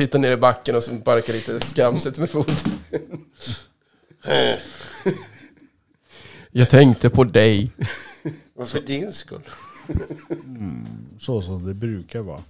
Tittar 0.00 0.18
ner 0.18 0.32
i 0.32 0.36
backen 0.36 0.76
och 0.76 0.82
så 0.82 0.94
barkar 0.94 1.32
lite 1.32 1.60
skamset 1.60 2.18
med 2.18 2.30
foten. 2.30 2.72
Jag 6.50 6.70
tänkte 6.70 7.10
på 7.10 7.24
dig. 7.24 7.70
Varför 8.54 8.80
din 8.80 9.12
skull? 9.12 9.42
Så 11.18 11.42
som 11.42 11.66
det 11.66 11.74
brukar 11.74 12.20
vara. 12.20 12.42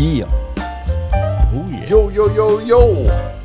Yeah. 0.00 0.28
Oh 1.54 1.70
yeah. 1.70 1.90
Yo, 1.90 2.10
yo, 2.10 2.30
yo, 2.36 2.60
yo! 2.60 3.35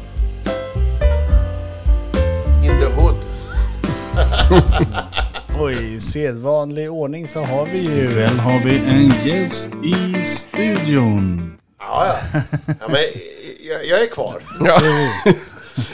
Och 5.59 5.71
i 5.71 5.99
sedvanlig 5.99 6.91
ordning 6.91 7.27
så 7.27 7.39
har 7.39 7.65
vi 7.65 7.77
ju... 7.77 8.09
Ikväll 8.09 8.39
har 8.39 8.65
vi 8.65 8.77
en 8.77 9.13
gäst 9.25 9.69
i 9.83 10.23
studion. 10.23 11.53
Ja, 11.79 12.07
ja. 12.07 12.41
ja 12.79 12.87
men, 12.87 13.01
jag, 13.69 13.85
jag 13.85 14.01
är 14.01 14.07
kvar. 14.07 14.41
Ja. 14.65 14.81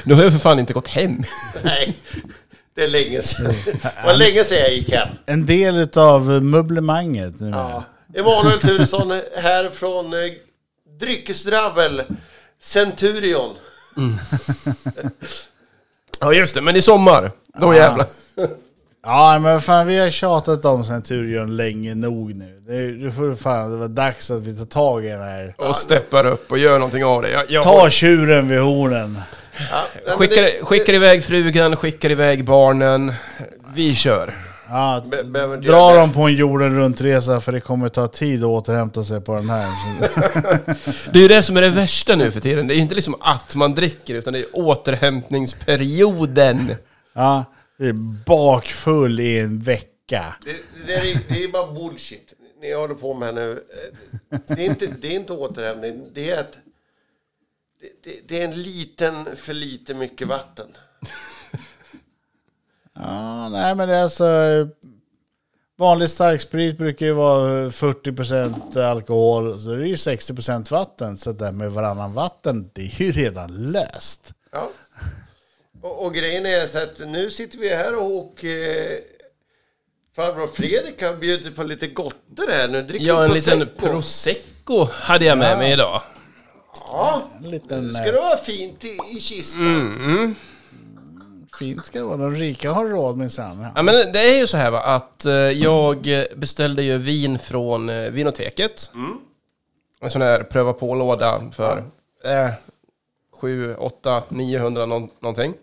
Nu 0.04 0.14
har 0.14 0.24
jag 0.24 0.32
för 0.32 0.40
fan 0.40 0.60
inte 0.60 0.74
gått 0.74 0.88
hem. 0.88 1.24
Nej, 1.64 1.98
det 2.76 2.84
är 2.84 2.88
länge 2.88 3.22
sedan. 3.22 3.46
Det 3.66 4.06
var 4.06 4.14
länge 4.14 4.44
sedan 4.44 4.58
jag 4.58 4.74
gick 4.74 4.92
hem. 4.92 5.08
En 5.26 5.46
del 5.46 5.78
utav 5.78 6.44
möblemanget. 6.44 7.34
Ja. 7.40 7.84
Emanuel 8.16 8.60
Turesson 8.60 9.22
här 9.36 9.70
från 9.70 10.14
eh, 10.14 10.20
Dryckesdravel 11.00 12.02
Centurion. 12.62 13.56
Ja 16.20 16.34
just 16.34 16.56
det, 16.56 16.62
men 16.62 16.76
i 16.76 16.82
sommar, 16.82 17.32
då 17.60 17.76
jävlar. 17.76 18.08
Ja 19.06 19.40
men 19.42 19.62
fan 19.62 19.88
vi 19.88 19.98
har 20.00 20.10
tjatat 20.10 20.66
om 20.66 20.84
Centurion 20.84 21.56
länge 21.56 21.96
nog 21.96 22.36
nu. 22.36 22.62
Det, 22.68 22.92
det 23.06 23.12
får 23.12 23.36
fan, 23.36 23.72
det 23.72 23.78
var 23.78 23.88
dags 23.88 24.32
att 24.32 24.42
vi 24.42 24.58
tar 24.58 24.66
tag 24.66 25.06
i 25.06 25.10
den 25.10 25.22
här. 25.22 25.54
Och 25.58 25.76
steppar 25.76 26.26
upp 26.26 26.52
och 26.52 26.58
gör 26.58 26.74
någonting 26.80 27.06
av 27.06 27.22
det. 27.22 27.30
Jag, 27.32 27.44
jag 27.50 27.64
Ta 27.64 27.90
tjuren 27.90 28.48
vid 28.48 28.60
hornen. 28.60 29.20
Ja, 29.72 29.78
nej, 30.08 30.16
skickar, 30.18 30.42
det- 30.42 30.66
skickar 30.66 30.94
iväg 30.94 31.24
frugan, 31.24 31.76
skickar 31.76 32.12
iväg 32.12 32.46
barnen. 32.46 33.14
Vi 33.76 33.96
kör. 33.96 34.34
Ja, 34.70 35.02
Be- 35.06 35.24
behöver 35.24 35.56
inte 35.56 35.68
dra 35.68 35.78
göra 35.78 35.94
det. 35.94 36.00
dem 36.00 36.14
på 36.14 36.22
en 36.22 36.36
jorden 36.36 36.76
runt-resa 36.80 37.42
för 37.42 37.52
det 37.52 37.60
kommer 37.60 37.90
ta 37.90 38.08
tid 38.08 38.44
att 38.44 38.48
återhämta 38.50 39.04
sig 39.04 39.22
på 39.22 39.36
den 39.36 39.50
här. 39.50 39.68
Det 41.12 41.20
är 41.20 41.24
ju 41.24 41.28
det 41.28 41.44
som 41.44 41.58
är 41.58 41.62
det 41.62 41.70
värsta 41.70 42.16
nu 42.16 42.32
för 42.32 42.40
tiden. 42.40 42.68
Det 42.68 42.76
är 42.76 42.80
inte 42.80 42.96
liksom 42.96 43.16
att 43.22 43.56
man 43.56 43.76
dricker, 43.76 44.16
utan 44.16 44.34
det 44.34 44.40
är 44.40 44.46
återhämtningsperioden. 44.54 46.76
Ja, 47.16 47.46
det 47.78 47.88
är 47.88 47.94
bakfull 48.26 49.20
i 49.20 49.40
en 49.40 49.60
vecka. 49.60 50.36
Det, 50.46 50.56
det, 50.88 50.94
är, 50.94 51.20
det 51.30 51.44
är 51.44 51.48
bara 51.48 51.72
bullshit. 51.74 52.34
Ni 52.62 52.74
håller 52.74 52.96
på 52.96 53.14
med 53.14 53.36
nu. 53.36 53.52
Eh, 54.32 54.40
Det 54.48 54.54
är 54.54 54.66
inte, 54.66 54.88
det 55.02 55.08
är 55.08 55.16
inte 55.16 55.34
återhämtning. 55.34 56.06
Det 56.14 56.30
är 56.32 56.46
det, 57.82 57.90
det, 58.04 58.20
det 58.28 58.42
är 58.42 58.46
en 58.48 58.62
liten 58.62 59.36
för 59.36 59.54
lite 59.54 59.94
mycket 59.94 60.28
vatten. 60.28 60.68
Ja, 63.00 63.50
nej 63.50 63.76
men 63.76 63.90
det 63.90 63.96
är 63.96 64.04
alltså... 64.04 64.26
eh, 64.26 64.68
Vanlig 65.80 66.10
starksprit 66.10 66.78
brukar 66.78 67.06
ju 67.06 67.12
vara 67.12 67.70
40% 67.70 68.82
alkohol, 68.84 69.60
så 69.62 69.70
det 69.70 69.84
är 69.84 69.88
ju 69.88 69.96
60% 69.96 70.72
vatten. 70.72 71.18
Så 71.18 71.32
det 71.32 71.46
där 71.46 71.52
med 71.52 71.72
varannan 71.72 72.14
vatten, 72.14 72.70
det 72.74 72.82
är 72.82 73.02
ju 73.02 73.12
redan 73.12 73.72
löst. 73.72 74.34
Ja. 74.52 74.70
Och, 75.88 76.06
och 76.06 76.14
grejen 76.14 76.46
är 76.46 76.68
så 76.68 76.78
att 76.78 77.00
nu 77.10 77.30
sitter 77.30 77.58
vi 77.58 77.70
här 77.76 77.96
och 77.96 78.46
eh, 78.46 78.98
farbror 80.16 80.48
Fredrik 80.48 81.04
har 81.04 81.14
bjudit 81.14 81.56
på 81.56 81.64
lite 81.64 81.88
gotter 81.88 82.52
här 82.52 82.68
nu. 82.68 82.82
Dricker 82.82 83.06
Ja, 83.06 83.24
en 83.24 83.30
prosecco. 83.32 83.58
liten 83.60 83.76
prosecco 83.78 84.88
hade 84.92 85.26
jag 85.26 85.38
med 85.38 85.58
mig 85.58 85.74
idag. 85.74 86.02
Ja, 86.88 87.22
En 87.44 87.50
liten... 87.52 87.94
ska 87.94 88.06
eh, 88.08 88.14
det 88.14 88.20
vara 88.20 88.38
fint 88.38 88.86
i, 88.86 88.98
i 89.18 89.20
kistan. 89.20 90.36
Fint 91.60 91.86
ska 91.86 92.00
det 92.00 92.06
vara. 92.06 92.18
De 92.18 92.36
rika 92.36 92.72
har 92.72 92.86
råd 92.86 93.18
minsann. 93.18 93.62
Ja. 93.62 93.72
Ja, 93.76 93.82
men 93.84 93.96
det 93.96 94.20
är 94.20 94.40
ju 94.40 94.48
så 94.48 94.58
här 94.58 94.72
va, 94.72 94.80
att 94.80 95.26
eh, 95.26 95.34
jag 95.34 96.08
beställde 96.36 96.84
ju 96.84 96.98
vin 96.98 97.40
från 97.40 97.90
eh, 97.90 98.10
Vinoteket. 98.12 98.92
En 100.02 100.10
sån 100.10 100.22
här 100.22 100.44
pröva 100.44 100.74
på-låda 100.74 101.42
för 101.52 101.84
eh, 102.26 102.50
7, 103.42 103.76
8, 103.76 104.24
900 104.30 104.86
nå- 104.86 105.10
någonting. 105.20 105.54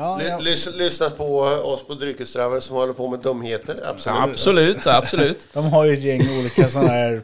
Ja, 0.00 0.18
Ly- 0.18 0.28
ja. 0.28 0.38
lys, 0.38 0.66
lyssnat 0.74 1.16
på 1.16 1.40
oss 1.40 1.86
på 1.86 1.94
Dryckesdravel 1.94 2.62
som 2.62 2.76
håller 2.76 2.92
på 2.92 3.08
med 3.08 3.20
dumheter. 3.20 3.80
Absolut. 3.84 4.18
Absolut, 4.20 4.86
absolut. 4.86 5.48
De 5.52 5.64
har 5.72 5.84
ju 5.84 5.92
ett 5.92 6.02
gäng 6.02 6.20
olika 6.40 6.68
sådana 6.70 6.88
här 6.88 7.22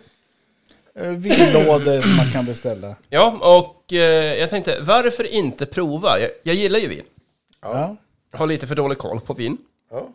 eh, 0.95 1.09
vinlådor 1.09 2.17
man 2.17 2.33
kan 2.33 2.47
beställa. 2.47 2.97
Ja, 3.09 3.39
och 3.59 3.93
eh, 3.93 4.35
jag 4.39 4.51
tänkte, 4.51 4.81
varför 4.81 5.25
inte 5.27 5.67
prova? 5.67 6.21
Jag, 6.21 6.31
jag 6.43 6.55
gillar 6.55 6.79
ju 6.79 6.89
vin. 6.89 7.05
Ja. 7.63 7.97
Jag 8.31 8.39
har 8.39 8.47
lite 8.47 8.67
för 8.67 8.75
dålig 8.75 8.99
koll 8.99 9.21
på 9.21 9.35
vin. 9.35 9.57
Ja. 9.91 10.09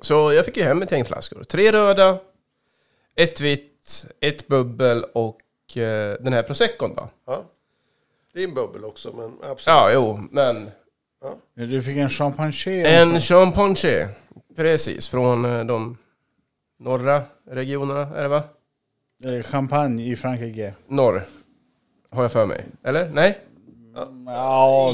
Så 0.00 0.32
jag 0.32 0.44
fick 0.44 0.56
ju 0.56 0.62
hem 0.62 0.82
ett 0.82 0.92
gäng 0.92 1.04
flaskor. 1.04 1.44
Tre 1.44 1.72
röda, 1.72 2.18
ett 3.16 3.40
vitt, 3.40 4.06
ett 4.20 4.46
bubbel 4.48 5.04
och 5.14 5.76
eh, 5.76 6.16
den 6.20 6.32
här 6.32 6.42
proseccon 6.42 6.94
då. 6.94 7.08
Ja. 7.26 7.42
Det 8.34 8.40
är 8.40 8.44
en 8.44 8.54
bubbel 8.54 8.84
också, 8.84 9.12
men 9.12 9.24
absolut. 9.50 9.66
Ja, 9.66 9.90
jo, 9.92 10.20
men 10.30 10.70
Du 11.54 11.82
fick 11.82 11.96
en 11.96 12.08
champagne. 12.10 12.52
en 12.86 13.20
champagne. 13.20 14.08
Precis, 14.56 15.08
från 15.08 15.44
eh, 15.44 15.64
de 15.64 15.96
norra 16.80 17.22
regionerna, 17.50 18.00
är 18.16 18.22
det 18.22 18.28
va? 18.28 18.42
Eh, 19.24 19.42
Champagne 19.42 20.12
i 20.12 20.16
Frankrike. 20.16 20.74
Norr, 20.88 21.26
har 22.10 22.22
jag 22.22 22.32
för 22.32 22.46
mig. 22.46 22.64
Eller? 22.84 23.08
Nej? 23.08 23.38
Ja, 24.26 24.92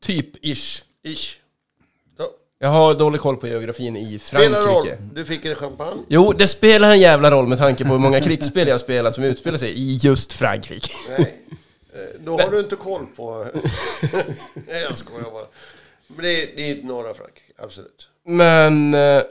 Typ 0.00 0.44
ish. 0.44 0.82
Ish. 1.04 1.38
Så. 2.16 2.28
Jag 2.58 2.68
har 2.68 2.94
dålig 2.94 3.20
koll 3.20 3.36
på 3.36 3.46
geografin 3.48 3.96
i 3.96 4.18
Spelar 4.18 4.60
roll. 4.60 4.64
Frankrike. 4.86 4.98
Du 5.14 5.24
fick 5.24 5.44
en 5.44 5.54
champagne. 5.54 6.02
Jo, 6.08 6.32
det 6.32 6.48
spelar 6.48 6.90
en 6.90 7.00
jävla 7.00 7.30
roll 7.30 7.46
med 7.46 7.58
tanke 7.58 7.84
på 7.84 7.90
hur 7.90 7.98
många 7.98 8.20
krigsspel 8.24 8.68
jag 8.68 8.80
spelat 8.80 9.14
som 9.14 9.24
utspelar 9.24 9.58
sig 9.58 9.70
i 9.70 9.96
just 9.96 10.32
Frankrike. 10.32 10.88
Nej. 11.18 11.34
Eh, 11.96 12.20
Då 12.20 12.40
har 12.40 12.50
du 12.50 12.60
inte 12.60 12.76
koll 12.76 13.06
på... 13.16 13.46
Nej, 14.68 14.82
jag 14.82 14.98
skojar 14.98 15.30
bara. 15.30 15.46
Men 16.06 16.24
det 16.24 16.42
är, 16.42 16.56
det 16.56 16.70
är 16.70 16.82
norra 16.82 17.14
Frankrike, 17.14 17.52
absolut. 17.58 18.08
Men... 18.26 18.94
eh, 18.94 19.22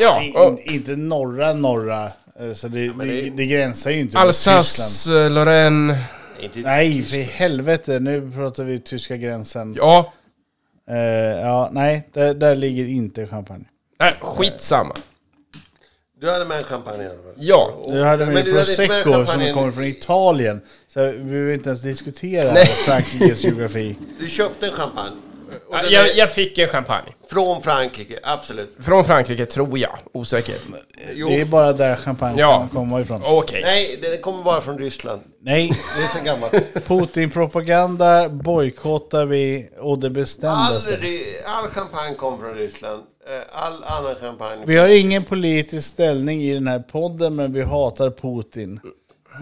Ja, 0.00 0.22
och 0.34 0.60
inte 0.60 0.96
norra 0.96 1.52
norra. 1.52 2.04
eh, 2.40 2.52
Så 2.54 2.68
det, 2.68 2.88
det, 2.88 3.04
det- 3.04 3.30
det 3.30 3.46
gränsar 3.46 3.90
ju 3.90 4.00
inte. 4.00 4.18
Alsace, 4.18 5.28
Lorraine... 5.28 5.96
Nej, 6.54 7.02
för 7.02 7.16
helvete. 7.16 7.98
Nu 8.00 8.30
pratar 8.34 8.64
vi 8.64 8.78
tyska 8.78 9.16
gränsen. 9.16 9.74
Ja, 9.78 10.12
Eh, 10.90 10.96
ja 11.40 11.68
nej, 11.72 12.08
där, 12.12 12.34
där 12.34 12.54
ligger 12.54 12.84
inte 12.84 13.26
champagne. 13.26 13.64
nej, 13.98 14.14
skitsamma. 14.20 14.96
Du 16.20 16.30
hade 16.30 16.44
med 16.44 16.58
en 16.58 16.64
champagne 16.64 17.02
i 17.02 17.06
alla 17.06 17.14
fall. 17.14 17.32
Ja. 17.36 17.74
Och- 17.78 17.92
Du 17.92 18.02
hade 18.04 18.24
med 18.26 18.34
men 18.34 18.44
du 18.44 18.58
hade 18.58 18.70
inte 18.70 18.88
med 18.88 19.02
prosecco 19.02 19.26
som 19.26 19.54
kommer 19.54 19.72
från 19.72 19.84
Italien. 19.84 20.60
Så 20.88 21.00
vi 21.06 21.18
behöver 21.18 21.52
inte 21.52 21.68
ens 21.68 21.82
diskutera 21.82 22.52
Nej. 22.52 22.66
Frankrikes 22.66 23.44
geografi. 23.44 23.96
Du 24.20 24.28
köpte 24.28 24.66
en 24.66 24.72
champagne. 24.72 25.16
Den 25.70 25.92
Jag, 25.92 26.16
jag 26.16 26.30
fick 26.32 26.58
en 26.58 26.68
champagne. 26.68 27.12
Från 27.30 27.62
Frankrike, 27.62 28.18
absolut. 28.22 28.76
Från 28.80 29.04
Frankrike, 29.04 29.46
tror 29.46 29.78
jag. 29.78 29.98
Osäker. 30.14 30.54
Jo. 31.14 31.28
Det 31.28 31.40
är 31.40 31.44
bara 31.44 31.72
där 31.72 31.96
champagne 31.96 32.34
Ja. 32.40 32.58
kan 32.58 32.68
komma 32.68 33.00
ifrån. 33.00 33.22
Okej. 33.24 33.62
Nej, 33.64 33.98
det 34.02 34.16
kommer 34.16 34.42
bara 34.44 34.60
från 34.60 34.78
Ryssland. 34.78 35.20
Nej, 35.42 35.70
Det 35.96 36.02
är 36.02 36.18
så 36.18 36.24
gammalt. 36.24 36.84
Putin-propaganda 37.34 38.28
bojkottar 38.28 39.26
vi 39.26 39.68
och 39.80 39.98
det 39.98 40.10
bestämdaste. 40.10 40.94
Aldrig, 40.94 41.22
all 41.46 41.70
champagne 41.70 42.14
kommer 42.14 42.38
från 42.38 42.54
Ryssland. 42.54 43.02
Eh, 43.28 43.62
All 43.64 43.84
annan 43.84 44.14
champagne. 44.20 44.64
Vi 44.66 44.76
har 44.76 44.88
ingen 44.88 45.24
politisk 45.24 45.88
ställning 45.88 46.42
i 46.42 46.54
den 46.54 46.66
här 46.66 46.78
podden, 46.78 47.36
men 47.36 47.52
vi 47.52 47.62
hatar 47.62 48.10
Putin. 48.10 48.80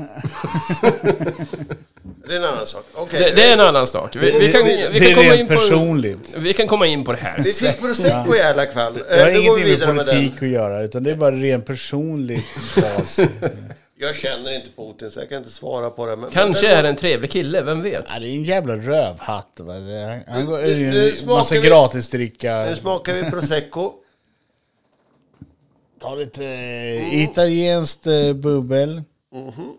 Det 2.29 2.35
är 2.35 2.38
en 2.38 2.44
annan 2.44 2.67
sak. 2.67 2.85
Okej. 2.94 3.20
Det, 3.20 3.31
det 3.37 3.44
är 3.44 3.52
en 3.52 3.61
annan 3.61 3.87
sak. 3.87 4.17
Vi, 4.17 4.20
vi, 4.38 4.52
kan, 4.52 4.64
vi, 4.64 4.76
det 4.93 4.99
kan 5.00 5.08
är 5.08 5.14
komma 5.14 5.35
in 5.35 5.46
på, 5.49 5.55
personligt. 5.55 6.35
vi 6.38 6.52
kan 6.52 6.69
komma 6.69 6.87
in 6.87 7.05
på 7.05 7.12
det 7.12 7.19
här. 7.19 7.37
Vi 7.44 7.52
fick 7.52 7.81
prosecco 7.81 8.35
i 8.37 8.43
alla 8.43 8.67
kväll. 8.67 8.96
Eh, 8.96 9.02
Det 9.08 9.23
har 9.23 9.32
Då 9.32 9.32
går 9.32 9.32
vi 9.35 9.40
ingenting 9.40 9.58
med 9.58 9.64
vidare 9.67 9.93
med 9.93 10.06
politik 10.06 10.43
att 10.43 10.49
göra, 10.49 10.82
utan 10.82 11.02
det 11.02 11.11
är 11.11 11.17
bara 11.17 11.31
rent 11.35 11.67
personligt 11.67 12.44
bas. 12.76 13.20
Jag 14.00 14.17
känner 14.17 14.55
inte 14.55 14.69
Putin 14.76 15.11
så 15.11 15.20
jag 15.20 15.29
kan 15.29 15.38
inte 15.38 15.50
svara 15.50 15.91
på 15.91 16.06
det. 16.06 16.17
Men, 16.17 16.31
Kanske 16.31 16.69
men, 16.69 16.79
är 16.79 16.82
det 16.82 16.88
en 16.88 16.96
trevlig 16.96 17.31
kille, 17.31 17.62
vem 17.62 17.82
vet? 17.82 18.05
Ja, 18.08 18.19
det 18.20 18.26
är 18.26 18.34
en 18.34 18.44
jävla 18.44 18.76
rövhatt. 18.76 19.52
Va? 19.61 19.75
Det- 19.75 20.23
Han 20.29 20.46
går 20.46 20.58
Nu- 20.62 20.91
nu 20.91 21.08
en 21.11 21.17
smakar 21.17 21.38
massa 21.38 21.55
vi- 21.55 21.61
gratisdricka. 21.69 22.67
Nu 22.70 22.76
smakar 22.76 23.14
vi 23.14 23.31
prosecco. 23.31 23.93
Ta 26.00 26.14
lite 26.14 26.44
eh, 26.44 27.23
italienskt 27.23 28.06
eh, 29.35 29.41
bubbel. 29.41 29.77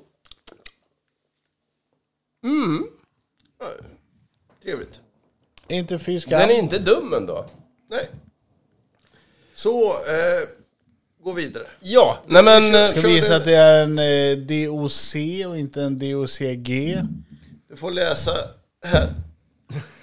Trevligt. 4.63 4.99
Inte 5.67 5.99
fy 5.99 6.19
skam. 6.19 6.39
Den 6.39 6.49
är 6.49 6.59
inte 6.59 6.79
dum 6.79 7.13
ändå. 7.13 7.45
Nej. 7.89 8.09
Så, 9.53 9.83
eh, 9.91 10.47
gå 11.23 11.31
vidare. 11.31 11.67
Ja, 11.79 12.23
nej 12.27 12.43
men... 12.43 12.75
eh, 12.75 12.87
Ska 12.87 13.01
kör 13.01 13.07
visa 13.07 13.29
det- 13.29 13.35
att 13.37 13.45
det 13.45 13.55
är 13.55 13.83
en 13.83 13.99
eh, 13.99 14.37
DOC 14.37 15.15
och 15.47 15.57
inte 15.57 15.83
en 15.83 15.99
DOCG. 15.99 16.97
Du 17.69 17.75
får 17.75 17.91
läsa 17.91 18.31
här. 18.85 19.13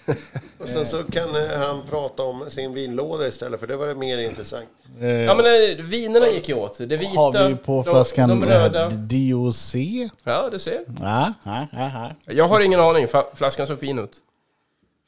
Och 0.59 0.69
sen 0.69 0.87
så 0.87 1.03
kan 1.05 1.37
eh, 1.37 1.59
han 1.59 1.83
prata 1.91 2.23
om 2.23 2.51
sin 2.51 2.75
vinlåda 2.75 3.27
istället, 3.29 3.61
för 3.61 3.67
det 3.67 3.77
var 3.77 3.95
mer 3.95 4.19
intressant. 4.19 4.65
Eh, 5.01 5.07
Ja 5.09 5.35
men 5.35 5.47
eh, 5.47 5.85
vinerna 5.85 6.27
gick 6.29 6.49
ju 6.49 6.55
åt. 6.55 6.79
Det 6.79 6.97
vita, 6.97 7.09
har 7.21 7.49
vi 7.49 7.55
på 7.57 7.83
de- 7.87 7.91
flaskan 7.93 8.29
de, 8.29 8.45
röda. 8.45 8.83
eh, 8.87 8.89
DOC? 8.93 9.75
Ja, 10.25 10.49
du 10.53 10.59
ser. 10.59 10.81
Ja, 11.01 11.33
ja, 11.45 11.67
ja, 11.73 12.11
Jag 12.33 12.49
har 12.49 12.61
ingen 12.61 12.81
aning, 12.81 13.07
flaskan 13.35 13.67
såg 13.67 13.81
fin 13.81 13.99
ut. 13.99 14.13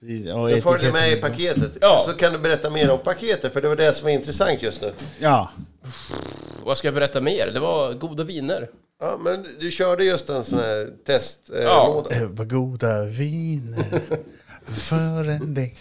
Du 0.00 0.06
följer 0.22 0.48
etiketten- 0.48 0.92
med 0.92 1.12
i 1.12 1.16
paketet. 1.16 1.72
Ja. 1.80 2.02
Så 2.06 2.12
kan 2.12 2.32
du 2.32 2.38
berätta 2.38 2.70
mer 2.70 2.90
om 2.90 2.98
paketet, 2.98 3.52
för 3.52 3.60
det 3.62 3.68
var 3.68 3.76
det 3.76 3.92
som 3.94 4.04
var 4.04 4.10
intressant 4.10 4.62
just 4.62 4.80
nu. 4.82 4.92
Ja. 5.18 5.50
Vad 6.64 6.78
ska 6.78 6.86
jag 6.88 6.94
berätta 6.94 7.20
mer? 7.20 7.50
Det 7.54 7.60
var 7.60 7.92
goda 7.94 8.24
viner. 8.24 8.68
Ja, 9.00 9.16
men 9.24 9.46
du 9.60 9.70
körde 9.70 10.04
just 10.04 10.28
en 10.30 10.44
sån 10.44 10.58
här 10.58 10.88
testlåda. 11.06 11.62
Ja. 11.62 12.04
Eh, 12.10 12.22
Vad 12.22 12.50
goda 12.50 13.04
viner 13.04 13.84
för 14.70 15.28
en 15.28 15.54
dig. 15.54 15.74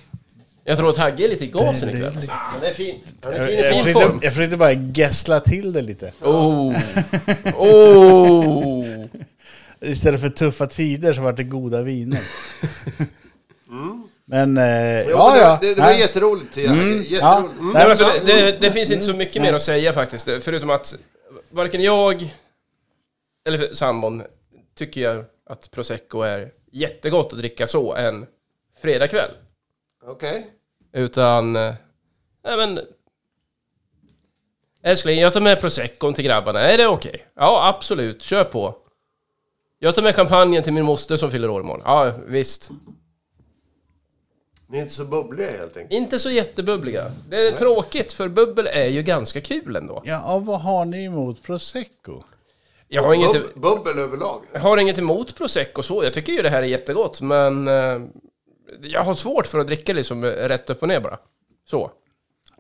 Jag 0.64 0.78
tror 0.78 0.90
att 0.90 0.98
Hagge 0.98 1.24
är 1.24 1.30
lite 1.30 1.46
i 1.46 1.48
gasen 1.48 1.90
ikväll. 1.90 2.06
alltså. 2.16 2.32
Han 2.32 2.64
är 2.64 2.74
fin. 2.74 2.96
Han 3.24 3.34
är 3.34 3.38
Jag, 3.38 3.48
fin 3.48 3.60
i 3.60 3.62
jag, 3.62 3.84
fin. 3.84 3.94
form. 3.94 4.20
jag 4.24 4.34
försökte 4.34 4.58
bara 4.58 4.72
gässla 4.74 5.40
till 5.40 5.74
det 5.74 5.82
lite. 5.82 6.14
Oh! 6.22 6.76
Oh! 7.56 9.06
Istället 9.82 10.22
för 10.22 10.30
tuffa 10.30 10.68
tider 10.68 11.14
så 11.14 11.22
var 11.22 11.34
det 11.34 11.44
goda 11.44 11.82
viner. 11.82 12.22
Men, 14.30 14.58
eh, 14.58 15.02
Jo, 15.02 15.10
ja, 15.10 15.38
ja. 15.38 15.58
det, 15.62 15.76
det, 15.76 15.82
var 15.82 15.88
Nej. 15.88 16.00
jätteroligt. 16.00 16.58
Ja. 16.58 16.64
Jätteroligt. 16.64 17.12
ja. 17.12 17.38
Mm. 17.38 17.72
Nej, 17.74 17.84
men 17.84 17.92
alltså, 17.92 18.12
det, 18.26 18.62
det, 18.62 18.72
finns 18.72 18.92
inte 18.92 19.06
så 19.06 19.14
mycket 19.14 19.42
mer 19.42 19.54
att 19.54 19.62
säga 19.62 19.94
faktiskt. 19.94 20.30
Förutom 20.42 20.70
att 20.70 20.96
varken 21.50 21.82
jag 21.82 22.36
eller 23.48 23.74
sambon 23.74 24.24
tycker 24.78 25.02
jag 25.02 25.26
att 25.50 25.72
prosecco 25.72 26.22
är 26.22 26.52
jättegott 26.72 27.34
att 27.34 27.40
dricka 27.40 27.68
så 27.68 27.94
en 28.78 28.82
fredagkväll. 28.82 29.32
Okej. 30.06 30.52
Utan, 30.94 31.56
eh, 31.56 31.74
nej 32.44 32.58
men... 32.58 32.80
Älskling, 34.84 35.20
jag 35.20 35.34
tar 35.34 35.42
med 35.42 35.62
proseccon 35.62 36.14
till 36.14 36.26
grabbarna. 36.26 36.60
Är 36.60 36.78
det 36.78 36.88
okej? 36.88 37.28
Ja, 37.36 37.70
absolut. 37.76 38.22
Kör 38.24 38.44
på. 38.44 38.76
Jag 39.80 39.96
tar 39.96 40.02
med 40.02 40.16
champagnen 40.16 40.64
till 40.64 40.74
min 40.74 40.86
moster 40.86 41.18
som 41.18 41.32
fyller 41.32 41.50
år 41.50 41.62
imorgon. 41.62 41.82
Ja, 41.86 42.12
visst. 42.28 42.72
Ni 44.68 44.78
är 44.78 44.82
inte 44.82 44.94
så 44.94 45.06
bubbliga 45.06 45.52
helt 45.52 45.78
enkelt. 45.78 45.94
Inte 45.94 46.20
så 46.20 46.30
jättebubbliga. 46.30 47.12
Det 47.30 47.48
är 47.48 47.52
tråkigt, 47.52 48.14
för 48.14 48.28
bubbel 48.28 48.68
är 48.68 48.88
ju 48.88 49.04
ganska 49.04 49.42
kul 49.42 49.76
ändå. 49.76 50.02
Ja, 50.06 50.36
och 50.36 50.46
vad 50.46 50.62
har 50.62 50.86
ni 50.86 51.04
emot 51.04 51.44
prosecco? 51.44 52.24
Jag 52.88 53.04
har 53.04 53.14
inget, 53.14 53.34
Bub, 53.34 53.62
bubbel 53.62 54.00
överlag. 54.00 54.42
jag 54.54 54.60
har 54.60 54.78
inget 54.78 54.98
emot 54.98 55.36
prosecco 55.36 55.84
så. 55.84 56.04
Jag 56.04 56.14
tycker 56.14 56.34
ju 56.34 56.42
det 56.42 56.50
här 56.50 56.64
är 56.64 56.68
jättegott, 56.68 57.22
men... 57.22 57.68
Jag 58.82 59.04
har 59.04 59.14
svårt 59.16 59.48
för 59.48 59.60
att 59.60 59.68
dricka 59.68 59.94
liksom 59.94 60.26
rätt 60.26 60.70
upp 60.70 60.82
och 60.82 60.88
ner 60.88 61.00
bara. 61.00 61.18
Så. 61.66 61.92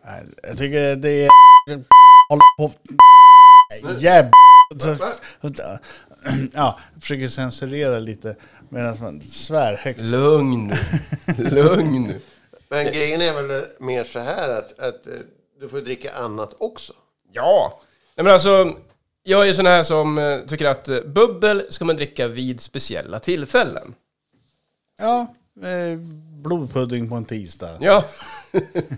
Nej, 0.05 0.23
Jag 0.43 0.57
tycker 0.57 0.95
det 0.95 1.09
är... 1.09 1.29
Håll 2.29 2.39
på... 2.57 2.71
Jävlar. 3.99 4.31
Ja, 6.53 6.79
jag 6.93 7.01
försöker 7.01 7.27
censurera 7.27 7.99
lite 7.99 8.35
medan 8.69 8.97
man 9.01 9.21
svär 9.21 9.77
högt. 9.77 9.99
Lugn 9.99 10.67
nu. 10.67 11.43
Lugn 11.49 12.03
nu. 12.03 12.21
Men 12.69 12.85
grejen 12.85 13.21
är 13.21 13.33
väl 13.33 13.65
mer 13.79 14.03
så 14.03 14.19
här 14.19 14.49
att, 14.49 14.79
att 14.79 15.07
eh, 15.07 15.13
du 15.59 15.69
får 15.69 15.81
dricka 15.81 16.13
annat 16.13 16.53
också. 16.57 16.93
Ja. 17.31 17.81
Nej 18.15 18.23
men 18.23 18.33
alltså, 18.33 18.75
jag 19.23 19.41
är 19.41 19.45
ju 19.45 19.53
sån 19.53 19.65
här 19.65 19.83
som 19.83 20.17
eh, 20.17 20.39
tycker 20.39 20.65
att 20.65 20.89
eh, 20.89 21.01
bubbel 21.01 21.65
ska 21.69 21.85
man 21.85 21.95
dricka 21.95 22.27
vid 22.27 22.61
speciella 22.61 23.19
tillfällen. 23.19 23.93
Ja, 24.99 25.35
blodpudding 26.43 27.09
på 27.09 27.15
en 27.15 27.25
tisdag. 27.25 27.77
Ja. 27.81 28.05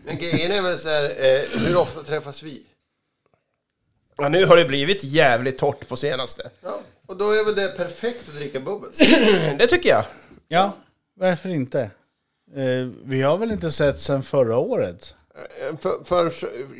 Men 0.05 0.17
grejen 0.17 0.51
är 0.51 0.61
väl 0.61 0.77
så 0.79 0.89
här, 0.89 1.03
eh, 1.03 1.59
hur 1.59 1.77
ofta 1.77 2.03
träffas 2.03 2.43
vi? 2.43 2.63
ja 4.17 4.29
nu 4.29 4.45
har 4.45 4.57
det 4.57 4.65
blivit 4.65 5.03
jävligt 5.03 5.57
torrt 5.57 5.87
på 5.87 5.95
senaste. 5.95 6.49
Ja, 6.61 6.79
och 7.05 7.17
då 7.17 7.31
är 7.31 7.45
väl 7.45 7.55
det 7.55 7.67
perfekt 7.77 8.29
att 8.29 8.35
dricka 8.35 8.59
bubbel. 8.59 8.89
Det 9.59 9.67
tycker 9.67 9.89
jag. 9.89 10.03
Ja, 10.47 10.73
varför 11.15 11.49
inte? 11.49 11.81
Eh, 12.55 12.87
vi 13.03 13.21
har 13.21 13.37
väl 13.37 13.51
inte 13.51 13.71
sett 13.71 13.99
sedan 13.99 14.23
förra 14.23 14.57
året? 14.57 15.15
Eh, 15.35 15.77
För, 15.77 16.03
för 16.03 16.33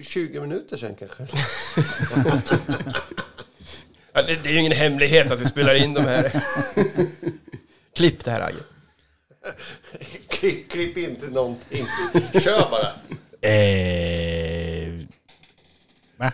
20 0.03 0.39
minuter 0.41 0.77
sedan 0.77 0.95
kanske. 0.95 1.27
Ja, 4.13 4.21
det, 4.21 4.35
det 4.43 4.49
är 4.49 4.53
ju 4.53 4.59
ingen 4.59 4.71
hemlighet 4.71 5.31
att 5.31 5.41
vi 5.41 5.45
spelar 5.45 5.75
in 5.75 5.93
de 5.93 6.01
här. 6.01 6.43
Klipp 7.95 8.25
det 8.25 8.31
här 8.31 8.41
Agge. 8.41 8.57
Klipp, 10.27 10.71
klipp 10.71 10.97
inte 10.97 11.25
någonting. 11.27 11.85
Kör 12.41 12.69
bara. 12.71 12.87
Eh, 13.49 15.05
va? 16.17 16.31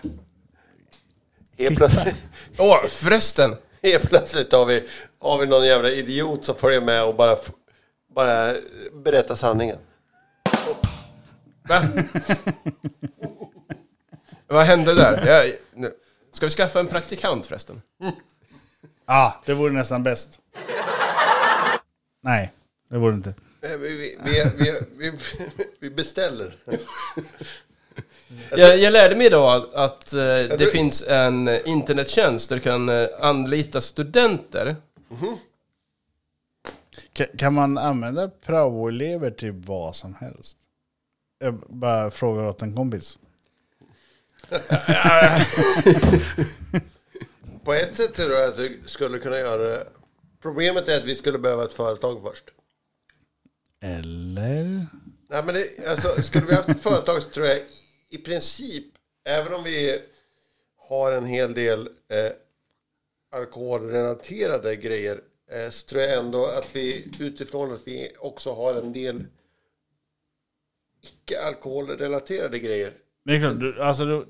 Helt 1.58 1.78
plötsligt, 1.78 2.16
Åh, 2.58 2.86
förresten. 2.88 3.56
helt 3.84 4.10
plötsligt 4.10 4.52
har, 4.52 4.66
vi, 4.66 4.88
har 5.20 5.38
vi 5.38 5.48
någon 5.48 5.66
jävla 5.66 5.90
idiot 5.90 6.46
som 6.46 6.56
följer 6.56 6.82
med 6.82 7.04
och 7.04 7.16
bara, 7.16 7.38
bara 8.16 8.54
berättar 8.94 9.36
sanningen. 9.36 9.78
Va? 11.70 11.82
Vad 14.48 14.66
hände 14.66 14.94
där? 14.94 15.28
Jag, 15.28 15.52
nu. 15.74 15.92
Ska 16.34 16.46
vi 16.46 16.50
skaffa 16.52 16.80
en 16.80 16.88
praktikant 16.88 17.46
förresten? 17.46 17.82
Ja, 19.06 19.42
det 19.46 19.54
vore 19.54 19.72
nästan 19.72 20.04
bäst. 20.04 20.40
Nej, 22.24 22.52
det 22.88 22.98
vore 22.98 23.14
inte. 23.16 23.34
Eh, 23.62 23.78
Vi, 23.78 23.96
vi, 23.96 24.18
vi, 24.58 24.72
vi, 24.98 25.12
vi, 25.80 25.90
beställer. 25.90 26.56
Jag, 28.50 28.78
jag 28.80 28.94
lärde 28.94 29.16
mig 29.16 29.28
idag 29.28 29.66
att 29.74 30.14
eh, 30.14 30.18
det 30.20 30.58
tror- 30.58 30.68
finns 30.70 31.04
en 31.08 31.48
eh, 31.48 31.60
internettjänst 31.66 32.50
där 32.50 32.56
du 32.56 32.62
kan 32.62 32.90
eh, 32.90 33.08
anlita 33.20 33.82
studenter. 33.82 34.76
Ka- 37.14 37.38
Kan 37.38 37.54
man 37.54 37.78
använda 37.78 38.30
praoelever 38.30 39.32
till 39.32 39.52
vad 39.52 39.96
som 39.96 40.16
helst? 40.16 40.58
Jag 41.40 41.54
bara 41.70 42.12
frågar 42.12 42.48
åt 42.48 42.62
en 42.62 42.76
kompis. 42.76 43.18
På 47.64 47.74
ett 47.74 47.96
sätt 47.96 48.14
tror 48.14 48.32
jag 48.32 48.50
att 48.50 48.60
vi 48.60 48.80
skulle 48.86 49.18
kunna 49.18 49.38
göra 49.38 49.62
det. 49.64 49.88
Problemet 50.42 50.88
är 50.90 50.98
att 50.98 51.06
vi 51.06 51.16
skulle 51.16 51.40
behöva 51.40 51.64
ett 51.64 51.74
företag 51.74 52.22
först. 52.24 52.44
Eller? 53.84 54.86
Nej, 55.30 55.44
men 55.46 55.56
det, 55.56 55.88
alltså, 55.90 56.22
skulle 56.22 56.46
vi 56.46 56.54
haft 56.54 56.70
ett 56.70 56.82
företag 56.82 57.22
så 57.22 57.30
tror 57.30 57.46
jag 57.46 57.60
i 58.10 58.18
princip, 58.18 58.86
även 59.30 59.54
om 59.54 59.64
vi 59.64 60.00
har 60.78 61.12
en 61.12 61.26
hel 61.26 61.54
del 61.54 61.80
eh, 61.88 62.32
alkoholrelaterade 63.36 64.76
grejer, 64.76 65.22
eh, 65.52 65.70
så 65.70 65.88
tror 65.88 66.02
jag 66.02 66.20
ändå 66.20 66.46
att 66.46 66.76
vi 66.76 67.08
utifrån 67.20 67.74
att 67.74 67.88
vi 67.88 68.12
också 68.20 68.54
har 68.54 68.76
en 68.76 68.94
del 68.94 69.24
icke-alkoholrelaterade 71.04 72.60
grejer. 72.60 72.94
Det 73.26 73.36
är 73.36 73.40
klart, 73.40 73.60
du, 73.60 73.82
alltså 73.82 74.06
du, 74.06 74.26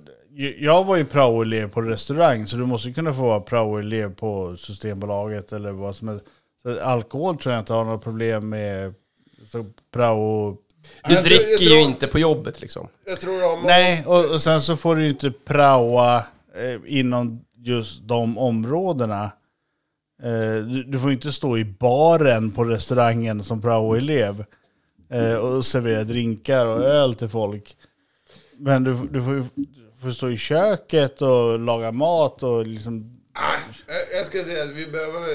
jag 0.59 0.83
var 0.83 0.97
ju 0.97 1.05
praoelev 1.05 1.69
på 1.69 1.81
restaurang 1.81 2.47
så 2.47 2.57
du 2.57 2.65
måste 2.65 2.91
kunna 2.91 3.13
få 3.13 3.21
vara 3.21 3.39
praoelev 3.39 4.15
på 4.15 4.55
Systembolaget 4.55 5.53
eller 5.53 5.71
vad 5.71 5.95
som 5.95 6.07
helst. 6.07 6.25
Så 6.61 6.81
alkohol 6.81 7.37
tror 7.37 7.53
jag 7.53 7.61
inte 7.61 7.73
har 7.73 7.85
några 7.85 7.97
problem 7.97 8.49
med. 8.49 8.93
Så 9.47 9.65
prao... 9.93 10.51
Du 11.07 11.13
Jag 11.13 11.23
tror- 11.23 11.23
dricker 11.29 11.51
jag 11.51 11.61
ju 11.61 11.67
tror- 11.69 11.79
inte 11.79 12.07
på 12.07 12.19
jobbet 12.19 12.61
liksom. 12.61 12.87
Jag 13.05 13.19
tror 13.19 13.41
de 13.41 13.47
har 13.59 13.61
Nej, 13.67 14.03
och, 14.07 14.33
och 14.33 14.41
sen 14.41 14.61
så 14.61 14.77
får 14.77 14.95
du 14.95 15.03
ju 15.03 15.09
inte 15.09 15.31
praoa 15.31 16.17
eh, 16.55 16.81
inom 16.99 17.45
just 17.57 18.01
de 18.07 18.37
områdena. 18.37 19.23
Eh, 20.23 20.63
du, 20.65 20.83
du 20.83 20.99
får 20.99 21.11
inte 21.11 21.31
stå 21.31 21.57
i 21.57 21.65
baren 21.65 22.51
på 22.51 22.63
restaurangen 22.63 23.43
som 23.43 23.61
praoelev 23.61 24.45
eh, 25.11 25.35
och 25.35 25.65
servera 25.65 26.03
drinkar 26.03 26.65
och 26.65 26.83
öl 26.83 27.15
till 27.15 27.29
folk. 27.29 27.75
Men 28.59 28.83
du, 28.83 28.93
du 29.11 29.23
får 29.23 29.33
ju 29.33 29.43
får 30.01 30.11
stå 30.11 30.29
i 30.29 30.37
köket 30.37 31.21
och 31.21 31.59
laga 31.59 31.91
mat 31.91 32.43
och 32.43 32.67
liksom... 32.67 33.13
Jag- 33.87 34.19
Jag 34.19 34.27
ska 34.27 34.43
säga 34.43 34.63
att 34.63 34.69
vi 34.69 34.87
behöver... 34.87 35.29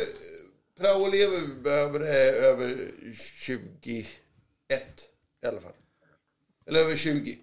Praoelever 0.80 1.62
behöver 1.62 2.00
är 2.00 2.32
över 2.32 2.90
21 3.40 4.06
i 5.42 5.46
alla 5.46 5.60
fall. 5.60 5.72
Eller 6.66 6.80
över 6.80 6.96
20. 6.96 7.38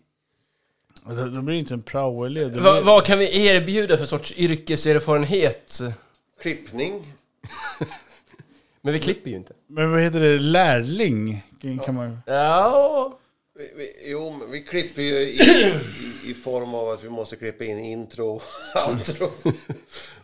Då, 1.06 1.42
blir 1.42 1.54
det 1.54 1.60
inte 1.60 1.74
en 1.74 1.82
praoelev. 1.82 2.52
det 2.52 2.60
Va, 2.62 2.74
blir- 2.74 2.82
vad 2.82 3.06
kan 3.06 3.20
vi 3.20 3.46
erbjuda 3.48 3.98
för 3.98 4.06
sorts 4.06 4.34
yrkeserfarenhet? 4.38 5.80
Klippning. 6.42 7.14
Men 8.82 8.94
vi 8.94 9.00
klipper 9.00 9.30
ju 9.30 9.36
inte. 9.36 9.54
Men 9.68 9.92
vad 9.92 10.02
heter 10.02 10.20
det? 10.20 10.40
Lärling? 10.40 11.44
Kan 11.86 11.96
man... 11.96 12.18
Ja. 12.26 13.20
Vi, 13.56 13.72
vi, 13.78 14.12
jo, 14.12 14.36
men 14.40 14.52
vi 14.52 14.64
klipper 14.64 15.02
ju 15.02 15.16
i, 15.16 15.30
i, 16.26 16.32
i 16.32 16.34
form 16.34 16.74
av 16.74 16.90
att 16.90 17.04
vi 17.04 17.10
måste 17.10 17.36
klippa 17.36 17.64
in 17.64 17.80
intro 17.80 18.26
och 18.36 18.44
outro. 18.90 19.32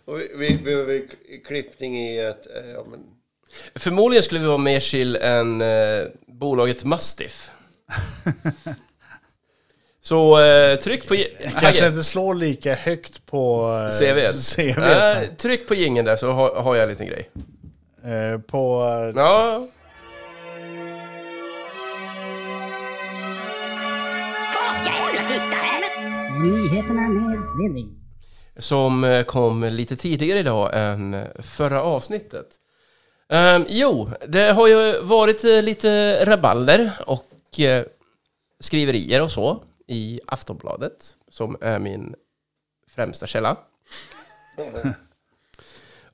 Och 0.05 0.19
vi, 0.37 0.57
behöver 0.63 1.01
klippning 1.45 1.97
i 1.99 2.19
ett... 2.19 2.47
eh, 2.55 2.71
Ja, 2.73 2.85
men, 2.91 2.99
Förmodligen 3.75 4.23
skulle 4.23 4.39
vi 4.41 4.47
vara 4.47 4.57
mer 4.57 4.79
chill 4.79 5.15
än 5.15 5.61
eh, 5.61 5.67
bolaget 6.27 6.83
Mastiff. 6.83 7.51
Så 10.01 10.39
eh, 10.41 10.75
tryck 10.79 11.07
på... 11.07 11.15
Kanske 11.59 11.87
inte 11.87 12.03
slår 12.03 12.33
lika 12.33 12.73
högt 12.75 13.25
på 13.25 13.69
eh, 13.91 13.99
CV. 13.99 14.31
CV. 14.55 14.79
Nej, 14.79 15.29
tryck 15.37 15.67
på 15.67 15.73
jingeln 15.75 16.05
där 16.05 16.15
så 16.15 16.31
har, 16.31 16.55
har 16.61 16.75
jag 16.75 16.83
en 16.83 16.89
liten 16.89 17.07
grej. 17.07 17.29
Eh, 18.03 18.39
på... 18.39 18.83
eh, 18.83 19.13
Ja. 19.15 19.67
Nyheterna 26.43 27.09
med 27.09 27.39
Fredrik. 27.57 28.02
Som 28.57 29.03
eh, 29.03 29.23
kom 29.23 29.63
lite 29.63 29.95
tidigare 29.95 30.39
idag 30.39 30.69
än 30.73 31.27
förra 31.39 31.81
avsnittet. 31.81 32.59
Ehm, 33.29 33.65
jo, 33.69 34.09
det 34.27 34.51
har 34.51 34.67
ju 34.67 35.01
varit 35.01 35.43
eh, 35.43 35.61
lite 35.61 36.25
rabalder 36.25 37.03
och 37.07 37.59
eh, 37.59 37.85
skriverier 38.59 39.21
och 39.21 39.31
så 39.31 39.63
i 39.87 40.19
Aftonbladet, 40.27 41.15
som 41.29 41.57
är 41.61 41.79
min 41.79 42.15
främsta 42.87 43.27
källa. 43.27 43.57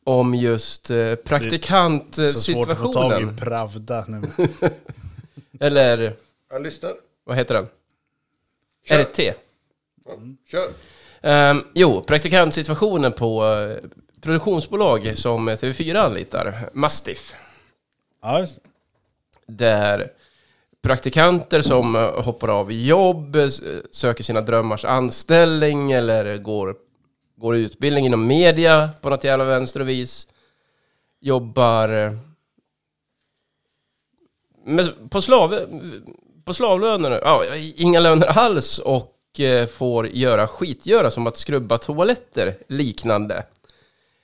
Om 0.03 0.35
just 0.35 0.89
eh, 0.89 1.15
så 1.25 2.29
svårt 2.29 2.69
att 2.69 2.79
få 2.79 2.93
tag 2.93 3.21
i 3.21 3.25
praktikantsituationen. 3.25 3.37
Pravda 3.37 4.05
nu. 4.07 4.21
Eller 5.59 6.13
jag 6.49 6.61
lyssnar. 6.61 6.93
vad 7.23 7.37
heter 7.37 7.53
den? 7.53 7.67
Kör. 8.85 9.03
RT. 9.03 9.19
Ja, 9.19 9.33
kör. 10.51 10.69
Ehm, 11.21 11.63
jo, 11.73 12.01
praktikantsituationen 12.01 13.13
på 13.13 13.45
eh, 13.45 13.89
produktionsbolag 14.21 15.17
som 15.17 15.49
TV4 15.49 15.95
anlitar, 15.97 16.69
Mastiff. 16.73 17.33
Ja, 18.21 18.39
just- 18.39 18.59
där 19.47 20.11
praktikanter 20.83 21.61
som 21.61 21.95
eh, 21.95 22.23
hoppar 22.23 22.47
av 22.47 22.71
jobb, 22.71 23.35
eh, 23.35 23.47
söker 23.91 24.23
sina 24.23 24.41
drömmars 24.41 24.85
anställning 24.85 25.91
eller 25.91 26.37
går, 26.37 26.75
går 27.35 27.55
utbildning 27.55 28.05
inom 28.05 28.27
media 28.27 28.89
på 29.01 29.09
något 29.09 29.23
jävla 29.23 29.45
vänster 29.45 29.79
och 29.79 29.89
vis. 29.89 30.27
Jobbar 31.21 32.17
med, 34.65 35.09
på, 35.09 35.21
slav, 35.21 35.55
på 36.45 36.53
slavlöner, 36.53 37.11
ja, 37.11 37.43
inga 37.75 37.99
löner 37.99 38.27
alls 38.27 38.79
och 38.79 39.15
får 39.77 40.07
göra 40.07 40.47
skitgöra 40.47 41.11
som 41.11 41.27
att 41.27 41.37
skrubba 41.37 41.77
toaletter 41.77 42.57
liknande. 42.67 43.43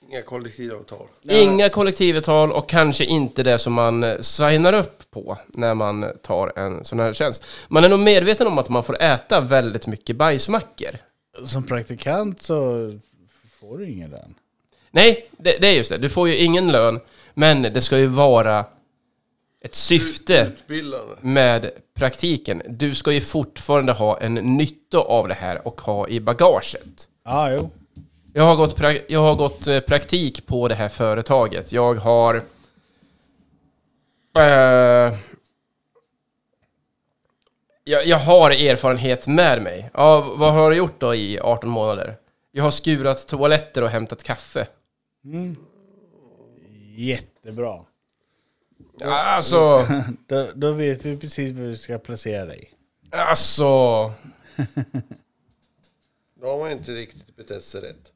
Inga 0.08 0.22
kollektivavtal. 0.22 1.06
Inga 1.22 1.68
kollektivavtal 1.68 2.52
och 2.52 2.68
kanske 2.68 3.04
inte 3.04 3.42
det 3.42 3.58
som 3.58 3.72
man 3.72 4.04
eh, 4.04 4.18
signar 4.18 4.72
upp 4.72 5.10
på 5.10 5.38
när 5.48 5.74
man 5.74 6.12
tar 6.22 6.52
en 6.56 6.84
sån 6.84 7.00
här 7.00 7.12
tjänst. 7.12 7.44
Man 7.68 7.84
är 7.84 7.88
nog 7.88 8.00
medveten 8.00 8.46
om 8.46 8.58
att 8.58 8.68
man 8.68 8.82
får 8.82 9.02
äta 9.02 9.40
väldigt 9.40 9.86
mycket 9.86 10.16
bajsmackor. 10.16 10.90
Som 11.46 11.62
praktikant 11.62 12.42
så 12.42 12.92
får 13.60 13.78
du 13.78 13.90
ingen 13.90 14.10
lön. 14.10 14.34
Nej, 14.90 15.30
det, 15.38 15.56
det 15.60 15.66
är 15.68 15.72
just 15.72 15.90
det. 15.90 15.98
Du 15.98 16.08
får 16.08 16.28
ju 16.28 16.36
ingen 16.36 16.72
lön, 16.72 17.00
men 17.34 17.62
det 17.62 17.80
ska 17.80 17.98
ju 17.98 18.06
vara 18.06 18.64
ett 19.64 19.74
syfte 19.74 20.46
Utbildande. 20.46 21.14
med 21.20 21.70
praktiken. 21.96 22.62
Du 22.68 22.94
ska 22.94 23.12
ju 23.12 23.20
fortfarande 23.20 23.92
ha 23.92 24.20
en 24.20 24.34
nytta 24.34 24.98
av 24.98 25.28
det 25.28 25.34
här 25.34 25.66
och 25.66 25.80
ha 25.80 26.08
i 26.08 26.20
bagaget. 26.20 27.08
Ja, 27.24 27.50
jo. 27.50 27.70
Jag 28.32 28.44
har 28.44 28.56
gått, 28.56 28.80
jag 29.08 29.20
har 29.20 29.34
gått 29.34 29.66
eh, 29.66 29.80
praktik 29.80 30.46
på 30.46 30.68
det 30.68 30.74
här 30.74 30.88
företaget. 30.88 31.72
Jag 31.72 31.94
har... 31.94 32.34
Eh, 34.38 35.14
jag, 37.84 38.06
jag 38.06 38.18
har 38.18 38.50
erfarenhet 38.50 39.26
med 39.26 39.62
mig. 39.62 39.90
Ja, 39.94 40.34
vad 40.36 40.52
har 40.52 40.70
du 40.70 40.76
gjort 40.76 41.00
då 41.00 41.14
i 41.14 41.40
18 41.40 41.70
månader? 41.70 42.16
Jag 42.52 42.64
har 42.64 42.70
skurat 42.70 43.28
toaletter 43.28 43.82
och 43.82 43.88
hämtat 43.88 44.22
kaffe. 44.22 44.66
Jättebra. 46.96 47.78
Ja, 48.98 49.22
Alltså, 49.22 49.86
Då, 50.26 50.46
då 50.54 50.72
vet 50.72 51.04
vi 51.04 51.16
precis 51.16 51.52
var 51.52 51.62
vi 51.62 51.76
ska 51.76 51.98
placera 51.98 52.46
dig. 52.46 52.72
alltså... 53.10 53.64
Då 56.40 56.46
har 56.46 56.58
man 56.58 56.70
inte 56.70 56.92
riktigt 56.92 57.36
betett 57.36 57.64
sig 57.64 57.80
rätt. 57.80 58.12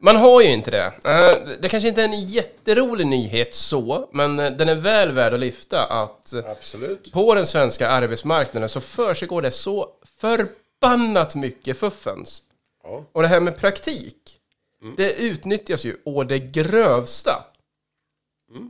Man 0.00 0.16
har 0.16 0.42
ju 0.42 0.48
inte 0.48 0.70
det. 0.70 0.92
Eh, 1.04 1.56
Det 1.60 1.68
kanske 1.68 1.88
inte 1.88 2.00
är 2.02 2.04
en 2.04 2.20
jätterolig 2.28 3.06
nyhet 3.06 3.54
så, 3.54 4.08
men 4.12 4.38
eh, 4.40 4.50
den 4.52 4.68
är 4.68 4.74
väl 4.74 5.12
värd 5.12 5.34
att 5.34 5.40
lyfta 5.40 5.84
att 5.86 6.32
Absolut. 6.46 7.12
på 7.12 7.34
den 7.34 7.46
svenska 7.46 7.88
arbetsmarknaden 7.88 8.68
så 8.68 8.80
försiggår 8.80 9.42
det 9.42 9.50
så 9.50 9.90
förbannat 10.20 11.34
mycket 11.34 11.78
fuffens. 11.78 12.42
Ja. 12.84 13.04
Och 13.12 13.22
det 13.22 13.28
här 13.28 13.40
med 13.40 13.56
praktik, 13.56 14.38
det 14.96 15.12
utnyttjas 15.12 15.84
ju 15.84 15.96
å 16.04 16.24
det 16.24 16.38
grövsta. 16.38 17.44
Eh, 18.54 18.60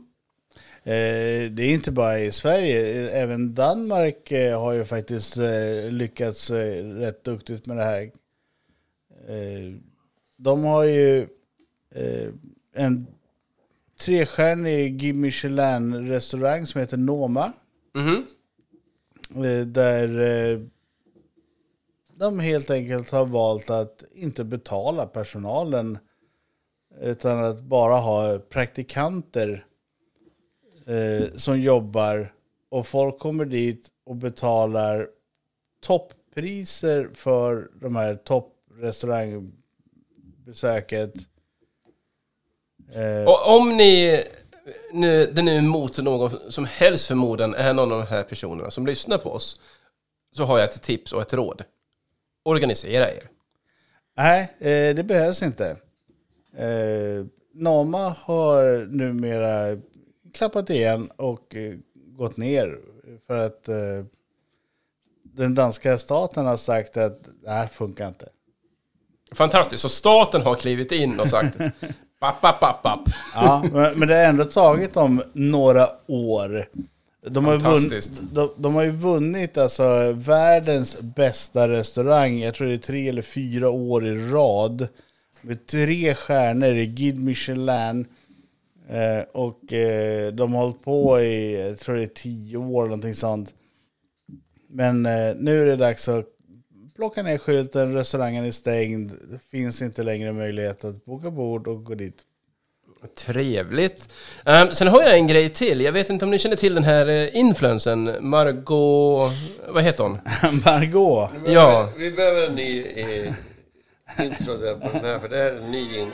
det 0.83 1.63
är 1.63 1.73
inte 1.73 1.91
bara 1.91 2.19
i 2.19 2.31
Sverige, 2.31 3.09
även 3.09 3.53
Danmark 3.53 4.31
eh, 4.31 4.61
har 4.61 4.73
ju 4.73 4.85
faktiskt 4.85 5.37
eh, 5.37 5.91
lyckats 5.91 6.51
eh, 6.51 6.83
rätt 6.83 7.23
duktigt 7.23 7.65
med 7.65 7.77
det 7.77 7.83
här. 7.83 8.01
Eh, 9.27 9.73
de 10.37 10.63
har 10.63 10.83
ju 10.83 11.21
eh, 11.95 12.33
en 12.75 13.07
trestjärnig 13.99 14.97
Guy 14.97 15.13
Michelin-restaurang 15.13 16.65
som 16.65 16.81
heter 16.81 16.97
Noma. 16.97 17.53
Mhm. 17.93 18.25
Eh, 19.45 19.65
där 19.65 20.19
eh, 20.19 20.59
de 22.15 22.39
helt 22.39 22.69
enkelt 22.69 23.11
har 23.11 23.25
valt 23.25 23.69
att 23.69 24.03
inte 24.13 24.43
betala 24.43 25.05
personalen 25.05 25.97
utan 27.01 27.39
att 27.43 27.61
bara 27.61 27.95
ha 27.95 28.39
praktikanter 28.39 29.65
eh, 30.89 31.23
som 31.35 31.61
jobbar 31.61 32.33
och 32.69 32.87
folk 32.87 33.19
kommer 33.19 33.45
dit 33.45 33.87
och 34.05 34.15
betalar 34.15 35.07
topppriser 35.81 37.09
för 37.13 37.67
de 37.81 37.95
här 37.95 38.15
topprestaurangbesöket. 38.15 41.13
Eh, 42.93 43.23
Och 43.27 43.55
om 43.57 43.77
ni, 43.77 44.23
nu, 44.93 45.25
det 45.25 45.41
nu 45.41 45.61
mot 45.61 45.97
någon 45.97 46.51
som 46.51 46.65
helst 46.65 47.05
förmodan 47.05 47.53
är 47.53 47.73
någon 47.73 47.91
av 47.91 47.99
de 47.99 48.07
här 48.07 48.23
personerna 48.23 48.71
som 48.71 48.85
lyssnar 48.85 49.17
på 49.17 49.31
oss, 49.31 49.59
så 50.35 50.43
har 50.45 50.59
jag 50.59 50.69
ett 50.69 50.81
tips 50.81 51.13
och 51.13 51.21
ett 51.21 51.33
råd. 51.33 51.63
Organisera 52.43 53.11
er. 53.11 53.29
Nej, 54.17 54.41
eh, 54.59 54.95
det 54.95 55.03
behövs 55.03 55.43
inte. 55.43 55.69
Eh, 56.57 57.25
Noma 57.53 58.15
har 58.19 58.85
numera 58.85 59.77
klappat 60.33 60.69
igen 60.69 61.11
och 61.15 61.55
eh, 61.55 61.73
gått 61.93 62.37
ner 62.37 62.77
för 63.27 63.37
att 63.37 63.69
eh, 63.69 64.05
den 65.23 65.55
danska 65.55 65.97
staten 65.97 66.45
har 66.45 66.57
sagt 66.57 66.97
att 66.97 67.23
det 67.43 67.49
här 67.49 67.67
funkar 67.67 68.07
inte. 68.07 68.29
Fantastiskt, 69.31 69.81
så 69.81 69.89
staten 69.89 70.41
har 70.41 70.55
klivit 70.55 70.91
in 70.91 71.19
och 71.19 71.27
sagt 71.27 71.57
papp, 72.19 72.41
papp, 72.41 72.59
papp, 72.59 72.83
papp. 72.83 73.09
Ja, 73.35 73.63
men, 73.73 73.99
men 73.99 74.07
det 74.07 74.15
har 74.15 74.23
ändå 74.23 74.45
tagit 74.45 74.93
dem 74.93 75.21
några 75.33 75.87
år. 76.07 76.69
De 77.27 77.45
har, 77.45 77.57
vunnit, 77.57 78.21
de, 78.31 78.49
de 78.57 78.75
har 78.75 78.83
ju 78.83 78.91
vunnit 78.91 79.57
alltså 79.57 80.13
världens 80.13 81.01
bästa 81.01 81.67
restaurang, 81.67 82.39
jag 82.39 82.55
tror 82.55 82.67
det 82.67 82.73
är 82.73 82.77
tre 82.77 83.09
eller 83.09 83.21
fyra 83.21 83.69
år 83.69 84.07
i 84.07 84.31
rad. 84.31 84.87
Med 85.41 85.67
tre 85.67 86.15
stjärnor 86.15 86.73
i 86.73 86.85
Guide 86.85 87.17
Michelin. 87.17 88.07
Eh, 88.89 89.23
och 89.33 89.73
eh, 89.73 90.31
de 90.33 90.53
har 90.53 90.61
hållit 90.63 90.83
på 90.83 91.19
i, 91.19 91.61
jag 91.67 91.79
tror 91.79 91.95
det 91.95 92.03
är 92.03 92.07
tio 92.07 92.57
år 92.57 92.81
eller 92.81 92.89
någonting 92.89 93.13
sånt. 93.15 93.53
Men 94.69 95.05
eh, 95.05 95.35
nu 95.35 95.61
är 95.61 95.65
det 95.65 95.75
dags 95.75 96.07
att 96.07 96.25
plocka 96.95 97.23
ner 97.23 97.37
skylten, 97.37 97.93
restaurangen 97.93 98.45
är 98.45 98.51
stängd. 98.51 99.11
Det 99.31 99.39
finns 99.51 99.81
inte 99.81 100.03
längre 100.03 100.33
möjlighet 100.33 100.85
att 100.85 101.05
boka 101.05 101.31
bord 101.31 101.67
och 101.67 101.83
gå 101.85 101.95
dit. 101.95 102.15
Trevligt. 103.17 104.09
Ehm, 104.45 104.71
sen 104.71 104.87
har 104.87 105.01
jag 105.01 105.17
en 105.17 105.27
grej 105.27 105.49
till. 105.49 105.81
Jag 105.81 105.91
vet 105.91 106.09
inte 106.09 106.25
om 106.25 106.31
ni 106.31 106.39
känner 106.39 106.55
till 106.55 106.75
den 106.75 106.83
här 106.83 107.07
uh, 107.09 107.35
influensen, 107.37 108.15
Margot... 108.19 109.31
Vad 109.69 109.83
heter 109.83 110.03
hon? 110.03 110.11
Margot. 110.65 111.29
Vi 111.45 111.53
Ja. 111.53 111.89
behöver, 111.95 111.99
vi 111.99 112.11
behöver 112.11 112.47
en 112.49 112.55
ny 112.55 112.81
eh, 112.95 113.33
intro 114.25 114.57
där 114.57 114.73
på 114.75 114.87
den 114.93 115.05
här, 115.05 115.19
för 115.19 115.29
det 115.29 115.35
här 115.37 115.51
är 115.51 115.59
en 115.61 115.71
ny 115.71 115.97
in... 115.99 116.11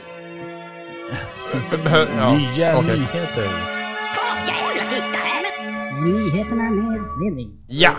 Ja, 2.18 2.34
Nya 2.38 2.78
okej. 2.78 3.00
nyheter. 3.00 3.50
Nyheterna 6.06 6.64
med 6.72 7.02
Fredrik. 7.20 7.48
Ja! 7.68 7.92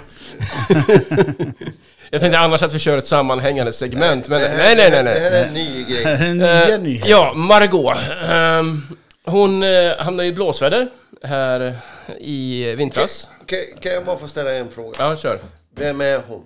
jag 2.11 2.21
tänkte 2.21 2.39
annars 2.39 2.63
att 2.63 2.75
vi 2.75 2.79
kör 2.79 2.99
ett 2.99 3.07
sammanhängande 3.07 3.73
segment, 3.73 4.29
men 4.29 4.41
Det 4.41 4.49
här- 4.49 4.57
nej, 4.77 4.91
nej, 4.91 5.05
nej, 5.05 5.15
Det 5.15 5.21
här 5.21 5.31
nej. 5.31 5.41
är 5.41 5.47
en 5.47 5.55
ny 5.55 5.85
grej. 5.85 6.35
Nya 6.35 6.75
Eh, 6.75 6.81
nyheter. 6.81 7.11
ja, 7.11 7.33
Margot. 7.35 7.97
Ehm, 8.31 8.83
hon 9.25 9.63
uh, 9.63 9.97
hamnade 9.99 10.29
i 10.29 10.33
blåsväder 10.33 10.89
här 11.23 11.75
i 12.21 12.75
vintras. 12.75 13.29
Kan, 13.47 13.59
kan 13.81 13.93
jag 13.93 14.05
bara 14.05 14.17
få 14.17 14.29
ställa 14.29 14.53
en 14.55 14.71
fråga? 14.71 14.97
Ja, 14.99 15.17
kör. 15.17 15.39
Vem 15.77 16.01
är 16.01 16.21
hon? 16.29 16.43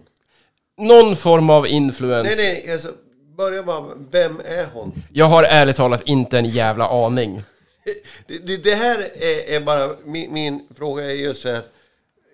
Någon 0.79 1.17
form 1.17 1.51
av 1.51 1.67
influens. 1.67 2.27
Nej, 2.29 2.37
nej, 2.37 2.73
alltså, 2.73 2.89
börja 3.41 3.63
bara. 3.63 3.81
med, 3.81 4.07
Vem 4.11 4.41
är 4.45 4.67
hon? 4.75 4.93
Jag 5.13 5.27
har 5.27 5.43
ärligt 5.43 5.77
talat 5.77 6.03
inte 6.09 6.39
en 6.39 6.45
jävla 6.45 6.89
aning. 6.89 7.43
Det, 8.27 8.39
det, 8.47 8.57
det 8.57 8.75
här 8.75 8.99
är, 8.99 9.57
är 9.57 9.61
bara, 9.61 9.97
min, 10.05 10.33
min 10.33 10.69
fråga 10.77 11.05
är 11.05 11.11
just 11.11 11.43
så 11.43 11.49
här. 11.49 11.63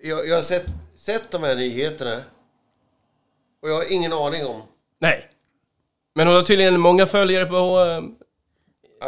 Jag, 0.03 0.27
jag 0.27 0.35
har 0.35 0.41
sett, 0.41 0.65
sett 0.95 1.31
de 1.31 1.43
här 1.43 1.55
nyheterna. 1.55 2.21
Och 3.61 3.69
jag 3.69 3.75
har 3.75 3.91
ingen 3.91 4.13
aning 4.13 4.45
om. 4.45 4.61
Nej. 4.99 5.29
Men 6.15 6.27
hon 6.27 6.35
har 6.35 6.43
tydligen 6.43 6.79
många 6.79 7.05
följare 7.05 7.45
på 7.45 7.79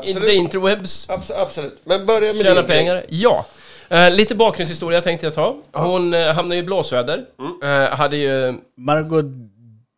uh, 0.01 0.13
the 0.21 0.33
interwebs. 0.33 1.09
Abs, 1.09 1.31
absolut. 1.31 1.79
Men 1.83 2.05
börja 2.05 2.33
med 2.33 2.41
Tjäna 2.41 2.63
pengar. 2.63 3.05
Ja. 3.09 3.45
Eh, 3.89 4.11
lite 4.11 4.35
bakgrundshistoria 4.35 5.01
tänkte 5.01 5.25
jag 5.25 5.33
ta. 5.33 5.57
Hon 5.71 6.13
uh, 6.13 6.33
hamnade 6.33 6.59
i 6.59 6.63
blåsväder. 6.63 7.25
Mm. 7.39 7.83
Eh, 7.83 7.89
hade 7.89 8.17
ju 8.17 8.53
Margot 8.77 9.25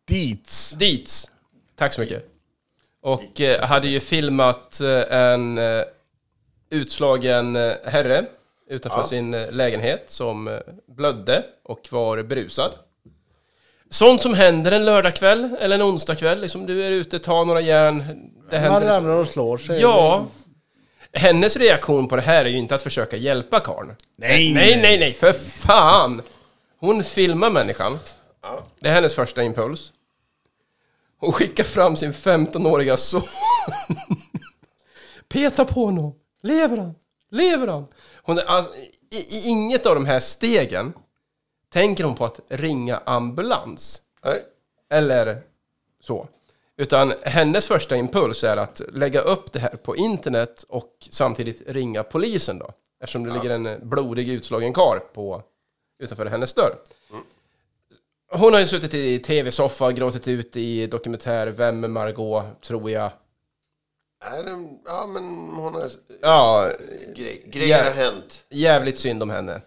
Dietz. 0.08 0.70
Dietz. 0.70 1.31
Tack 1.82 1.92
så 1.92 2.00
mycket. 2.00 2.24
Och 3.02 3.40
eh, 3.40 3.60
hade 3.62 3.88
ju 3.88 4.00
filmat 4.00 4.80
eh, 4.80 5.16
en 5.18 5.58
eh, 5.58 5.82
utslagen 6.70 7.56
herre 7.84 8.24
utanför 8.70 8.98
Ja. 8.98 9.06
sin 9.06 9.30
lägenhet 9.50 10.04
som 10.06 10.58
blödde 10.96 11.44
och 11.64 11.88
var 11.90 12.22
berusad. 12.22 12.72
Sånt 13.90 14.22
som 14.22 14.34
händer 14.34 14.72
en 14.72 14.84
lördagkväll 14.84 15.56
eller 15.60 15.74
en 15.74 15.82
onsdagkväll. 15.82 16.40
Liksom 16.40 16.66
du 16.66 16.84
är 16.86 16.90
ute, 16.90 17.18
tar 17.18 17.44
några 17.44 17.60
järn. 17.60 17.98
Det 18.50 18.60
Man 18.60 18.60
händer 18.60 18.80
liksom. 18.80 18.94
ramlar 18.96 19.14
och 19.14 19.28
slår 19.28 19.58
sig. 19.58 19.80
Ja. 19.80 20.26
Hennes 21.12 21.56
reaktion 21.56 22.08
på 22.08 22.16
det 22.16 22.22
här 22.22 22.44
är 22.44 22.48
ju 22.50 22.58
inte 22.58 22.74
att 22.74 22.82
försöka 22.82 23.16
hjälpa 23.16 23.60
karln. 23.60 23.94
Nej, 24.16 24.52
Nej, 24.54 24.78
nej, 24.82 24.98
nej, 24.98 25.12
för 25.14 25.32
fan! 25.32 26.22
Hon 26.78 27.04
filmar 27.04 27.50
människan. 27.50 27.98
Ja. 28.42 28.58
Det 28.80 28.88
är 28.88 28.92
hennes 28.92 29.14
första 29.14 29.42
impuls. 29.42 29.92
Hon 31.22 31.32
skickar 31.32 31.64
fram 31.64 31.96
sin 31.96 32.12
15-åriga 32.12 32.96
son. 32.96 33.22
Peta 35.28 35.64
på 35.64 35.84
honom. 35.84 36.14
Lever 36.42 36.76
han? 36.76 36.94
Lever 37.30 37.68
han? 37.68 37.86
Hon, 38.22 38.38
alltså, 38.46 38.74
i, 39.10 39.16
I 39.16 39.48
inget 39.48 39.86
av 39.86 39.94
de 39.94 40.06
här 40.06 40.20
stegen 40.20 40.92
tänker 41.72 42.04
hon 42.04 42.14
på 42.14 42.24
att 42.24 42.40
ringa 42.48 43.02
ambulans. 43.06 44.02
Nej. 44.24 44.42
Eller 44.90 45.42
så. 46.00 46.28
Utan 46.76 47.12
hennes 47.22 47.66
första 47.66 47.96
impuls 47.96 48.44
är 48.44 48.56
att 48.56 48.80
lägga 48.92 49.20
upp 49.20 49.52
det 49.52 49.58
här 49.58 49.76
på 49.76 49.96
internet 49.96 50.64
och 50.68 51.08
samtidigt 51.10 51.62
ringa 51.66 52.02
polisen 52.02 52.58
då. 52.58 52.70
Eftersom 53.00 53.24
det 53.24 53.32
ligger 53.32 53.50
en 53.50 53.88
blodig 53.88 54.28
utslagen 54.28 54.72
kar 54.72 54.98
på 55.14 55.42
utanför 55.98 56.26
hennes 56.26 56.54
dörr. 56.54 56.76
Hon 58.34 58.52
har 58.52 58.60
ju 58.60 58.66
suttit 58.66 58.94
i 58.94 59.18
tv-soffa, 59.18 59.92
gråtit 59.92 60.28
ut 60.28 60.56
i 60.56 60.86
dokumentär 60.86 61.46
Vem 61.46 61.84
är 61.84 61.88
Margot, 61.88 62.44
tror 62.62 62.90
jag. 62.90 63.10
Det- 64.44 64.68
Ja, 64.86 65.06
men 65.06 65.22
hon 65.56 65.74
har... 65.74 65.90
Ja, 66.22 66.68
Grej, 67.16 67.42
grejer 67.46 67.78
Ja. 67.78 67.84
har 67.84 67.90
hänt. 67.90 68.42
jävligt 68.50 68.98
synd 68.98 69.22
om 69.22 69.30
henne. 69.30 69.60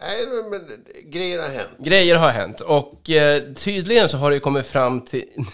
Nej, 0.00 0.26
men 0.50 0.84
grejer 1.10 1.38
har 1.38 1.48
hänt. 1.48 1.68
Grejer 1.78 2.16
har 2.16 2.28
hänt 2.30 2.60
och 2.60 3.10
eh, 3.10 3.42
tydligen 3.54 4.08
så 4.08 4.16
har 4.16 4.30
det 4.30 4.34
ju 4.34 4.40
kommit 4.40 4.66
fram 4.66 5.00
till... 5.00 5.24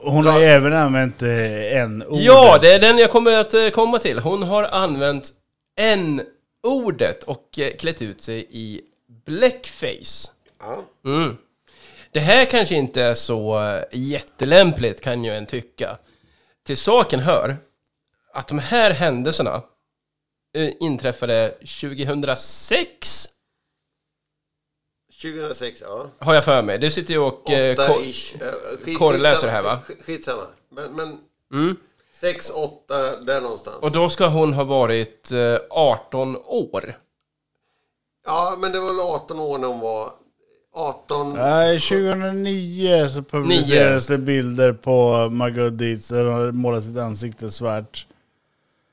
Hon 0.00 0.26
har 0.26 0.40
ju 0.40 0.44
även 0.46 0.72
använt 0.72 1.22
eh, 1.22 1.76
en 1.76 2.02
ord. 2.06 2.20
Ja, 2.20 2.58
det 2.60 2.72
är 2.72 2.80
den 2.80 2.98
jag 2.98 3.10
kommer 3.10 3.40
att 3.40 3.54
eh, 3.54 3.68
komma 3.68 3.98
till. 3.98 4.18
Hon 4.18 4.42
har 4.42 4.62
använt 4.64 5.32
n-ordet 5.80 7.22
och 7.22 7.58
eh, 7.58 7.70
klätt 7.72 8.02
ut 8.02 8.22
sig 8.22 8.46
i 8.50 8.80
blackface. 9.28 10.30
Ja. 10.58 10.84
Mm. 11.04 11.36
Det 12.12 12.20
här 12.20 12.44
kanske 12.44 12.74
inte 12.74 13.02
är 13.02 13.14
så 13.14 13.58
eh, 13.64 13.82
jättelämpligt 13.92 15.00
kan 15.00 15.24
jag 15.24 15.36
än 15.36 15.46
tycka. 15.46 15.98
Till 16.66 16.76
saken 16.76 17.20
hör 17.20 17.56
att 18.34 18.48
de 18.48 18.58
här 18.58 18.90
händelserna 18.90 19.62
eh, 20.56 20.70
inträffade 20.80 21.48
2006 21.80 23.28
2006, 25.22 25.82
ja. 25.86 26.06
har 26.18 26.34
jag 26.34 26.44
för 26.44 26.62
mig. 26.62 26.78
Du 26.78 26.90
sitter 26.90 27.12
ju 27.14 27.18
och... 27.20 27.50
eh, 27.50 27.76
korrläser 28.98 29.48
här, 29.48 29.62
va? 29.62 29.80
Sk- 29.88 30.02
Skitsamma. 30.02 30.46
Men, 30.70 30.92
men 30.92 31.18
Mm. 31.52 31.76
6, 32.12 32.50
8, 32.50 33.20
där 33.20 33.40
någonstans. 33.40 33.76
Och 33.82 33.92
då 33.92 34.08
ska 34.08 34.26
hon 34.26 34.52
ha 34.52 34.64
varit 34.64 35.30
eh, 35.32 35.58
18 35.70 36.36
år. 36.36 36.94
Ja, 38.28 38.56
men 38.60 38.72
det 38.72 38.80
var 38.80 38.86
väl 38.86 39.00
18 39.00 39.38
år 39.38 39.58
när 39.58 39.68
hon 39.68 39.80
var... 39.80 40.10
18... 40.74 41.32
Nej, 41.34 41.80
2009 41.80 43.08
så 43.08 43.22
publicerades 43.22 44.06
det 44.06 44.18
bilder 44.18 44.72
på 44.72 45.28
Margot 45.30 45.78
Dietz 45.78 46.08
där 46.08 46.24
hon 46.24 46.56
målat 46.56 46.84
sitt 46.84 46.98
ansikte 46.98 47.50
svart. 47.50 48.06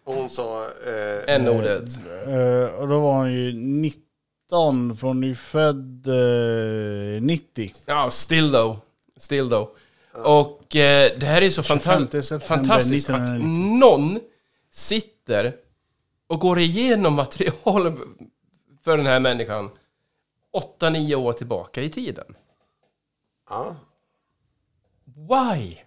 Och 0.06 0.14
hon 0.14 0.30
sa... 0.30 0.64
Eh, 0.64 1.36
N-ordet. 1.36 1.90
Eh, 2.28 2.82
och 2.82 2.88
då 2.88 3.00
var 3.00 3.14
hon 3.14 3.34
ju 3.34 3.54
19, 3.54 4.98
för 4.98 5.08
hon 5.08 5.24
är 5.24 5.28
ju 5.28 5.36
född 5.36 6.08
eh, 6.08 7.22
90. 7.22 7.74
Ja, 7.86 8.10
still 8.10 8.52
though. 8.52 8.78
Still 9.18 9.50
though. 9.50 9.68
Och 10.14 10.76
eh, 10.76 11.12
det 11.20 11.26
här 11.26 11.42
är 11.42 11.50
så 11.50 11.64
25 11.64 11.80
fanta- 11.80 12.40
fantastiskt 12.40 13.10
att 13.10 13.16
1990. 13.16 13.80
någon 13.80 14.20
sitter 14.72 15.54
och 16.28 16.40
går 16.40 16.60
igenom 16.60 17.14
material 17.14 17.98
för 18.86 18.98
den 18.98 19.06
här 19.06 19.20
människan 19.20 19.70
8-9 20.80 21.16
år 21.16 21.34
tillbaka 21.34 21.82
i 21.82 21.90
tiden. 21.90 22.36
ja. 23.50 23.76
Why? 25.06 25.78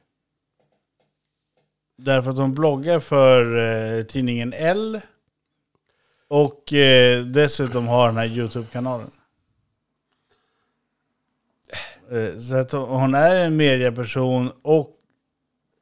Därför 1.97 2.31
att 2.31 2.39
hon 2.39 2.55
bloggar 2.55 3.01
för 3.01 3.57
eh, 3.57 4.05
tidningen 4.05 4.53
L. 4.57 5.01
Och 6.29 6.73
eh, 6.73 7.25
dessutom 7.25 7.89
har 7.89 8.07
den 8.07 8.17
här 8.17 8.27
YouTube-kanalen. 8.27 9.11
Eh, 12.11 12.39
så 12.39 12.55
att 12.55 12.73
hon 12.73 13.15
är 13.15 13.37
en 13.37 13.57
medieperson 13.57 14.53
och 14.63 14.95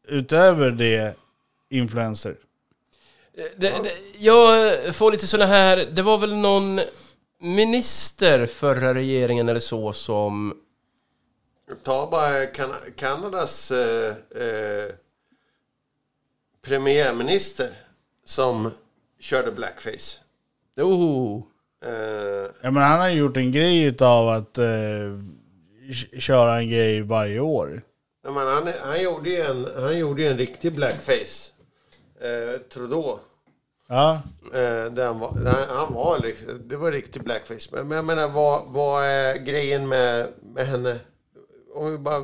utöver 0.09 0.71
det 0.71 1.17
influencer. 1.69 2.37
Det, 3.35 3.59
det, 3.59 3.93
jag 4.19 4.95
får 4.95 5.13
lite 5.13 5.27
sådana 5.27 5.47
här, 5.47 5.77
det 5.93 6.03
var 6.03 6.19
väl 6.19 6.37
någon 6.37 6.81
minister 7.41 8.47
förra 8.47 8.95
regeringen 8.95 9.49
eller 9.49 9.61
så 9.61 9.93
som 9.93 10.61
Ta 11.85 12.09
bara 12.11 12.47
kan 12.47 12.71
Kanadas 12.97 13.71
eh, 13.71 14.15
eh, 14.31 14.91
premiärminister 16.63 17.69
som 18.25 18.71
körde 19.21 19.53
blackface. 19.53 20.21
Oh, 20.81 21.43
Eh, 21.87 22.51
Ja, 22.63 22.71
men 22.71 22.83
han 22.83 23.01
har 23.01 23.09
gjort 23.09 23.37
en 23.37 23.53
grej 23.53 23.97
av 24.01 24.29
att 24.29 24.59
eh, 24.59 24.67
köra 26.19 26.59
en 26.59 26.71
grej 26.71 27.03
varje 27.03 27.41
år. 27.41 27.83
jag 28.25 28.35
menar, 28.35 28.53
han, 28.53 28.73
han, 28.83 29.03
gjorde 29.03 29.31
ju 29.31 29.41
en, 29.41 29.67
han 29.77 29.99
gjorde 29.99 30.23
ju 30.23 30.29
en 30.29 30.39
riktig 30.39 30.73
blackface. 30.73 31.51
Eh, 32.21 32.61
Trudeau. 32.61 33.19
Ja, 33.89 34.23
Eh, 34.55 35.05
han, 35.07 35.19
var, 35.19 35.35
där 35.45 35.67
han 35.69 35.95
var 35.95 36.19
liksom, 36.19 36.69
det 36.69 36.77
var 36.77 36.93
riktig 36.93 37.23
blackface. 37.23 37.69
Men, 37.73 37.89
men 37.89 37.97
jag 37.97 38.05
menar, 38.05 38.29
vad, 38.29 38.63
vad 38.67 39.05
är 39.05 39.37
grejen 39.37 39.89
med, 39.89 40.29
med 40.55 40.67
henne? 40.67 40.99
Om 41.75 41.91
vi 41.93 41.99
bara... 41.99 42.23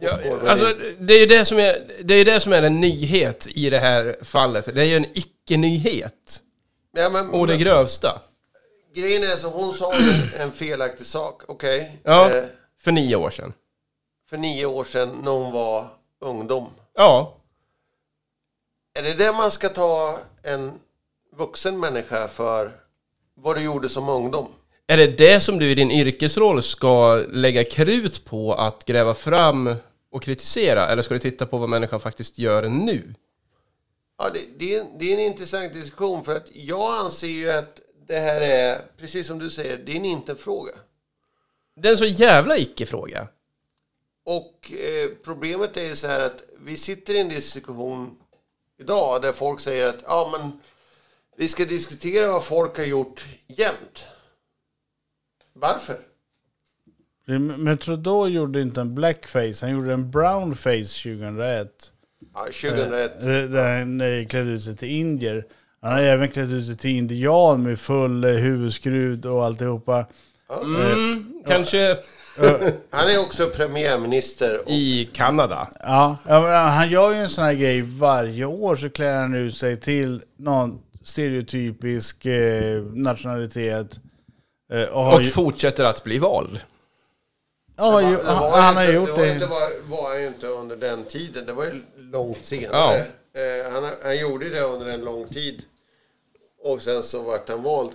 Ja, 0.00 0.18
alltså, 0.46 0.74
det 0.98 1.14
är 1.14 1.20
ju 1.20 1.26
det 1.26 1.44
som 1.44 1.58
är, 1.58 1.82
det 2.04 2.14
är 2.14 2.24
det 2.24 2.40
som 2.40 2.52
är 2.52 2.62
en 2.62 2.80
nyhet 2.80 3.46
i 3.50 3.70
det 3.70 3.78
här 3.78 4.16
fallet. 4.22 4.74
Det 4.74 4.80
är 4.80 4.84
ju 4.84 4.96
en 4.96 5.06
icke-nyhet. 5.14 6.40
ja, 6.96 7.08
men, 7.10 7.30
Och 7.30 7.46
det 7.46 7.56
grövsta. 7.56 8.20
grejen 8.94 9.22
är 9.22 9.36
så 9.36 9.48
hon 9.48 9.74
sa 9.74 9.98
ju 9.98 10.12
en 10.38 10.52
felaktig 10.52 11.06
sak. 11.06 11.42
Okej. 11.48 12.00
Ja. 12.02 12.30
Eh, 12.36 12.44
För 12.80 12.92
nio 12.92 13.16
år 13.16 13.30
sedan. 13.30 13.52
för 14.30 14.36
nio 14.36 14.66
år 14.66 14.84
sedan 14.84 15.20
när 15.24 15.30
hon 15.30 15.52
var 15.52 15.88
ungdom. 16.20 16.66
Ja. 16.94 17.36
Är 18.94 19.02
det 19.02 19.14
det 19.14 19.32
man 19.32 19.50
ska 19.50 19.68
ta 19.68 20.18
en 20.42 20.72
vuxen 21.36 21.80
människa 21.80 22.28
för 22.28 22.72
vad 23.34 23.56
du 23.56 23.62
gjorde 23.62 23.88
som 23.88 24.08
ungdom? 24.08 24.48
Är 24.86 24.96
det 24.96 25.06
det 25.06 25.40
som 25.40 25.58
du 25.58 25.70
i 25.70 25.74
din 25.74 25.90
yrkesroll 25.90 26.62
ska 26.62 27.16
lägga 27.28 27.64
krut 27.64 28.24
på 28.24 28.54
att 28.54 28.84
gräva 28.84 29.14
fram 29.14 29.74
och 30.10 30.22
kritisera? 30.22 30.88
Eller 30.88 31.02
ska 31.02 31.14
du 31.14 31.20
titta 31.20 31.46
på 31.46 31.58
vad 31.58 31.68
människan 31.68 32.00
faktiskt 32.00 32.38
gör 32.38 32.68
nu? 32.68 33.14
Ja, 34.18 34.30
det, 34.30 34.40
det, 34.58 34.76
är, 34.76 34.86
det 34.98 35.12
är 35.12 35.14
en 35.14 35.20
intressant 35.32 35.72
diskussion 35.72 36.24
för 36.24 36.36
att 36.36 36.46
jag 36.52 37.04
anser 37.04 37.28
ju 37.28 37.50
att 37.52 37.80
det 38.06 38.18
här 38.18 38.40
är, 38.40 38.78
precis 38.98 39.26
som 39.26 39.38
du 39.38 39.50
säger, 39.50 39.76
det 39.76 39.92
är 39.92 39.96
en 39.96 40.04
inte-fråga. 40.04 40.72
Det 41.76 41.88
är 41.88 41.92
en 41.92 41.98
så 41.98 42.04
jävla 42.04 42.58
icke-fråga. 42.58 43.28
Och 44.24 44.72
eh, 44.72 45.10
problemet 45.24 45.76
är 45.76 45.84
ju 45.84 45.96
så 45.96 46.06
här 46.06 46.20
att 46.20 46.44
vi 46.58 46.76
sitter 46.76 47.14
i 47.14 47.20
en 47.20 47.28
diskussion 47.28 48.16
idag 48.78 49.22
där 49.22 49.32
folk 49.32 49.60
säger 49.60 49.88
att 49.88 50.02
ja, 50.06 50.38
men 50.38 50.52
vi 51.36 51.48
ska 51.48 51.64
diskutera 51.64 52.32
vad 52.32 52.44
folk 52.44 52.76
har 52.76 52.84
gjort 52.84 53.24
jämt. 53.46 54.04
Varför? 55.52 55.96
Men 57.58 57.78
Trudeau 57.78 58.28
gjorde 58.28 58.60
inte 58.60 58.80
en 58.80 58.94
blackface, 58.94 59.58
han 59.66 59.70
gjorde 59.70 59.92
en 59.92 60.10
brownface 60.10 61.02
2001. 61.02 61.92
Ja, 62.34 62.44
2001. 62.44 63.20
Eh, 63.20 63.26
Där 63.26 63.78
han 63.78 64.00
eh, 64.00 64.26
klädde 64.26 64.50
ut 64.50 64.62
sig 64.62 64.76
till 64.76 64.88
indier. 64.90 65.46
Han 65.80 65.92
har 65.92 66.00
även 66.00 66.28
klätt 66.28 66.50
ut 66.50 66.66
sig 66.66 66.76
till 66.76 66.90
indian 66.90 67.62
med 67.62 67.80
full 67.80 68.24
eh, 68.24 68.30
huvudskruv 68.30 69.26
och 69.26 69.44
alltihopa. 69.44 70.06
Mm, 70.62 71.42
kanske 71.46 71.98
Han 72.90 73.08
är 73.10 73.20
också 73.20 73.48
premiärminister. 73.50 74.58
Och, 74.58 74.70
i 74.70 75.10
Kanada. 75.12 75.68
Ja, 75.80 76.16
ja, 76.26 76.56
han 76.58 76.90
gör 76.90 77.12
ju 77.12 77.18
en 77.18 77.28
sån 77.28 77.44
här 77.44 77.54
grej 77.54 77.82
varje 77.82 78.44
år 78.44 78.76
så 78.76 78.90
klär 78.90 79.16
han 79.16 79.34
ut 79.34 79.56
sig 79.56 79.80
till 79.80 80.22
någon 80.36 80.82
stereotypisk 81.02 82.26
eh, 82.26 82.82
nationalitet. 82.82 84.00
Eh, 84.72 84.82
och 84.84 85.14
Och 85.14 85.22
ju, 85.22 85.30
fortsätter 85.30 85.84
att 85.84 86.04
bli 86.04 86.18
vald. 86.18 86.60
ja, 87.76 88.00
ju, 88.00 88.06
han, 88.06 88.14
ju 88.16 88.56
han 88.62 88.76
har 88.76 88.82
inte- 88.82 88.94
gjort 88.94 89.06
det. 89.06 89.12
Var, 89.12 89.22
det. 89.26 89.32
inte, 89.34 89.46
var, 89.46 89.70
var 89.88 90.14
ju 90.16 90.26
inte 90.26 90.46
under 90.46 90.76
den 90.76 91.04
tiden. 91.04 91.46
Det 91.46 91.52
var 91.52 91.64
ju 91.64 91.82
långt 91.96 92.44
senare. 92.44 92.96
Eh, 92.98 93.72
han, 93.72 93.90
han 94.02 94.18
gjorde 94.18 94.48
det 94.48 94.60
under 94.60 94.86
en 94.86 95.00
lång 95.00 95.28
tid. 95.28 95.62
Och 96.64 96.82
sen 96.82 97.02
så 97.02 97.22
vart 97.22 97.48
han 97.48 97.62
vald. 97.62 97.90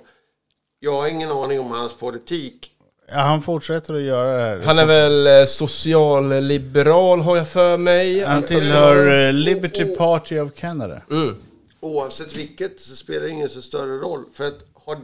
Jag 0.80 0.92
har 1.02 1.08
ingen 1.08 1.32
aning 1.32 1.60
om 1.60 1.72
hans 1.72 1.94
politik. 1.98 2.72
Ja, 3.10 3.18
han 3.20 3.42
fortsätter 3.42 3.94
att 3.94 4.02
göra 4.02 4.38
det 4.38 4.44
här. 4.44 4.60
Han 4.66 4.80
är 4.80 4.86
väl 4.86 5.28
eh, 5.28 5.46
socialliberal 5.46 7.22
har 7.22 7.38
jag 7.38 7.48
för 7.48 7.78
mig. 7.78 8.24
Han 8.24 8.44
tillhör 8.44 9.28
eh, 9.28 9.34
Liberty 9.34 9.86
Party 9.86 10.40
of 10.40 10.54
Canada. 10.56 11.02
Mm. 11.12 11.36
Oavsett 11.80 12.38
vilket 12.38 12.82
så 12.82 12.96
spelar 12.96 13.22
det 13.22 13.30
ingen 13.30 13.50
så 13.50 13.62
större 13.62 13.98
roll. 13.98 14.24
För 14.34 14.48
att 14.48 14.66
har 14.74 14.98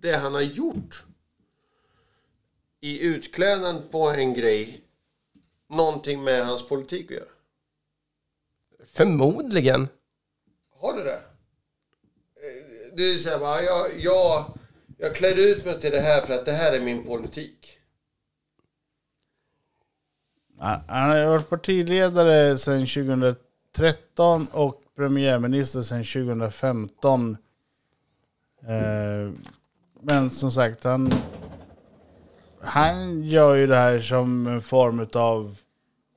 det 0.00 0.12
han 0.16 0.34
har 0.34 0.40
gjort 0.40 1.04
i 2.80 3.06
utklädnad 3.06 3.90
på 3.90 4.08
en 4.10 4.34
grej 4.34 4.80
någonting 5.70 6.24
med 6.24 6.46
hans 6.46 6.68
politik 6.68 7.04
att 7.10 7.16
göra? 7.16 7.24
Förmodligen. 8.92 9.88
Har 10.80 10.96
det 10.96 11.04
det? 11.04 11.14
Eh, 11.14 12.96
Det 12.96 13.02
är 13.02 13.18
så 13.18 13.28
här, 13.28 13.38
va, 13.38 13.62
jag, 13.62 13.86
jag, 13.98 14.44
jag 15.02 15.14
klär 15.14 15.38
ut 15.38 15.64
mig 15.64 15.80
till 15.80 15.90
det 15.90 16.00
här 16.00 16.20
för 16.20 16.34
att 16.34 16.44
det 16.44 16.52
här 16.52 16.72
är 16.72 16.80
min 16.80 17.04
politik. 17.04 17.78
Han 20.58 21.10
har 21.10 21.26
varit 21.26 21.48
partiledare 21.48 22.58
sedan 22.58 22.86
2013 22.86 24.46
och 24.52 24.82
premiärminister 24.96 25.82
sedan 25.82 26.04
2015. 26.04 27.36
Eh, 28.62 29.32
Men 30.00 30.30
som 30.30 30.50
sagt, 30.50 30.84
han, 30.84 31.12
han 32.60 33.22
gör 33.22 33.54
ju 33.54 33.66
det 33.66 33.76
här 33.76 34.00
som 34.00 34.46
en 34.46 34.62
form 34.62 35.08
av 35.12 35.56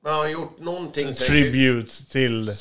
Men 0.02 0.12
har 0.12 0.22
han 0.22 0.32
gjort 0.32 0.60
någonting 0.60 1.14
tribute 1.14 2.06
till 2.06 2.56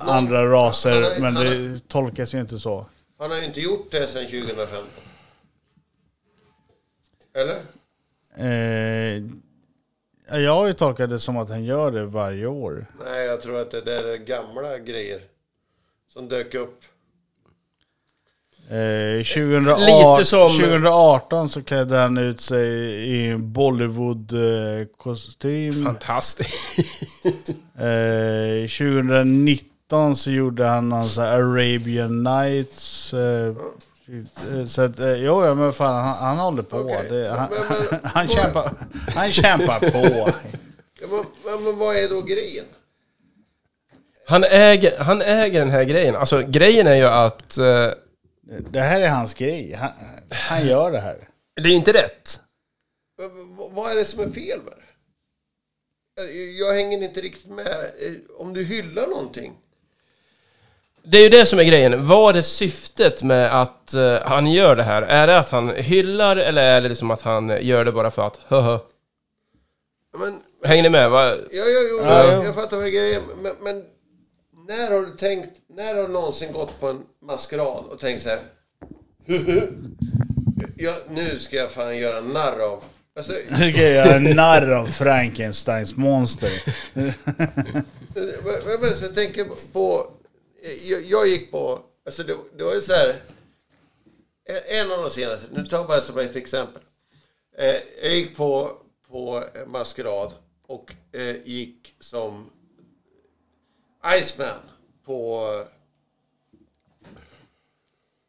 andra 0.00 0.46
raser, 0.52 1.20
men 1.20 1.34
det 1.34 1.88
tolkas 1.88 2.34
ju 2.34 2.40
inte 2.40 2.58
så. 2.58 2.86
Han 3.18 3.30
har 3.30 3.38
ju 3.38 3.44
inte 3.44 3.60
gjort 3.60 3.90
det 3.90 4.06
sedan 4.06 4.24
2015. 4.24 5.07
Eller? 7.38 7.56
Eh, 8.36 9.22
Jag 10.42 10.54
har 10.54 10.66
ju 10.66 10.74
tolkat 10.74 11.10
det 11.10 11.18
som 11.20 11.36
att 11.36 11.48
han 11.48 11.64
gör 11.64 11.90
det 11.90 12.04
varje 12.06 12.46
år. 12.46 12.86
Nej, 13.04 13.26
jag 13.26 13.42
tror 13.42 13.60
att 13.60 13.70
det 13.70 13.80
där 13.80 14.04
är 14.04 14.16
gamla 14.16 14.78
grejer 14.78 15.20
som 16.12 16.28
dök 16.28 16.54
upp. 16.54 16.80
Eh, 18.70 19.22
2018, 19.24 19.84
Lite 19.86 20.24
som- 20.24 20.50
2018 20.50 21.48
så 21.48 21.62
klädde 21.62 21.96
han 21.96 22.18
ut 22.18 22.40
sig 22.40 22.68
i 23.08 23.30
en 23.30 23.52
Bollywood-kostym. 23.52 25.84
Fantastiskt. 25.84 26.50
Eh, 27.80 28.68
2019 28.68 30.16
så 30.16 30.30
gjorde 30.30 30.64
han 30.64 30.88
någon 30.88 31.18
Arabian 31.18 32.22
Nights. 32.22 33.14
Eh, 33.14 33.46
eh, 33.46 33.54
så 34.68 34.82
att, 34.82 34.98
eh, 34.98 35.12
jo, 35.24 35.44
ja, 35.46 35.54
men 35.54 35.72
fan, 35.72 36.04
han, 36.04 36.14
han 36.16 36.38
håller 36.38 36.62
på. 36.62 36.76
Okej. 36.78 37.06
Det, 37.10 37.28
han, 37.28 37.50
Men- 37.50 37.60
men- 37.68 37.88
han, 37.90 38.00
han, 38.02 38.28
kämpar, 38.28 38.72
han 39.14 39.32
kämpar 39.32 39.80
på. 39.80 40.32
Ja, 41.00 41.06
men, 41.44 41.64
men, 41.64 41.78
vad 41.78 41.96
är 41.96 42.08
då 42.08 42.22
grejen? 42.22 42.64
Han 44.26 44.44
äger, 44.44 44.98
han 44.98 45.22
äger 45.22 45.60
den 45.60 45.70
här 45.70 45.84
grejen. 45.84 46.16
Alltså 46.16 46.42
grejen 46.46 46.86
är 46.86 46.94
ju 46.94 47.04
att 47.04 47.58
eh, 47.58 47.90
Det 48.70 48.80
här 48.80 49.00
är 49.00 49.08
hans 49.10 49.34
grej. 49.34 49.72
Han, 49.74 49.90
han 50.30 50.66
gör 50.66 50.90
det 50.90 50.98
här. 51.00 51.28
det 51.56 51.62
är 51.62 51.68
ju 51.70 51.74
inte 51.74 51.92
rätt. 51.92 52.40
Vad 53.72 53.90
är 53.92 53.96
det 53.96 54.04
som 54.04 54.20
är 54.20 54.28
fel 54.30 54.58
med 54.64 54.72
det? 54.76 54.84
Jag- 56.22 56.52
Jag 56.68 56.74
hänger 56.74 57.02
inte 57.02 57.20
riktigt 57.20 57.50
med. 57.50 57.66
Eh, 57.66 58.12
Om 58.38 58.54
du 58.54 58.64
hyllar 58.64 59.06
någonting. 59.06 59.52
Det 61.10 61.18
är 61.18 61.22
ju 61.22 61.28
det 61.28 61.46
som 61.46 61.58
är 61.58 61.64
grejen. 61.64 62.06
Vad 62.06 62.36
är 62.36 62.42
syftet 62.42 63.22
med 63.22 63.60
att 63.60 63.94
eh, 63.94 64.16
han 64.24 64.46
gör 64.52 64.76
det 64.76 64.82
här? 64.82 65.02
Är 65.02 65.26
det 65.26 65.38
att 65.38 65.50
han 65.50 65.74
hyllar 65.74 66.36
eller 66.36 66.62
är 66.62 66.80
det 66.80 66.88
liksom 66.88 67.10
att 67.10 67.22
han 67.22 67.58
gör 67.60 67.84
det 67.84 67.92
bara 67.92 68.10
för 68.10 68.26
att 68.26 68.40
höhö? 68.48 68.78
Men, 70.18 70.40
Hänger 70.64 70.82
ni 70.82 70.88
med? 70.88 71.10
Va? 71.10 71.26
ja, 71.28 71.34
ja, 71.50 71.64
jo, 71.90 72.00
Ja, 72.04 72.24
jag, 72.24 72.36
jo. 72.36 72.42
jag 72.44 72.54
fattar 72.54 72.76
vad 72.76 72.92
grejen. 72.92 73.22
Men, 73.42 73.52
men 73.62 73.84
när 74.68 74.90
har 74.94 75.06
du 75.06 75.16
tänkt, 75.16 75.50
när 75.76 75.94
har 75.94 76.02
du 76.02 76.08
någonsin 76.08 76.52
gått 76.52 76.80
på 76.80 76.86
en 76.88 77.00
maskerad 77.26 77.84
och 77.90 78.00
tänkt 78.00 78.22
så 78.22 78.28
här. 78.28 78.38
ja, 80.76 80.94
nu 81.10 81.38
ska 81.38 81.56
jag 81.56 81.70
fan 81.70 81.96
göra 81.98 82.20
narr 82.20 82.60
av. 82.60 82.82
Alltså, 83.16 83.32
Nu 83.58 83.72
ska 83.72 83.82
jag 83.82 83.92
göra 84.06 84.14
en 84.14 84.24
narr 84.36 84.72
av 84.74 84.86
Frankensteins 84.86 85.96
monster. 85.96 86.50
Men- 86.94 87.12
men 88.80 88.90
så 88.98 89.04
Jag 89.04 89.14
tänker 89.14 89.44
på... 89.72 90.06
Jag, 90.72 91.02
jag 91.04 91.28
gick 91.28 91.50
på... 91.50 91.82
Alltså 92.06 92.22
det, 92.22 92.36
det 92.56 92.64
var 92.64 92.74
ju 92.74 92.80
så 92.80 92.92
här... 92.92 93.22
En 94.66 94.92
av 94.92 95.02
de 95.02 95.10
senaste, 95.10 95.46
nu 95.52 95.66
tar 95.66 95.78
jag 95.78 95.86
bara 95.86 96.00
som 96.00 96.18
ett 96.18 96.36
exempel. 96.36 96.82
Eh, 97.56 97.76
Jag 98.02 98.14
gick 98.14 98.36
på, 98.36 98.76
på 99.08 99.44
maskerad 99.66 100.34
och 100.66 100.94
eh, 101.12 101.36
gick 101.46 101.94
som 102.00 102.50
Iceman 104.20 104.60
på 105.04 105.44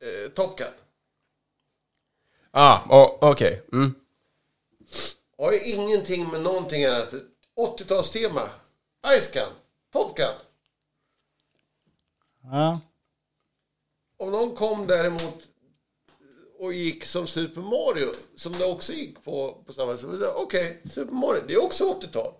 eh, 0.01 0.29
Top 0.31 0.57
Gun. 0.57 0.67
Ah, 2.51 2.79
oh, 2.89 3.17
okej. 3.31 3.63
Mm. 3.73 3.95
Har 5.37 5.51
ju 5.51 5.63
ingenting 5.63 6.27
med 6.27 6.41
någonting 6.41 6.85
annat. 6.85 7.13
80-talstema. 7.57 8.49
Ice 9.19 9.31
Gun. 9.31 9.53
Top 9.93 10.17
Gun. 10.17 10.35
Ja. 12.51 12.79
Om 14.17 14.31
någon 14.31 14.55
kom 14.55 14.87
däremot 14.87 15.37
och 16.59 16.73
gick 16.73 17.05
som 17.05 17.27
Super 17.27 17.61
Mario, 17.61 18.11
som 18.35 18.51
det 18.51 18.65
också 18.65 18.93
gick 18.93 19.23
på, 19.23 19.63
på 19.65 19.73
samma 19.73 19.97
sätt. 19.97 20.09
Okej, 20.35 20.81
Super 20.85 21.13
Mario, 21.13 21.41
det 21.47 21.53
är 21.53 21.63
också 21.63 21.83
80-tal. 21.83 22.33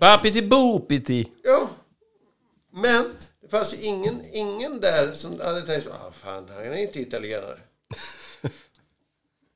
Bapiti 0.00 0.42
boopiti. 0.42 1.30
Ja. 1.42 1.68
Men 2.72 3.04
det 3.42 3.48
fanns 3.48 3.74
ju 3.74 3.82
ingen, 3.82 4.22
ingen 4.32 4.80
där 4.80 5.12
som 5.12 5.40
hade 5.40 5.62
tänkt 5.62 5.84
så, 5.84 5.90
ah 5.90 6.10
fan, 6.12 6.48
han 6.54 6.64
är 6.64 6.76
inte 6.76 7.00
italienare. 7.00 7.58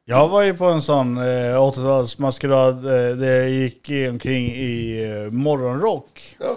Jag 0.04 0.28
var 0.28 0.42
ju 0.42 0.56
på 0.56 0.64
en 0.64 0.82
sån 0.82 1.16
eh, 1.16 1.56
80-talsmaskerad 1.56 2.76
eh, 2.76 3.16
där 3.16 3.40
jag 3.40 3.50
gick 3.50 3.90
omkring 4.10 4.46
i 4.46 5.02
eh, 5.04 5.30
morgonrock. 5.30 6.36
Ja. 6.38 6.56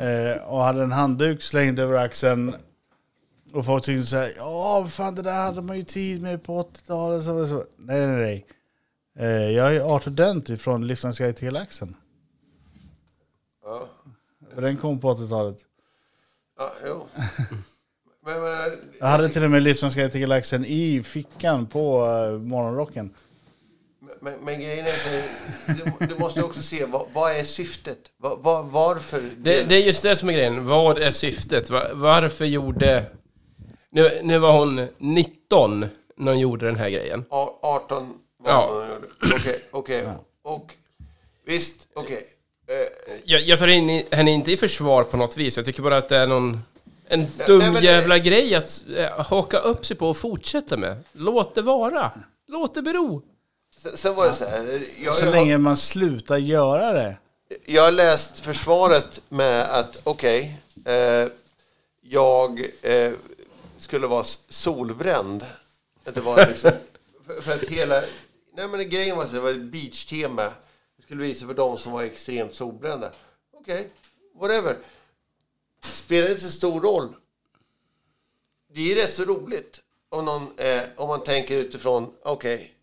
Eh, 0.00 0.42
och 0.42 0.60
hade 0.60 0.82
en 0.82 0.92
handduk 0.92 1.42
slängd 1.42 1.78
över 1.78 1.94
axeln. 1.94 2.54
Och 3.52 3.64
folk 3.66 3.84
tyckte 3.84 4.06
så 4.06 4.16
här, 4.16 4.32
ja 4.36 4.86
fan 4.90 5.14
det 5.14 5.22
där 5.22 5.44
hade 5.44 5.62
man 5.62 5.76
ju 5.76 5.82
tid 5.84 6.22
med 6.22 6.42
på 6.42 6.62
80-talet. 6.62 7.24
Så, 7.24 7.48
så. 7.48 7.64
Nej 7.76 8.06
nej 8.06 8.16
nej. 8.16 8.46
Eh, 9.18 9.50
jag 9.50 9.76
är 9.76 9.96
Arthur 9.96 10.10
Dent 10.10 10.60
från 10.60 10.86
Livsens 10.86 11.18
guide 11.18 11.36
till 11.36 11.44
galaxen. 11.44 11.96
Ja, 13.64 13.88
Den 14.56 14.76
kom 14.76 15.00
på 15.00 15.14
80-talet. 15.14 15.58
ja 16.58 16.72
jo. 16.86 17.06
Men, 18.26 18.40
men, 18.40 18.78
Jag 19.00 19.06
hade 19.06 19.28
till 19.28 19.44
och 19.44 19.50
med 19.50 19.62
Livsens 19.62 19.94
guide 19.94 20.12
till 20.12 20.20
galaxen 20.20 20.64
i 20.64 21.02
fickan 21.02 21.66
på 21.66 22.04
eh, 22.06 22.38
morgonrocken. 22.38 23.14
Men, 24.24 24.34
men 24.44 24.60
grejen 24.60 24.86
är 24.86 24.96
så 24.96 25.08
du, 26.00 26.06
du 26.06 26.14
måste 26.18 26.42
också 26.42 26.62
se 26.62 26.84
vad, 26.84 27.06
vad 27.12 27.32
är 27.36 27.44
syftet? 27.44 27.98
Vad, 28.16 28.38
vad, 28.42 28.66
varför? 28.66 29.20
Det, 29.36 29.62
det 29.62 29.74
är 29.74 29.78
just 29.86 30.02
det 30.02 30.16
som 30.16 30.28
är 30.28 30.32
grejen. 30.32 30.66
Vad 30.66 30.98
är 30.98 31.10
syftet? 31.10 31.70
Va- 31.70 31.88
Varför 31.94 32.44
gjorde... 32.44 33.04
Nu, 33.90 34.20
nu 34.22 34.38
var 34.38 34.52
hon 34.58 34.88
19 34.98 35.86
när 36.16 36.32
hon 36.32 36.38
gjorde 36.40 36.66
den 36.66 36.76
här 36.76 36.90
grejen. 36.90 37.24
A- 37.30 37.58
18 37.62 38.14
var 38.44 38.50
Ja. 38.52 38.68
hon 38.70 38.88
gjorde. 38.88 39.36
Okej, 39.36 39.60
okej. 39.70 40.08
Och 40.44 40.74
visst, 41.46 41.88
okej. 41.94 42.24
Eh, 42.68 43.14
Jag, 43.24 43.40
jag 43.40 43.58
tar 43.58 43.68
in 43.68 43.90
i- 43.90 44.06
henne 44.10 44.30
inte 44.30 44.52
i 44.52 44.56
försvar 44.56 45.04
på 45.04 45.16
något 45.16 45.36
vis. 45.36 45.56
Jag 45.56 45.66
tycker 45.66 45.82
bara 45.82 45.96
att 45.96 46.08
det 46.08 46.16
är 46.16 46.26
någon... 46.26 46.60
En 47.08 47.26
dum 47.46 47.58
nej, 47.58 47.70
det- 47.72 47.80
jävla 47.86 48.18
grej 48.18 48.54
att 48.54 48.84
eh, 48.96 49.24
haka 49.26 49.58
upp 49.58 49.86
sig 49.86 49.96
på 49.96 50.08
och 50.08 50.16
fortsätta 50.16 50.76
med. 50.76 50.96
Låt 51.12 51.54
det 51.54 51.62
vara. 51.62 52.10
Låt 52.48 52.74
det 52.74 52.82
bero. 52.82 53.22
Sen, 53.94 54.14
var 54.14 54.26
det 54.26 54.32
så 54.32 54.44
här. 54.44 54.82
Jag, 55.02 55.14
Så 55.14 55.24
jag, 55.24 55.32
länge 55.32 55.58
man 55.58 55.76
slutar 55.76 56.36
göra 56.36 56.92
det. 56.92 57.16
jag 57.64 57.82
har 57.82 57.92
läst 57.92 58.38
försvaret 58.40 59.20
med 59.28 59.62
att 59.62 60.00
okej, 60.04 60.56
eh, 60.84 61.28
jag 62.00 62.66
eh, 62.82 63.12
skulle 63.78 64.06
vara 64.06 64.24
solbränd. 64.48 65.46
Att 66.04 66.14
Det 66.14 66.20
var 66.20 66.46
liksom, 66.46 66.70
för, 67.26 67.40
för 67.40 67.54
att 67.54 67.64
hela... 67.64 68.02
Nej 68.56 68.68
men 68.68 68.90
grejen 68.90 69.16
var 69.16 69.24
att 69.24 69.32
det 69.32 69.40
var 69.40 69.50
ett 69.50 69.60
beach-tema. 69.62 70.42
Jag 70.96 71.04
skulle 71.04 71.22
visa 71.22 71.46
för 71.46 71.54
de 71.54 71.78
som 71.78 71.92
var 71.92 72.02
extremt 72.02 72.54
solbrända. 72.54 73.10
Okej, 73.52 73.88
whatever. 74.40 74.76
Spelar 75.92 76.28
inte 76.28 76.40
så 76.42 76.50
stor 76.50 76.80
roll. 76.80 77.14
Det 78.74 78.92
är 78.92 78.96
rätt 78.96 79.14
så 79.14 79.24
roligt 79.24 79.80
om, 80.08 80.24
någon, 80.24 80.58
eh, 80.58 80.82
om 80.96 81.08
man 81.08 81.24
tänker 81.24 81.56
utifrån, 81.56 82.12
okej. 82.22 82.73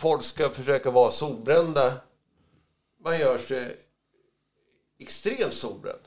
Folk 0.00 0.24
ska 0.24 0.50
försöka 0.50 0.90
vara 0.90 1.10
solbrända. 1.10 1.92
Man 3.04 3.18
gör 3.18 3.38
sig 3.38 3.76
extremt 4.98 5.54
solbränd. 5.54 6.00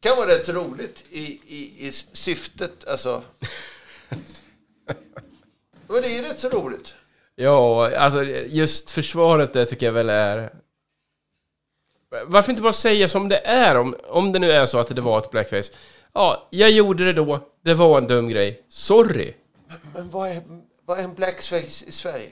Kan 0.00 0.16
vara 0.16 0.28
rätt 0.28 0.48
roligt 0.48 1.04
i, 1.10 1.40
i, 1.46 1.86
i 1.88 1.92
syftet, 1.92 2.88
alltså. 2.88 3.22
Men 5.86 6.02
det 6.02 6.18
är 6.18 6.22
rätt 6.22 6.40
så 6.40 6.48
roligt. 6.48 6.94
Ja, 7.34 7.96
alltså 7.96 8.22
just 8.46 8.90
försvaret 8.90 9.52
det 9.52 9.66
tycker 9.66 9.86
jag 9.86 9.92
väl 9.92 10.10
är... 10.10 10.52
Varför 12.26 12.50
inte 12.50 12.62
bara 12.62 12.72
säga 12.72 13.08
som 13.08 13.28
det 13.28 13.46
är 13.46 13.76
om, 13.76 13.96
om 14.08 14.32
det 14.32 14.38
nu 14.38 14.52
är 14.52 14.66
så 14.66 14.78
att 14.78 14.88
det 14.88 15.00
var 15.00 15.18
ett 15.18 15.30
blackface? 15.30 15.72
Ja, 16.12 16.48
jag 16.50 16.70
gjorde 16.70 17.04
det 17.04 17.12
då. 17.12 17.48
Det 17.62 17.74
var 17.74 17.98
en 17.98 18.06
dum 18.06 18.28
grej. 18.28 18.64
Sorry. 18.68 19.34
Men 19.94 20.10
vad 20.10 20.28
är, 20.28 20.42
vad 20.86 20.98
är 20.98 21.02
en 21.04 21.14
blackface 21.14 21.84
i 21.86 21.92
Sverige? 21.92 22.28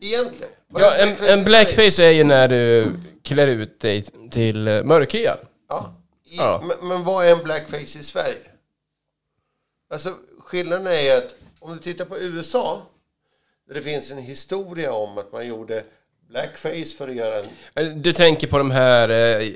Egentligen? 0.00 0.52
Ja, 0.68 0.94
en, 0.94 1.16
Sverige? 1.16 1.32
en 1.32 1.44
blackface 1.44 2.04
är 2.04 2.10
ju 2.10 2.24
när 2.24 2.48
du 2.48 2.92
klär 3.22 3.46
ut 3.48 3.80
dig 3.80 4.02
till 4.30 4.68
eh, 4.68 4.82
mörkhyad. 4.84 5.38
Ja. 5.68 5.94
I, 6.24 6.36
Ja. 6.36 6.64
Men, 6.68 6.88
men 6.88 7.04
vad 7.04 7.26
är 7.26 7.32
en 7.32 7.44
blackface 7.44 7.98
i 7.98 8.02
Sverige? 8.04 8.38
Alltså 9.90 10.14
skillnaden 10.38 10.86
är 10.86 11.00
ju 11.00 11.10
att 11.10 11.34
om 11.60 11.76
du 11.76 11.82
tittar 11.82 12.04
på 12.04 12.18
USA 12.18 12.82
där 13.68 13.74
det 13.74 13.82
finns 13.82 14.10
en 14.10 14.18
historia 14.18 14.92
om 14.92 15.18
att 15.18 15.32
man 15.32 15.46
gjorde 15.46 15.84
blackface 16.28 16.96
för 16.98 17.08
att 17.08 17.14
göra 17.14 17.38
en... 17.40 17.46
Eh, 17.86 17.96
Du 17.96 18.12
tänker 18.12 18.46
på 18.46 18.58
de 18.58 18.70
här 18.70 19.08
eh, 19.40 19.48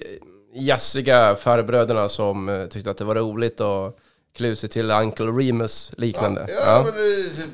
jazziga 0.55 1.35
farbröderna 1.35 2.09
som 2.09 2.49
eh, 2.49 2.67
tyckte 2.67 2.91
att 2.91 2.97
det 2.99 3.05
var 3.05 3.15
roligt 3.15 3.61
att 3.61 3.97
klä 4.33 4.49
ut 4.49 4.59
sig 4.59 4.69
till 4.69 4.91
Uncle 4.91 5.27
Remus 5.27 5.93
liknande. 5.97 6.47
Ja, 6.49 6.55
Ja, 6.55 6.83
men 6.85 6.95
det, 6.95 7.51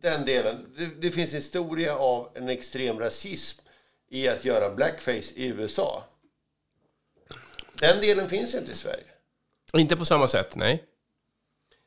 den 0.00 0.24
delen. 0.24 0.66
Det, 0.76 0.86
det 1.00 1.10
finns 1.10 1.34
historia 1.34 1.96
av 1.96 2.28
en 2.34 2.48
extrem 2.48 2.98
rasism 2.98 3.60
i 4.10 4.28
att 4.28 4.44
göra 4.44 4.74
blackface 4.74 5.34
i 5.34 5.46
USA. 5.46 6.04
Den 7.80 8.00
delen 8.00 8.28
finns 8.28 8.54
inte 8.54 8.72
i 8.72 8.74
Sverige. 8.74 9.04
Inte 9.72 9.96
på 9.96 10.04
samma 10.04 10.28
sätt, 10.28 10.56
nej. 10.56 10.84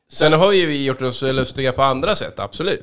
Sen 0.08 0.32
har 0.32 0.52
ju 0.52 0.66
vi 0.66 0.84
gjort 0.84 1.02
oss 1.02 1.22
lustiga 1.22 1.72
på 1.72 1.82
andra 1.82 2.16
sätt, 2.16 2.38
absolut. 2.38 2.82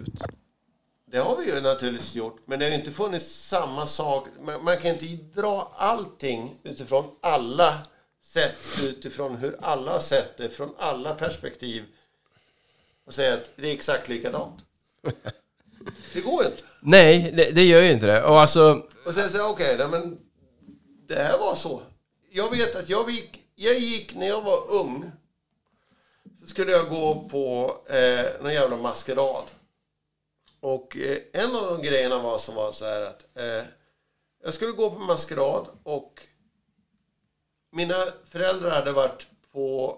Det 1.12 1.18
har 1.18 1.38
vi 1.38 1.46
ju 1.46 1.62
naturligtvis 1.62 2.16
gjort, 2.16 2.38
men 2.46 2.60
det 2.60 2.66
har 2.66 2.72
inte 2.72 2.92
funnits 2.92 3.26
samma 3.26 3.88
sak. 3.88 4.28
Man, 4.42 4.64
man 4.64 4.78
kan 4.78 4.92
inte 4.92 5.06
dra 5.42 5.72
allting 5.76 6.60
utifrån 6.64 7.12
alla 7.22 7.78
sätt, 8.30 8.58
utifrån 8.84 9.36
hur 9.36 9.58
alla 9.62 9.92
har 9.92 10.00
sett 10.00 10.38
det, 10.38 10.50
från 10.50 10.76
alla 10.78 11.16
perspektiv 11.16 11.86
och 13.06 13.14
säga 13.14 13.34
att 13.34 13.52
det 13.56 13.70
är 13.70 13.74
exakt 13.74 14.10
likadant. 14.10 14.60
Det 16.14 16.22
går 16.22 16.44
ju 16.44 16.50
inte. 16.50 16.64
Nej, 16.80 17.32
det, 17.32 17.52
det 17.52 17.64
gör 17.64 17.82
ju 17.82 17.92
inte 17.92 18.06
det. 18.06 18.24
Och 18.24 18.40
alltså, 18.42 18.88
Och 19.06 19.14
sen 19.14 19.30
säga 19.30 19.48
okej, 19.48 19.76
okay, 19.76 19.88
men 19.88 20.20
det 21.08 21.16
här 21.16 21.38
var 21.38 21.56
så. 21.56 21.82
Jag 22.30 22.52
vet 22.52 22.76
att 22.76 22.90
jag 22.90 23.12
gick, 23.12 23.44
jag 23.56 23.80
gick 23.80 24.16
när 24.16 24.28
jag 24.28 24.42
var 24.42 24.72
ung. 24.72 25.12
Så 26.42 26.48
skulle 26.48 26.72
jag 26.72 26.90
gå 26.90 27.28
på 27.32 27.76
eh, 27.94 28.26
någon 28.42 28.54
jävla 28.54 28.78
maskerad. 28.78 29.44
Och 30.60 30.98
eh, 30.98 31.18
en 31.34 31.56
av 31.56 31.66
de 31.66 31.82
grejerna 31.82 32.20
var 32.20 32.38
som 32.38 32.56
var 32.56 32.72
så 32.72 32.86
här 32.86 33.02
att 33.02 33.26
eh, 33.36 33.64
jag 34.44 34.54
skulle 34.54 34.72
gå 34.72 34.90
på 34.90 35.00
maskerad 35.00 35.66
och 35.84 36.22
mina 37.70 38.06
föräldrar 38.30 38.70
hade 38.70 38.92
varit 38.92 39.28
på 39.52 39.98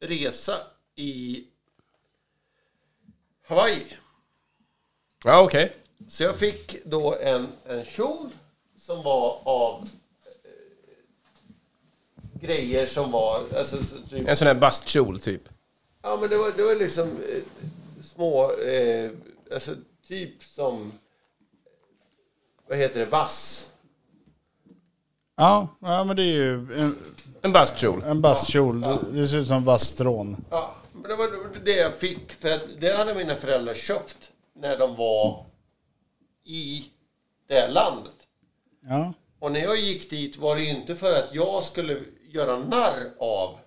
resa 0.00 0.54
i 0.94 1.44
Hawaii. 3.46 3.96
ja 5.24 5.42
okej. 5.42 5.76
Så 6.08 6.22
jag 6.22 6.36
fick 6.36 6.84
då 6.84 7.16
en, 7.20 7.48
en 7.66 7.84
kjol 7.84 8.30
som 8.78 9.02
var 9.02 9.38
av 9.44 9.88
eh, 10.44 10.50
grejer 12.40 12.86
som 12.86 13.10
var... 13.10 13.40
Alltså, 13.56 13.76
så, 13.84 14.08
typ, 14.10 14.28
En 14.28 14.36
sån 14.36 14.46
här 14.46 14.54
bastkjol, 14.54 15.20
typ. 15.20 15.42
ja, 16.02 16.16
men 16.20 16.28
det 16.30 16.36
var, 16.36 16.52
det 16.56 16.62
var 16.62 16.74
liksom 16.74 17.08
eh, 17.08 17.42
små... 18.04 18.52
Eh, 18.52 19.10
alltså 19.52 19.74
typ 20.08 20.44
som... 20.44 20.92
Vad 22.68 22.78
heter 22.78 23.00
det? 23.00 23.06
Vass. 23.06 23.66
Ja, 25.36 25.68
ja 25.80 26.04
men 26.04 26.16
det 26.16 26.22
är 26.22 26.34
ju 26.34 26.54
en, 26.54 26.96
En 27.42 27.52
bastkjol. 27.52 28.02
en 28.02 28.20
bastkjol. 28.20 28.80
Det, 28.80 28.98
det 29.12 29.28
ser 29.28 29.36
ut 29.36 29.46
som 29.46 29.64
vasstrån. 29.64 30.44
Ja, 30.50 30.74
men 30.92 31.02
det 31.02 31.16
var 31.16 31.28
det 31.64 31.76
jag 31.76 31.94
fick. 31.94 32.32
För 32.32 32.52
att 32.52 32.62
det 32.80 32.96
hade 32.96 33.14
mina 33.14 33.34
föräldrar 33.34 33.74
köpt 33.74 34.32
när 34.54 34.78
de 34.78 34.96
var 34.96 35.44
i 36.44 36.84
det 37.48 37.54
här 37.54 37.68
landet. 37.68 38.12
Ja. 38.80 39.12
Och 39.38 39.52
när 39.52 39.60
jag 39.60 39.76
gick 39.76 40.10
dit 40.10 40.36
var 40.36 40.56
det 40.56 40.64
inte 40.64 40.96
för 40.96 41.18
att 41.18 41.34
jag 41.34 41.62
skulle 41.64 42.00
göra 42.28 42.58
narr 42.58 43.10
av 43.18 43.58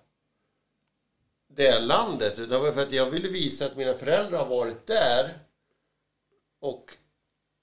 det 1.56 1.80
landet. 1.80 2.34
utan 2.40 2.50
Det 2.50 2.60
var 2.60 2.72
för 2.72 2.84
att 2.84 2.92
jag 2.92 3.06
ville 3.10 3.28
visa 3.28 3.66
att 3.66 3.78
mina 3.78 3.94
föräldrar 3.94 4.40
har 4.40 4.46
varit 4.46 4.88
där. 4.88 5.38
Och 6.62 6.92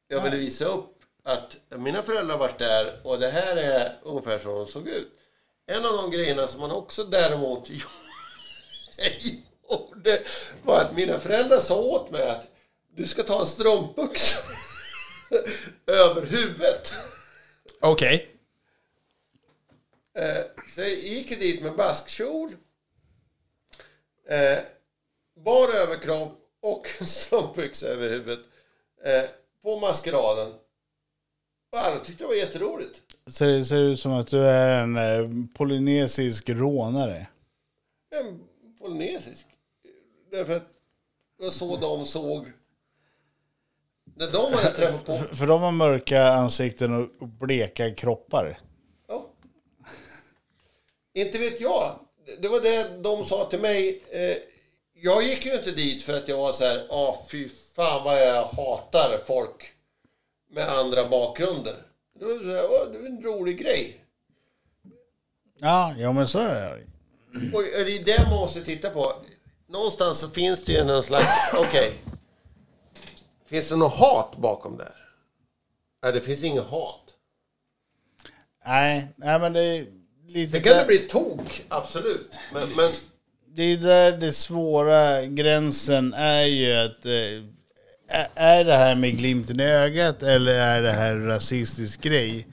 jag 0.09 0.21
ville 0.21 0.37
visa 0.37 0.64
upp 0.64 0.96
att 1.27 1.57
mina 1.69 2.03
föräldrar 2.03 2.39
varit 2.39 2.59
där 2.59 3.01
och 3.05 3.19
det 3.19 3.29
här 3.29 3.57
är 3.57 3.99
ungefär 4.03 4.39
så 4.39 4.59
de 4.59 4.67
såg 4.67 4.89
ut. 4.89 5.12
En 5.67 5.87
av 5.87 5.93
de 5.93 6.11
grejerna 6.11 6.47
som 6.47 6.61
man 6.61 6.71
också 6.71 7.05
däremot 7.05 7.71
gjorde 9.69 10.23
var 10.62 10.81
att 10.81 10.97
mina 10.97 11.19
föräldrar 11.19 11.59
sa 11.59 11.77
åt 11.77 12.11
mig 12.11 12.31
att 12.31 12.47
du 12.97 13.07
ska 13.07 13.23
ta 13.23 13.41
en 13.41 13.47
strumpbyxa 13.47 14.39
över 15.87 16.27
huvudet. 16.27 16.93
Okej. 17.81 18.31
Eh, 20.15 20.45
så 20.75 20.81
jag 20.81 20.91
gick 20.91 21.41
dit 21.41 21.62
med 21.62 21.77
baskkjol, 21.77 22.57
eh, 24.29 24.59
bar 25.37 25.69
överkropp 25.77 26.39
och 26.61 26.87
strumpbyxa 27.07 27.87
över 27.87 28.09
huvudet 28.09 28.41
eh, 29.05 29.25
på 29.62 29.81
maskeraden. 29.81 30.55
Alla 31.77 31.99
tyckte 31.99 32.25
det 32.25 32.29
var 32.29 32.35
jätteroligt. 32.35 33.03
Så 33.31 33.45
det 33.45 33.65
ser 33.65 33.77
ut 33.81 34.01
som 34.01 34.12
att 34.12 34.27
du 34.27 34.39
är 34.47 34.83
en 34.83 34.97
eh, 34.97 35.47
polynesisk 35.55 36.49
rånare. 36.51 37.27
En 38.21 38.41
polynesisk. 38.79 39.47
Därför 40.31 40.57
att 40.57 40.67
det 41.39 41.45
var 41.45 41.51
så 41.51 41.77
de 41.77 42.07
såg. 42.07 42.53
När 44.17 44.33
de 44.33 44.53
hade 44.53 44.75
träffat 44.75 45.05
på... 45.07 45.17
För, 45.17 45.35
för 45.35 45.47
de 45.47 45.62
har 45.62 45.73
mörka 45.73 46.29
ansikten 46.29 47.03
och 47.03 47.09
och 47.23 47.29
bleka 47.29 47.95
kroppar. 47.95 48.59
Ja. 49.09 49.31
Inte 51.15 51.39
vet 51.39 51.61
jag. 51.61 51.99
Det 52.41 52.49
var 52.49 52.61
det 52.61 53.03
de 53.03 53.25
sa 53.25 53.45
till 53.51 53.61
mig. 53.61 54.03
Eh, 54.11 54.37
Jag 54.95 55.23
gick 55.23 55.47
ju 55.47 55.55
inte 55.55 55.71
dit 55.71 56.03
för 56.03 56.12
att 56.15 56.29
jag 56.29 56.37
var 56.39 56.53
så 56.53 56.65
här, 56.65 56.87
ah 56.91 57.27
fy 57.31 57.49
fan 57.49 58.05
vad 58.05 58.23
jag 58.29 58.45
hatar 58.45 59.23
folk 59.27 59.73
med 60.57 60.69
andra 60.69 61.09
bakgrunder. 61.09 61.77
Det 62.19 62.25
var, 62.25 62.38
så 62.38 62.45
här, 62.51 62.64
"Åh, 62.71 62.92
det 62.92 62.99
var 62.99 63.07
en 63.07 63.23
rolig 63.23 63.59
grej. 63.59 64.01
Ja, 65.59 65.95
ja 65.99 66.12
men 66.12 66.29
så 66.29 66.38
är 66.38 66.77
det. 66.77 66.87
Och 67.57 67.62
det 67.62 67.97
är 67.97 68.05
det 68.05 68.31
man 68.31 68.40
måste 68.40 68.64
titta 68.64 68.90
på. 68.90 69.12
Någonstans 69.69 70.19
så 70.19 70.29
finns 70.29 70.64
det 70.64 70.73
ju 70.73 70.85
någon 70.85 71.03
slags, 71.03 71.27
okej. 71.59 71.92
Finns 73.47 73.69
det 73.69 73.77
något 73.77 73.92
hat 73.92 74.37
bakom 74.37 74.77
där? 74.77 74.95
Nej, 76.03 76.12
det 76.12 76.21
finns 76.21 76.42
inget 76.45 76.64
hat. 76.64 77.01
Nej, 78.66 79.09
nej 79.16 79.38
men 79.38 79.53
det 79.53 79.61
är 79.62 79.87
lite... 80.27 80.53
Det 80.59 80.61
kan 80.64 80.73
där- 80.73 80.81
det 80.81 80.87
bli 80.87 80.99
tok, 80.99 81.62
absolut. 81.69 82.31
Men, 82.53 82.62
men 82.77 82.90
Det 83.49 83.62
är 83.62 83.77
där 83.77 84.12
det 84.12 84.33
svåra 84.33 85.23
gränsen 85.27 86.14
är 86.14 86.45
ju 86.45 86.73
att... 86.73 87.07
Eh, 87.07 87.56
är 88.35 88.64
det 88.64 88.73
här 88.75 88.95
med 88.95 89.19
glimten 89.19 89.61
i 89.61 89.64
ögat 89.64 90.23
eller 90.23 90.53
är 90.55 90.83
det 90.83 90.92
här 90.92 91.11
en 91.12 91.27
rasistisk 91.27 92.01
grej? 92.01 92.47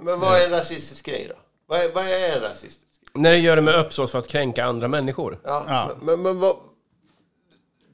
Men 0.00 0.20
vad 0.20 0.40
är 0.40 0.44
en 0.44 0.50
rasistisk 0.50 1.04
grej 1.06 1.26
då? 1.28 1.34
Vad 1.66 1.80
är, 1.80 1.92
vad 1.92 2.04
är 2.08 2.36
en 2.36 2.40
rasistisk 2.42 2.90
grej? 2.90 3.22
När 3.22 3.30
det 3.30 3.38
gör 3.38 3.56
det 3.56 3.62
med 3.62 3.74
uppsåt 3.74 4.10
för 4.10 4.18
att 4.18 4.28
kränka 4.28 4.64
andra 4.64 4.88
människor. 4.88 5.40
Ja, 5.44 5.64
Ja. 5.68 5.90
Men, 5.96 6.06
men, 6.06 6.22
men 6.22 6.38
vad... 6.40 6.56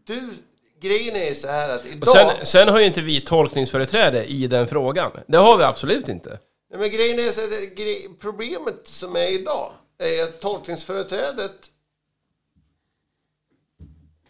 Du, 0.05 0.31
grejen 0.81 1.17
är 1.17 1.29
ju 1.29 1.35
så 1.35 1.49
här 1.49 1.69
att 1.69 1.87
idag... 1.87 2.03
Och 2.03 2.09
sen, 2.09 2.47
sen 2.47 2.69
har 2.69 2.81
ju 2.81 2.87
inte 2.87 3.01
vi 3.01 3.21
tolkningsföreträde 3.21 4.25
i 4.25 4.47
den 4.47 4.67
frågan. 4.67 5.11
Det 5.27 5.39
har 5.39 5.59
vi 5.59 5.65
absolut 5.65 6.09
inte. 6.09 6.39
Nej, 6.71 6.81
men 6.81 6.91
grejen 6.91 7.19
är 7.19 7.33
så 7.33 7.41
här, 7.41 7.49
det- 7.49 7.67
grej, 7.83 8.09
problemet 8.21 8.81
som 8.85 9.17
är 9.17 9.33
idag 9.33 9.73
är 9.99 10.23
att 10.23 10.41
tolkningsföreträdet 10.41 11.57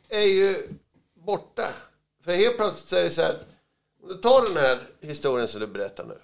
är 0.08 0.20
ju 0.26 0.56
borta. 1.26 1.68
För 2.24 2.34
helt 2.34 2.56
plötsligt 2.56 2.88
så 2.88 2.96
är 2.96 3.04
det 3.04 3.10
så 3.10 3.22
här 3.22 3.30
att 3.30 3.46
om 4.02 4.08
du 4.08 4.14
tar 4.14 4.46
den 4.46 4.56
här 4.56 4.78
historien 5.00 5.48
som 5.48 5.60
du 5.60 5.66
berättar 5.66 6.04
nu. 6.04 6.18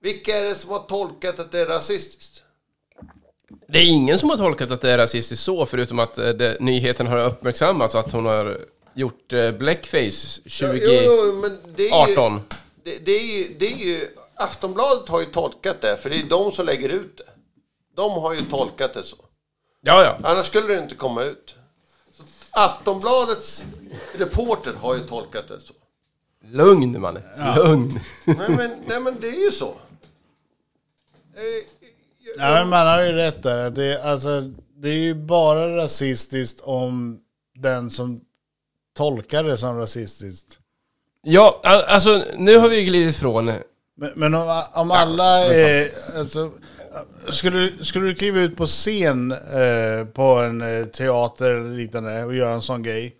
Vilka 0.00 0.38
är 0.38 0.44
det 0.44 0.54
som 0.54 0.70
har 0.70 0.78
tolkat 0.78 1.38
att 1.38 1.52
det 1.52 1.60
är 1.60 1.66
rasistiskt? 1.66 2.42
Det 3.68 3.78
är 3.78 3.84
ingen 3.84 4.18
som 4.18 4.30
har 4.30 4.36
tolkat 4.36 4.70
att 4.70 4.80
det 4.80 4.90
är 4.90 4.98
rasistiskt 4.98 5.44
så, 5.44 5.66
förutom 5.66 5.98
att 5.98 6.18
eh, 6.18 6.28
det, 6.28 6.60
nyheten 6.60 7.06
har 7.06 7.26
uppmärksammats 7.26 7.94
att 7.94 8.12
hon 8.12 8.26
har 8.26 8.58
gjort 8.94 9.32
eh, 9.32 9.52
blackface 9.52 10.40
2018. 10.42 10.80
Jo, 10.80 11.12
jo, 11.26 11.40
men 11.40 11.58
det 11.76 11.88
är 11.88 12.08
ju, 12.08 12.40
det, 12.84 12.98
det, 13.04 13.12
är 13.12 13.38
ju, 13.38 13.56
det 13.58 13.66
är 13.66 13.76
ju... 13.76 14.08
Aftonbladet 14.34 15.08
har 15.08 15.20
ju 15.20 15.26
tolkat 15.26 15.80
det, 15.80 15.96
för 15.96 16.10
det 16.10 16.16
är 16.16 16.22
de 16.22 16.52
som 16.52 16.66
lägger 16.66 16.88
ut 16.88 17.16
det. 17.16 17.24
De 17.96 18.10
har 18.12 18.34
ju 18.34 18.40
tolkat 18.50 18.94
det 18.94 19.02
så. 19.02 19.16
Ja, 19.80 20.04
ja. 20.04 20.30
Annars 20.30 20.46
skulle 20.46 20.66
det 20.66 20.78
inte 20.78 20.94
komma 20.94 21.22
ut. 21.22 21.55
Aftonbladets 22.56 23.64
reporter 24.18 24.72
har 24.80 24.94
ju 24.94 25.00
tolkat 25.00 25.48
det 25.48 25.60
så. 25.60 25.74
Lugn, 26.44 27.00
man. 27.00 27.18
Lugn. 27.56 28.00
Nej 28.24 28.48
men, 28.48 28.70
nej, 28.86 29.00
men 29.00 29.20
det 29.20 29.28
är 29.28 29.44
ju 29.44 29.50
så. 29.50 29.68
Eh, 31.34 31.76
Ja, 32.38 32.50
men 32.50 32.68
man 32.68 32.86
har 32.86 33.02
ju 33.02 33.12
rätt 33.12 33.42
där. 33.42 33.70
Det, 33.70 34.02
alltså, 34.02 34.40
det 34.76 34.88
är 34.88 34.94
ju 34.94 35.14
bara 35.14 35.76
rasistiskt 35.76 36.60
om 36.60 37.20
den 37.54 37.90
som 37.90 38.20
tolkar 38.96 39.44
det 39.44 39.58
som 39.58 39.78
rasistiskt. 39.78 40.58
Ja, 41.22 41.60
alltså 41.64 42.24
nu 42.36 42.58
har 42.58 42.68
vi 42.68 42.84
glidit 42.84 43.16
från... 43.16 43.44
Men, 43.96 44.12
men 44.16 44.34
om, 44.34 44.62
om 44.74 44.90
alla 44.90 45.44
är... 45.44 45.90
Alltså, 46.18 46.50
skulle, 47.28 47.58
du- 47.58 47.84
skulle 47.84 48.06
du 48.06 48.14
kliva 48.14 48.40
ut 48.40 48.56
på 48.56 48.66
scen 48.66 49.32
eh, 49.32 50.04
på 50.12 50.22
en 50.22 50.60
eh, 50.62 50.84
teater 50.86 51.50
eller 51.50 51.76
liknande 51.76 52.24
och 52.24 52.34
göra 52.34 52.52
en 52.52 52.62
sån 52.62 52.82
grej. 52.82 53.14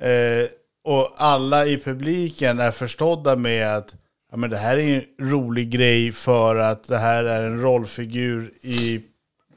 Eh, 0.00 0.46
och 0.84 1.12
alla 1.16 1.66
i 1.66 1.78
publiken 1.78 2.58
är 2.60 2.70
förstådda 2.70 3.36
med 3.36 3.76
att 3.76 3.94
ja, 4.30 4.36
men 4.36 4.50
det 4.50 4.56
här 4.56 4.78
är 4.78 4.94
en 5.18 5.30
rolig 5.30 5.70
grej 5.70 6.12
för 6.12 6.56
att 6.56 6.84
det 6.84 6.98
här 6.98 7.24
är 7.24 7.42
en 7.42 7.60
rollfigur 7.60 8.52
i 8.60 9.00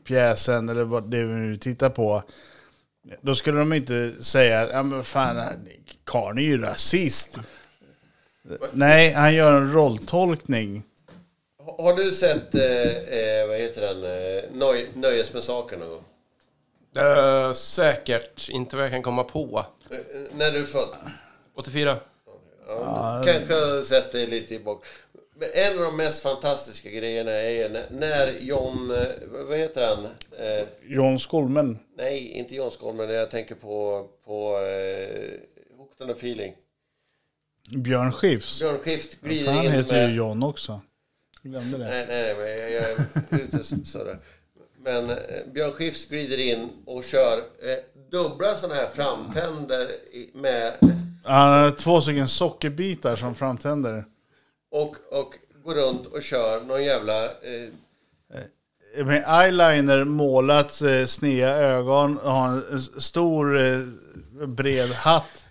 pjäsen 0.07 0.69
eller 0.69 0.83
vad 0.83 1.11
det 1.11 1.23
vi 1.23 1.33
nu 1.33 1.57
tittar 1.57 1.89
på. 1.89 2.23
Då 3.21 3.35
skulle 3.35 3.59
de 3.59 3.73
inte 3.73 4.11
säga, 4.23 4.69
ja 4.71 4.83
men 4.83 5.03
fan, 5.03 5.37
karln 6.03 6.37
är 6.37 6.41
ju 6.43 6.61
rasist. 6.61 7.39
Nej, 8.73 9.13
han 9.13 9.33
gör 9.33 9.53
en 9.61 9.71
rolltolkning. 9.73 10.83
Har 11.77 11.93
du 11.93 12.11
sett, 12.11 12.55
eh, 12.55 13.17
eh, 13.19 13.47
vad 13.47 13.57
heter 13.57 13.81
den, 13.81 14.03
eh, 14.03 14.43
nöj, 14.51 14.87
Nöjesmassakern 14.93 15.79
någon 15.79 15.89
gång? 15.89 16.03
Uh, 16.99 17.53
säkert 17.53 18.49
inte 18.49 18.75
vad 18.75 18.85
jag 18.85 18.91
kan 18.91 19.03
komma 19.03 19.23
på. 19.23 19.65
Eh, 19.91 19.97
när 20.37 20.51
du 20.51 20.59
är 20.59 20.65
född? 20.65 20.89
84. 21.55 21.97
Ja, 22.67 23.23
Kanske 23.25 23.53
har 23.53 23.81
sett 23.81 24.11
det 24.11 24.27
lite 24.27 24.55
i 24.55 24.59
bak. 24.59 24.85
Men 25.37 25.49
en 25.53 25.77
av 25.77 25.83
de 25.83 25.97
mest 25.97 26.21
fantastiska 26.21 26.89
grejerna 26.89 27.31
är 27.31 27.85
när, 27.91 28.31
John, 28.39 28.93
vad 29.49 29.57
heter 29.57 29.87
han? 29.87 30.05
Eh, 30.05 30.67
John 30.83 31.19
Skolmen. 31.19 31.79
nej, 31.97 32.27
inte 32.27 32.55
John 32.55 32.71
Skolmen, 32.71 33.09
jag 33.09 33.31
tänker 33.31 33.55
på, 33.55 34.07
på 34.25 34.57
eh, 34.57 35.31
Hooked 35.77 36.01
on 36.01 36.09
a 36.09 36.15
feeling. 36.17 36.55
Björn 37.69 38.11
Skifs. 38.11 38.59
Björn 38.59 38.79
Skift 38.79 39.13
För 39.19 39.27
glider 39.27 39.51
han 39.51 39.65
in 39.65 39.71
heter 39.71 39.93
med... 39.93 40.09
ju 40.09 40.15
John 40.15 40.43
också. 40.43 40.81
Glömde 41.45 41.77
det. 41.77 41.83
Nej, 41.85 42.05
nej, 42.07 42.35
men 42.37 42.47
jag, 42.47 42.71
jag 42.71 42.89
är 43.39 43.43
ute 43.43 43.63
så- 43.63 43.85
sådär. 43.85 44.19
Men 44.83 45.09
eh, 45.09 45.17
Björn 45.53 45.71
Skifs 45.73 46.05
glider 46.09 46.37
in 46.37 46.69
och 46.85 47.03
kör 47.03 47.37
eh, 47.37 47.77
dubbla 48.11 48.55
sådana 48.55 48.75
här 48.75 48.87
framtänder 48.93 49.87
med 50.33 50.73
Han 51.23 51.49
har 51.63 51.71
två 51.71 52.01
stycken 52.01 52.27
sockerbitar 52.27 53.15
som 53.15 53.35
framtänder. 53.35 54.03
och, 54.71 54.95
och 55.11 55.33
går 55.63 55.75
runt 55.75 56.05
och 56.07 56.23
kör 56.23 56.61
någon 56.61 56.83
jävla... 56.83 57.23
Eh, 57.25 57.69
Med 59.05 59.23
eyeliner 59.27 60.03
målat 60.03 60.81
eh, 60.81 61.05
sneda 61.05 61.55
ögon 61.57 62.17
och 62.17 62.31
har 62.31 62.47
en 62.71 62.81
stor 62.81 63.59
eh, 63.61 63.79
bred 64.47 64.89
hatt. 64.89 65.45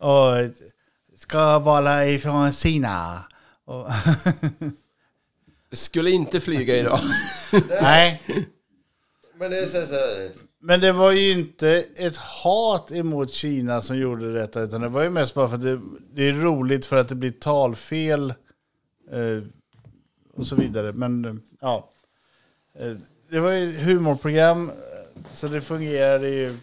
Och 0.00 0.38
eh, 0.38 0.50
ska 1.16 1.58
vara 1.58 2.06
ifrån 2.06 2.52
Kina. 2.52 3.18
Och 3.64 3.86
Skulle 5.72 6.10
inte 6.10 6.40
flyga 6.40 6.76
idag. 6.76 7.00
Nej, 7.82 8.22
men 9.38 9.50
det 9.50 9.58
är 9.58 9.66
så 9.66 9.76
här, 9.94 10.30
men 10.60 10.80
det 10.80 10.92
var 10.92 11.12
ju 11.12 11.30
inte 11.32 11.84
ett 11.96 12.16
hat 12.16 12.92
emot 12.92 13.30
Kina 13.32 13.82
som 13.82 13.98
gjorde 13.98 14.32
detta. 14.32 14.60
Utan 14.60 14.80
det 14.80 14.88
var 14.88 15.02
ju 15.02 15.10
mest 15.10 15.34
bara 15.34 15.48
för 15.48 15.54
att 15.56 15.62
det, 15.62 15.80
det 16.14 16.28
är 16.28 16.32
roligt 16.32 16.86
för 16.86 16.96
att 16.96 17.08
det 17.08 17.14
blir 17.14 17.30
talfel. 17.30 18.30
Eh, 19.12 19.42
och 20.34 20.46
så 20.46 20.54
vidare. 20.56 20.92
Men 20.92 21.24
eh, 21.24 21.34
ja. 21.60 21.90
Eh, 22.78 22.92
det 23.30 23.40
var 23.40 23.50
ju 23.50 23.70
ett 23.70 23.82
humorprogram. 23.82 24.68
eh, 24.68 24.74
Så 25.34 25.48
det 25.48 25.60
fungerade 25.60 26.28
ju. 26.28 26.56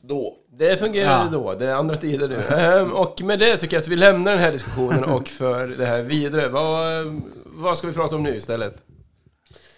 då. 0.00 0.36
Det 0.54 0.76
fungerade 0.76 1.24
Ja. 1.24 1.30
då, 1.32 1.54
det 1.54 1.66
är 1.66 1.74
andra 1.74 1.96
tider 1.96 2.28
nu. 2.28 2.36
Ehm, 2.56 2.92
och 2.92 3.22
med 3.22 3.38
det 3.38 3.56
tycker 3.56 3.76
jag 3.76 3.80
att 3.82 3.88
vi 3.88 3.96
lämnar 3.96 4.32
den 4.32 4.40
här 4.40 4.52
diskussionen 4.52 5.04
och 5.14 5.28
för 5.28 5.66
det 5.68 5.86
här 5.86 6.02
vidare. 6.02 6.48
Vad, 6.48 7.20
vad 7.52 7.78
ska 7.78 7.86
vi 7.86 7.92
prata 7.92 8.16
om 8.16 8.22
nu 8.22 8.36
istället? 8.36 8.74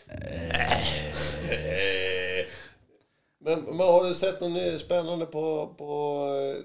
Eh, 0.09 0.77
Men, 3.45 3.61
men 3.61 3.79
har 3.79 4.09
du 4.09 4.15
sett 4.15 4.41
något 4.41 4.81
spännande 4.81 5.27
på, 5.27 5.75
på, 5.79 6.27
eh, 6.57 6.63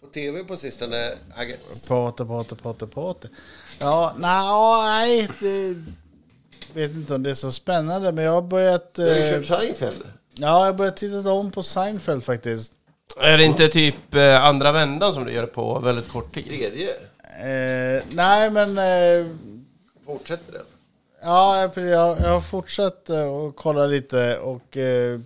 på 0.00 0.06
tv 0.06 0.44
på 0.44 0.56
sistone, 0.56 1.12
Hagge? 1.36 1.56
Pate, 1.88 2.24
pate, 2.24 2.54
pate, 2.56 2.86
pate. 2.86 3.28
Ja, 3.78 4.14
nej. 4.18 5.28
Det, 5.40 5.74
vet 6.72 6.90
inte 6.90 7.14
om 7.14 7.22
det 7.22 7.30
är 7.30 7.34
så 7.34 7.52
spännande. 7.52 8.12
Men 8.12 8.24
jag 8.24 8.32
har 8.32 8.42
börjat... 8.42 8.94
Du 8.94 9.02
har 9.02 9.08
ju 9.16 9.34
Eh, 9.34 9.42
kört 9.42 9.60
Seinfeld. 9.60 10.02
ja, 10.34 10.58
jag 10.58 10.66
har 10.66 10.72
börjat 10.72 10.96
titta 10.96 11.32
om 11.32 11.50
på 11.50 11.62
Seinfeld 11.62 12.24
faktiskt. 12.24 12.72
Är 13.20 13.38
det 13.38 13.44
inte 13.44 13.68
typ 13.68 14.14
andra 14.40 14.72
vändan 14.72 15.14
som 15.14 15.24
du 15.24 15.32
gör 15.32 15.46
på 15.46 15.78
väldigt 15.78 16.08
kort 16.08 16.34
tid? 16.34 16.46
Tredje. 16.46 16.88
Eh, 17.38 18.02
nej, 18.10 18.50
men... 18.50 18.78
Eh, 18.78 19.26
Fortsätter 20.06 20.52
den. 20.52 20.62
Ja, 21.22 21.70
jag, 21.76 21.86
jag 22.20 22.28
har 22.28 22.40
fortsatt 22.40 23.10
att 23.10 23.56
kolla 23.56 23.86
lite 23.86 24.38
och 24.38 24.76
eh, 24.76 25.20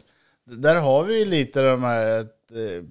där 0.45 0.77
har 0.81 1.05
vi 1.05 1.25
lite 1.25 1.63
de 1.63 1.83
här 1.83 2.21
att 2.21 2.51
eh, 2.51 2.85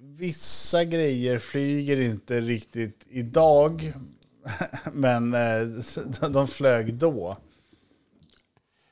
vissa 0.00 0.84
grejer 0.84 1.38
flyger 1.38 2.00
inte 2.00 2.40
riktigt 2.40 3.06
idag, 3.08 3.92
men 4.92 5.34
eh, 5.34 6.28
de 6.30 6.48
flög 6.48 6.94
då. 6.94 7.36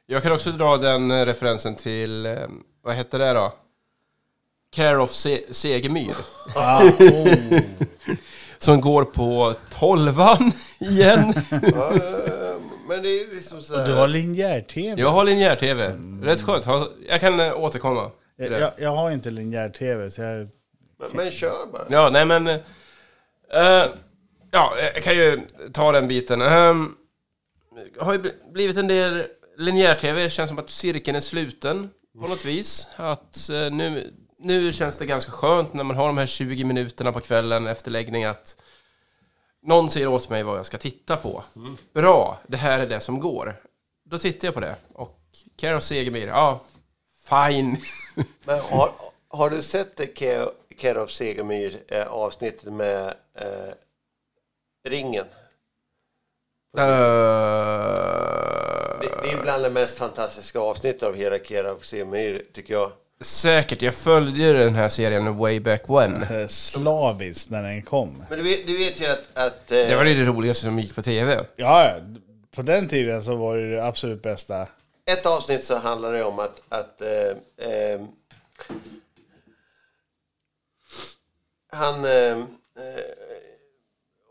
Jag 0.06 0.22
kan 0.22 0.32
också 0.32 0.50
dra 0.50 0.76
den 0.76 1.10
eh, 1.10 1.26
referensen 1.26 1.74
till, 1.76 2.26
eh, 2.26 2.36
vad 2.82 2.94
hette 2.94 3.18
det 3.18 3.32
då? 3.32 3.52
Care 4.70 4.98
of 5.02 5.12
Se- 5.14 5.44
Segemyhr. 5.54 6.16
Ah, 6.54 6.82
oh. 6.84 7.60
Som 8.62 8.80
går 8.80 9.04
på 9.04 9.54
tolvan 9.70 10.52
igen. 10.80 11.34
Ja, 11.50 11.92
eh, 11.94 12.54
men 12.88 13.02
det 13.02 13.08
är 13.08 13.34
liksom 13.34 13.62
så 13.62 13.72
Och 13.72 13.78
här. 13.78 13.86
du 13.86 13.92
har 13.94 14.08
linjär-tv? 14.08 15.00
Jag 15.02 15.08
har 15.08 15.24
linjär-tv. 15.24 15.96
Rätt 16.22 16.42
skönt. 16.42 16.66
Jag 17.08 17.20
kan 17.20 17.40
eh, 17.40 17.58
återkomma. 17.60 18.10
till 18.36 18.44
Jag, 18.44 18.50
det. 18.52 18.58
jag, 18.60 18.70
jag 18.78 18.96
har 18.96 19.10
inte 19.10 19.30
linjär-tv, 19.30 20.10
så 20.10 20.22
jag... 20.22 20.48
Men, 20.98 21.08
men 21.14 21.30
kör 21.30 21.72
bara. 21.72 21.84
Ja, 21.88 22.10
nej 22.12 22.24
men... 22.26 22.46
eh, 22.46 22.54
eh, 23.52 23.86
ja, 24.50 24.72
jag 24.94 25.02
kan 25.02 25.14
ju 25.16 25.40
ta 25.72 25.92
den 25.92 26.08
biten. 26.08 26.42
Um, 26.42 26.94
har 27.98 28.12
ju 28.12 28.18
bl- 28.18 28.52
blivit 28.52 28.76
en 28.76 28.88
del 28.88 29.22
linjär-tv. 29.58 30.30
Känns 30.30 30.48
som 30.48 30.58
att 30.58 30.70
cirkeln 30.70 31.16
är 31.16 31.20
sluten 31.20 31.90
på 32.20 32.26
något 32.28 32.44
vis. 32.44 32.88
Att 32.96 33.48
eh, 33.50 33.70
nu, 33.70 34.12
nu 34.42 34.72
känns 34.72 34.98
det 34.98 35.06
ganska 35.06 35.32
skönt 35.32 35.74
när 35.74 35.84
man 35.84 35.96
har 35.96 36.06
de 36.06 36.18
här 36.18 36.26
20 36.26 36.64
minuterna 36.64 37.12
på 37.12 37.20
kvällen 37.20 37.66
efter 37.66 37.90
läggning 37.90 38.24
att 38.24 38.56
någon 39.62 39.90
säger 39.90 40.06
åt 40.08 40.28
mig 40.28 40.42
vad 40.42 40.58
jag 40.58 40.66
ska 40.66 40.78
titta 40.78 41.16
på. 41.16 41.42
Bra, 41.94 42.38
det 42.46 42.56
här 42.56 42.78
är 42.78 42.86
det 42.86 43.00
som 43.00 43.20
går. 43.20 43.56
Då 44.04 44.18
tittar 44.18 44.48
jag 44.48 44.54
på 44.54 44.60
det. 44.60 44.76
Och 44.94 45.18
Care 45.56 45.76
of 45.76 45.82
Segemyhr, 45.82 46.26
ja, 46.26 46.60
fine. 47.24 47.76
Men 48.44 48.60
har, 48.60 48.90
har 49.28 49.50
du 49.50 49.62
sett 49.62 49.96
det 49.96 50.06
Care 50.06 50.48
Care 50.78 51.00
of 51.00 51.10
Segemyhr 51.10 51.78
eh, 51.88 52.06
avsnittet 52.06 52.72
med 52.72 53.14
eh, 53.34 53.74
ringen? 54.88 55.26
Det, 59.00 59.22
det 59.22 59.30
är 59.30 59.42
bland 59.42 59.62
det 59.62 59.70
mest 59.70 59.98
fantastiska 59.98 60.60
avsnittet 60.60 61.02
av 61.02 61.14
hela 61.14 61.38
Care 61.38 61.72
of 61.72 61.84
Segemyhr 61.84 62.44
tycker 62.52 62.74
jag. 62.74 62.92
Säkert, 63.22 63.82
jag 63.82 63.94
följde 63.94 64.52
den 64.52 64.74
här 64.74 64.88
serien 64.88 65.36
way 65.38 65.60
back 65.60 65.82
when. 65.88 66.22
Eh, 66.22 66.48
Slaviskt 66.48 67.50
när 67.50 67.62
den 67.62 67.82
kom. 67.82 68.24
Men 68.30 68.38
du 68.38 68.44
vet, 68.44 68.66
du 68.66 68.78
vet 68.78 69.00
ju 69.00 69.06
att... 69.06 69.18
att 69.34 69.72
eh, 69.72 69.76
Det 69.78 69.96
var 69.96 70.04
det 70.04 70.24
roligaste 70.24 70.64
som 70.64 70.78
gick 70.78 70.94
på 70.94 71.02
tv. 71.02 71.44
Ja, 71.56 71.94
på 72.54 72.62
den 72.62 72.88
tiden 72.88 73.24
så 73.24 73.36
var 73.36 73.56
det 73.56 73.70
det 73.74 73.84
absolut 73.86 74.22
bästa. 74.22 74.68
Ett 75.06 75.26
avsnitt 75.26 75.64
så 75.64 75.76
handlar 75.76 76.12
det 76.12 76.24
om 76.24 76.38
att, 76.38 76.62
att 76.68 77.00
eh, 77.02 77.68
eh, 77.68 78.00
han, 81.72 82.04
eh, 82.04 82.30
eh, 82.32 82.38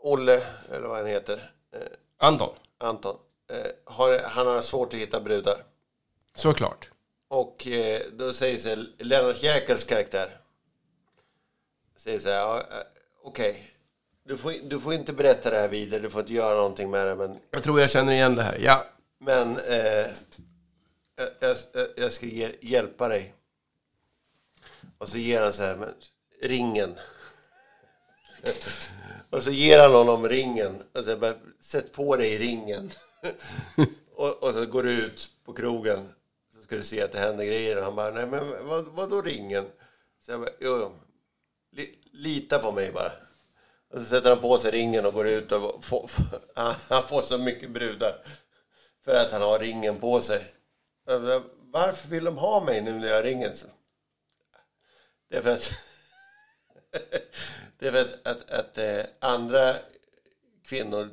Olle, 0.00 0.42
eller 0.72 0.88
vad 0.88 0.96
han 0.96 1.06
heter, 1.06 1.50
eh, 1.74 1.80
Anton, 2.18 2.54
Anton, 2.78 3.16
eh, 3.52 3.56
har, 3.84 4.18
han 4.18 4.46
har 4.46 4.60
svårt 4.62 4.94
att 4.94 5.00
hitta 5.00 5.20
brudar. 5.20 5.56
såklart. 6.36 6.88
Och 7.32 7.66
eh, 7.66 8.02
då 8.12 8.32
säger 8.32 8.58
sig 8.58 8.76
Lennart 8.98 9.42
Jäkels 9.42 9.84
karaktär, 9.84 10.40
säger 11.96 12.18
så 12.18 12.28
här, 12.28 12.56
eh, 12.56 12.64
okej, 13.22 13.70
du, 14.24 14.36
får, 14.36 14.52
du 14.62 14.80
får 14.80 14.94
inte 14.94 15.12
berätta 15.12 15.50
det 15.50 15.56
här 15.56 15.68
vidare, 15.68 16.00
du 16.00 16.10
får 16.10 16.20
inte 16.20 16.32
göra 16.32 16.56
någonting 16.56 16.90
med 16.90 17.06
det, 17.06 17.14
men 17.14 17.38
Jag 17.50 17.62
tror 17.62 17.80
jag 17.80 17.90
känner 17.90 18.12
igen 18.12 18.34
det 18.34 18.42
här. 18.42 18.58
Ja, 18.60 18.84
Men 19.18 19.58
eh, 19.58 20.06
jag, 21.16 21.28
jag, 21.40 21.56
jag 21.96 22.12
ska 22.12 22.26
ge, 22.26 22.52
hjälpa 22.60 23.08
dig. 23.08 23.34
Och 24.98 25.08
så 25.08 25.18
ger 25.18 25.42
han 25.42 25.52
så 25.52 25.62
här, 25.62 25.76
men, 25.76 25.94
ringen. 26.42 26.94
och 29.30 29.42
så 29.42 29.50
ger 29.50 29.78
han 29.78 29.92
honom 29.92 30.28
ringen. 30.28 30.82
Och 30.92 31.04
så 31.04 31.16
bara, 31.16 31.34
sätt 31.60 31.92
på 31.92 32.16
dig 32.16 32.38
ringen. 32.38 32.90
och, 34.14 34.42
och 34.42 34.54
så 34.54 34.66
går 34.66 34.82
du 34.82 34.92
ut 34.92 35.30
på 35.44 35.52
krogen. 35.52 36.08
Så 36.72 36.76
ska 36.76 36.78
du 36.78 36.84
se 36.84 37.02
att 37.02 37.12
det 37.12 37.18
händer 37.18 37.44
grejer. 37.44 37.76
Och 37.76 37.84
han 37.84 37.94
bara, 37.96 38.10
nej 38.10 38.26
men 38.26 38.66
vad, 38.66 38.84
vad 38.84 39.10
då 39.10 39.22
ringen? 39.22 39.70
Så 40.20 40.30
jag 40.32 40.40
bara, 40.40 40.50
jo, 40.60 40.78
jo. 40.78 40.98
Li, 41.72 41.98
lita 42.12 42.58
på 42.58 42.72
mig 42.72 42.92
bara. 42.92 43.12
Och 43.90 43.98
så 43.98 44.04
sätter 44.04 44.30
han 44.30 44.40
på 44.40 44.58
sig 44.58 44.70
ringen 44.70 45.06
och 45.06 45.12
går 45.14 45.26
ut 45.26 45.52
och 45.52 45.84
får, 45.84 46.10
han- 46.54 46.74
han 46.88 47.02
får 47.08 47.22
så 47.22 47.38
mycket 47.38 47.70
brudar. 47.70 48.24
För 49.04 49.14
att 49.14 49.32
han 49.32 49.42
har 49.42 49.58
ringen 49.58 50.00
på 50.00 50.20
sig. 50.20 50.54
Bara, 51.06 51.42
Varför 51.56 52.08
vill 52.08 52.24
de 52.24 52.36
ha 52.38 52.64
mig 52.64 52.80
nu 52.80 52.92
när 52.92 53.08
jag 53.08 53.16
har 53.16 53.22
ringen? 53.22 53.56
Så, 53.56 53.66
Det 55.28 55.36
är 55.36 55.42
för 55.42 55.52
att, 55.52 55.72
det 57.78 57.86
är 57.88 57.92
för 57.92 58.00
att, 58.00 58.26
att, 58.26 58.50
att 58.50 58.78
att 58.78 59.08
andra 59.20 59.74
kvinnor 60.64 61.10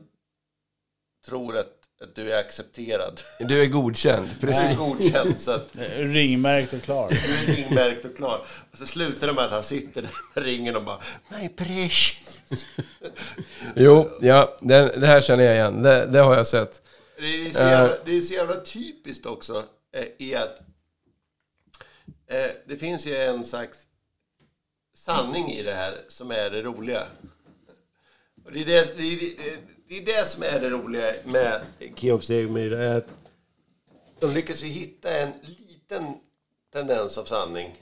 tror 1.26 1.58
att, 1.58 1.79
att 2.04 2.16
du 2.16 2.34
är 2.34 2.40
accepterad. 2.40 3.22
du 3.40 3.62
är 3.62 3.66
godkänd. 3.66 4.30
Du 4.40 4.48
Precis. 4.48 4.64
är 4.64 4.76
godkänd 4.76 5.42
så 5.42 5.52
att 5.52 5.78
Eh, 5.78 5.98
Ringmärkt 5.98 6.74
och 6.74 6.82
klar. 6.82 7.10
du 7.10 7.52
är 7.52 7.56
ringmärkt 7.56 8.06
och 8.06 8.16
klar. 8.16 8.42
Och 8.72 8.78
så 8.78 8.86
slutar 8.86 9.28
det 9.28 9.34
med 9.34 9.44
att 9.44 9.52
han 9.52 9.64
sitter 9.64 10.02
där 10.02 10.12
med 10.36 10.44
ringen 10.44 10.76
och 10.76 10.84
bara 10.84 11.00
My 11.30 11.50
precious. 11.50 12.68
Jo, 13.76 14.10
ja, 14.22 14.58
det, 14.62 15.00
det 15.00 15.08
här 15.08 15.22
känner 15.22 15.44
jag 15.44 15.56
igen. 15.56 15.84
Det, 15.84 16.06
det 16.06 16.20
har 16.20 16.36
jag 16.36 16.48
sett. 16.48 16.82
Det 17.20 17.26
är 17.26 17.52
så 17.52 17.60
jävla, 17.60 17.96
det 18.06 18.18
är 18.18 18.22
så 18.22 18.34
jävla 18.34 18.56
typiskt 18.62 19.26
också 19.26 19.64
eh, 19.94 20.06
i 20.18 20.36
att 20.36 20.60
eh, 22.28 22.52
det 22.68 22.78
finns 22.78 23.06
ju 23.06 23.16
en 23.16 23.46
slags 23.46 23.78
sanning 24.96 25.52
i 25.52 25.64
det 25.64 25.74
här 25.74 25.94
som 26.08 26.32
är 26.32 26.50
det 26.50 26.62
roliga. 26.62 27.04
Och 28.46 28.52
det, 28.52 28.62
är 28.62 28.66
det, 28.66 28.98
det, 28.98 29.04
är, 29.04 29.18
det, 29.20 29.58
det 29.90 29.98
är 29.98 30.06
det 30.06 30.28
som 30.28 30.44
är 30.44 30.60
det 30.60 30.70
roliga 30.70 31.14
med 31.24 31.62
Keops 31.96 32.28
Segemyhr. 32.28 32.74
är 32.74 32.98
att 32.98 33.08
De 34.20 34.34
lyckas 34.34 34.64
ju 34.64 34.68
hitta 34.68 35.12
en 35.12 35.32
liten 35.42 36.16
tendens 36.74 37.18
av 37.18 37.26
sanning 37.26 37.76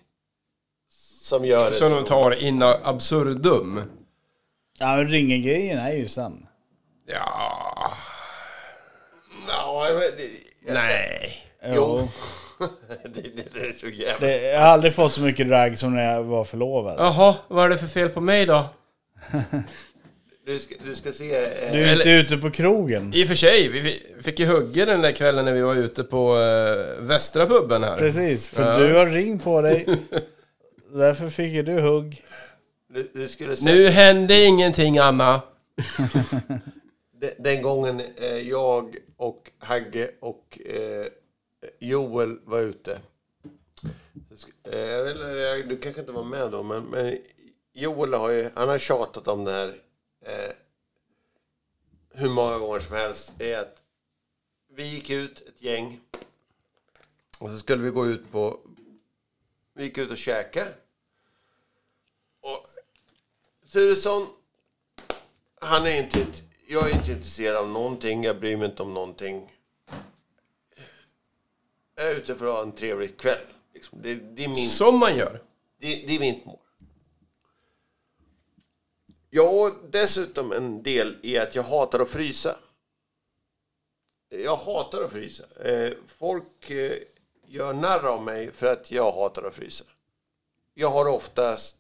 som 1.22 1.46
gör 1.46 1.70
det 1.70 1.76
Som 1.76 1.92
de 1.92 2.06
tar 2.06 2.32
in 2.32 2.64
absurdum. 2.64 3.82
Ja, 4.80 4.96
men 4.96 5.08
ringen-grejen 5.08 5.78
är 5.78 5.94
ju 5.94 6.08
sann. 6.08 6.48
Ja, 7.06 7.98
Ja, 9.48 9.88
men 9.92 10.00
det, 10.00 10.74
nej. 10.74 11.44
Jo. 11.66 12.08
det, 13.04 13.36
det, 13.36 13.54
det 13.54 13.60
är 13.60 13.74
så 13.74 13.88
jävla... 13.88 14.28
Det, 14.28 14.52
jag 14.52 14.60
har 14.60 14.68
aldrig 14.68 14.96
fått 14.96 15.14
så 15.14 15.22
mycket 15.22 15.48
ragg 15.48 15.80
som 15.80 15.96
när 15.96 16.14
jag 16.14 16.24
var 16.24 16.44
förlovad. 16.44 17.00
Jaha, 17.00 17.36
vad 17.48 17.66
är 17.66 17.70
det 17.70 17.78
för 17.78 17.88
fel 17.88 18.10
på 18.10 18.22
mig 18.22 18.46
då? 18.46 18.66
Du 20.48 20.60
ska, 20.60 20.76
du 20.86 20.96
ska 20.96 21.12
se... 21.12 21.36
Eh, 21.36 21.72
Du 21.74 21.84
är 21.84 21.96
inte 21.96 22.10
ute 22.10 22.38
på 22.38 22.52
krogen. 22.52 23.14
I 23.14 23.24
och 23.24 23.28
för 23.28 23.36
sig, 23.36 23.70
vi 23.70 23.82
fi- 23.84 24.04
fick 24.22 24.40
ju 24.40 24.46
hugga 24.46 24.86
den 24.86 25.02
där 25.02 25.12
kvällen 25.12 25.46
när 25.46 25.54
vi 25.54 25.62
var 25.62 25.76
ute 25.76 26.04
på 26.04 26.38
äh, 26.38 27.04
Västra 27.04 27.48
puben 27.48 27.84
här. 27.84 27.98
Precis, 27.98 28.48
för 28.48 28.64
Ja. 28.72 28.80
du 28.88 28.94
har 28.94 29.06
ring 29.06 29.40
på 29.40 29.62
dig. 29.62 29.86
Därför 30.94 31.30
fick 31.30 31.54
ju 31.54 31.64
du 31.64 31.80
hugg. 31.82 32.24
Du, 32.94 33.10
du 33.14 33.28
skulle 33.28 33.56
se, 33.56 33.66
Nu 33.74 33.88
hände 33.88 34.46
ingenting, 34.46 34.98
Anna. 34.98 35.42
de- 37.20 37.34
Den 37.40 37.62
gången 37.62 38.02
eh, 38.18 38.38
jag 38.38 38.96
och 39.18 39.52
Hagge 39.60 40.10
och 40.20 40.60
eh, 40.66 41.06
Joel 41.80 42.38
var 42.46 42.60
ute. 42.60 43.00
Eh, 44.72 44.80
jag 44.80 45.04
vet, 45.04 45.18
jag, 45.38 45.68
du 45.70 45.78
kanske 45.78 46.02
inte 46.02 46.14
var 46.14 46.24
med 46.24 46.52
då, 46.52 46.64
men, 46.64 46.84
men 46.84 47.18
Joel 47.74 48.14
har 48.14 48.30
ju, 48.32 48.50
han 48.56 48.70
har 48.70 48.78
tjatat 48.78 49.28
om 49.28 49.44
det 49.46 49.52
här 49.52 49.74
eh, 50.28 50.52
hur 52.10 52.30
många 52.30 52.58
gånger 52.58 52.80
som 52.80 52.96
helst. 52.96 53.34
Är 53.40 53.60
att 53.60 53.82
vi 54.68 54.84
gick 54.84 55.10
ut 55.10 55.42
ett 55.42 55.62
gäng 55.62 56.02
och 57.40 57.50
så 57.50 57.58
skulle 57.58 57.84
vi 57.84 57.90
gå 57.90 58.06
ut 58.06 58.32
på, 58.32 58.60
vi 59.74 59.84
gick 59.84 59.98
ut 59.98 60.12
och 60.12 60.18
käka. 60.18 60.68
Och 62.42 62.68
Turesson 63.72 64.28
han 65.62 65.88
är 65.88 66.04
inte... 66.04 66.26
Jag 66.70 66.90
är 66.90 66.96
inte 66.96 67.12
intresserad 67.12 67.56
av 67.56 67.70
någonting. 67.70 68.24
Jag 68.24 68.40
bryr 68.40 68.58
mig 68.58 68.70
inte 68.70 68.84
om 68.84 68.94
någonting. 68.94 69.54
Jag 71.96 72.12
är 72.12 72.16
ute 72.16 72.36
för 72.36 72.46
att 72.46 72.54
ha 72.54 72.62
en 72.62 72.72
trevlig 72.72 73.18
kväll. 73.18 73.46
Liksom. 73.74 74.02
Det, 74.02 74.16
det, 74.16 74.44
är 74.44 74.48
min, 74.48 74.70
Som 74.70 75.00
man 75.00 75.18
gör. 75.18 75.44
det, 75.80 75.88
det 76.08 76.16
är 76.16 76.20
mitt 76.20 76.46
mål. 76.46 76.60
Jag 79.30 79.52
har 79.52 79.72
dessutom 79.92 80.52
en 80.52 80.84
del 80.84 81.18
i 81.22 81.38
att 81.38 81.56
jag 81.56 81.64
hatar 81.64 82.00
att 82.00 82.10
frysa. 82.10 82.56
Jag 84.30 84.56
hatar 84.56 85.04
att 85.04 85.12
frysa. 85.12 85.44
Eh, 85.66 85.94
Folk 86.08 86.70
eh, 86.70 86.92
gör 87.48 87.74
narr 87.74 88.08
av 88.08 88.24
mig 88.24 88.52
för 88.52 88.68
att 88.68 88.92
jag 88.92 89.12
hatar 89.12 89.44
att 89.44 89.56
frysa. 89.56 89.86
Jag 90.74 90.90
har 90.90 91.08
oftast 91.08 91.76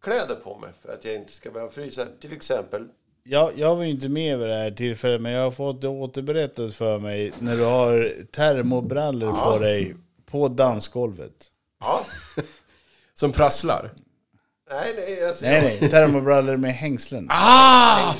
kläder 0.00 0.34
på 0.34 0.58
mig 0.58 0.70
för 0.82 0.92
att 0.92 1.04
jag 1.04 1.14
inte 1.14 1.32
ska 1.32 1.50
behöva 1.50 1.72
frysa. 1.72 2.06
Till 2.20 2.32
exempel 2.32 2.88
Jag, 3.22 3.58
jag 3.58 3.76
var 3.76 3.82
ju 3.82 3.90
inte 3.90 4.08
med 4.08 4.38
vid 4.38 4.48
det 4.48 4.54
här 4.54 4.70
tillfället, 4.70 5.20
men 5.20 5.32
jag 5.32 5.42
har 5.42 5.50
fått 5.50 5.80
det 5.80 5.88
återberättat 5.88 6.74
för 6.74 6.98
mig 6.98 7.32
när 7.38 7.56
du 7.56 7.64
har 7.64 8.12
termobrallor 8.30 9.32
på 9.32 9.58
dig 9.58 9.96
på 10.26 10.48
dansgolvet. 10.48 11.50
Ja. 11.80 12.06
Som 13.14 13.32
prasslar. 13.32 13.90
Nej, 14.70 14.94
nej, 14.96 15.26
alltså, 15.26 15.44
Nej, 15.44 15.78
nej, 15.80 15.90
termobrallor 15.90 16.56
med 16.56 16.74
hängslen. 16.74 17.26
Ah! 17.30 18.14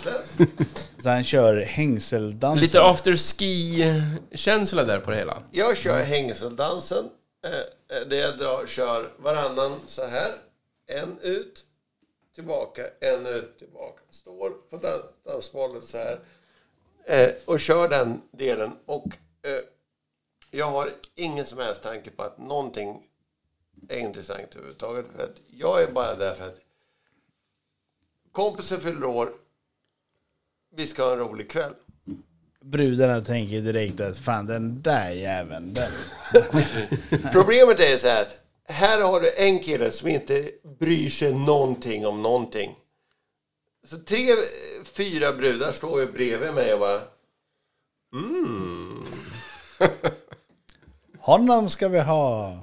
Så 1.02 1.08
han 1.08 1.24
kör 1.24 1.56
hängseldansen. 1.60 2.60
Lite 2.62 2.82
after 2.82 3.16
ski-känsla 3.16 4.84
där 4.84 5.00
på 5.00 5.10
det 5.10 5.16
hela. 5.16 5.42
Jag 5.50 5.76
kör 5.76 6.02
hängseldansen. 6.04 7.04
Eh, 7.46 7.96
eh, 7.98 8.06
där 8.08 8.16
jag 8.16 8.38
drar, 8.38 8.66
kör 8.66 9.12
varannan 9.18 9.80
så 9.86 10.06
här. 10.06 10.30
En 10.86 11.18
ut, 11.22 11.64
tillbaka, 12.34 12.82
en 13.00 13.26
ut, 13.26 13.58
tillbaka. 13.58 14.00
Står 14.10 14.50
på 14.70 14.76
dan- 14.76 15.02
dansbollen 15.32 15.82
så 15.82 15.98
här. 15.98 16.18
Eh, 17.06 17.30
och 17.44 17.60
kör 17.60 17.88
den 17.88 18.20
delen. 18.32 18.70
Och 18.86 19.06
eh, 19.46 19.60
jag 20.50 20.66
har 20.70 20.88
ingen 21.14 21.46
som 21.46 21.58
helst 21.58 21.82
tanke 21.82 22.10
på 22.10 22.22
att 22.22 22.38
någonting 22.38 23.02
är 23.88 23.98
intressant 23.98 24.56
överhuvudtaget. 24.56 25.06
För 25.16 25.24
att 25.24 25.40
jag 25.50 25.82
är 25.82 25.92
bara 25.92 26.14
där 26.14 26.34
för 26.34 26.46
att 26.46 26.58
kompisen 28.32 28.80
fyller 28.80 29.04
år. 29.04 29.32
Vi 30.76 30.86
ska 30.86 31.04
ha 31.04 31.12
en 31.12 31.18
rolig 31.18 31.50
kväll. 31.50 31.72
Brudarna 32.60 33.20
tänker 33.20 33.60
direkt 33.60 34.00
att 34.00 34.16
fan 34.16 34.46
den 34.46 34.82
där 34.82 35.10
jäveln, 35.10 35.74
den. 35.74 35.92
Problemet 37.32 37.80
är 37.80 37.96
så 37.96 38.08
här 38.08 38.22
att 38.22 38.44
här 38.64 39.02
har 39.02 39.20
du 39.20 39.34
en 39.36 39.58
kille 39.58 39.90
som 39.90 40.08
inte 40.08 40.50
bryr 40.78 41.10
sig 41.10 41.34
någonting 41.34 42.06
om 42.06 42.22
någonting. 42.22 42.76
Så 43.86 43.98
tre, 43.98 44.26
fyra 44.84 45.32
brudar 45.32 45.72
står 45.72 46.00
ju 46.00 46.06
bredvid 46.06 46.54
mig 46.54 46.74
och 46.74 46.80
bara... 46.80 47.00
Honom 51.18 51.70
ska 51.70 51.88
vi 51.88 52.00
ha. 52.00 52.58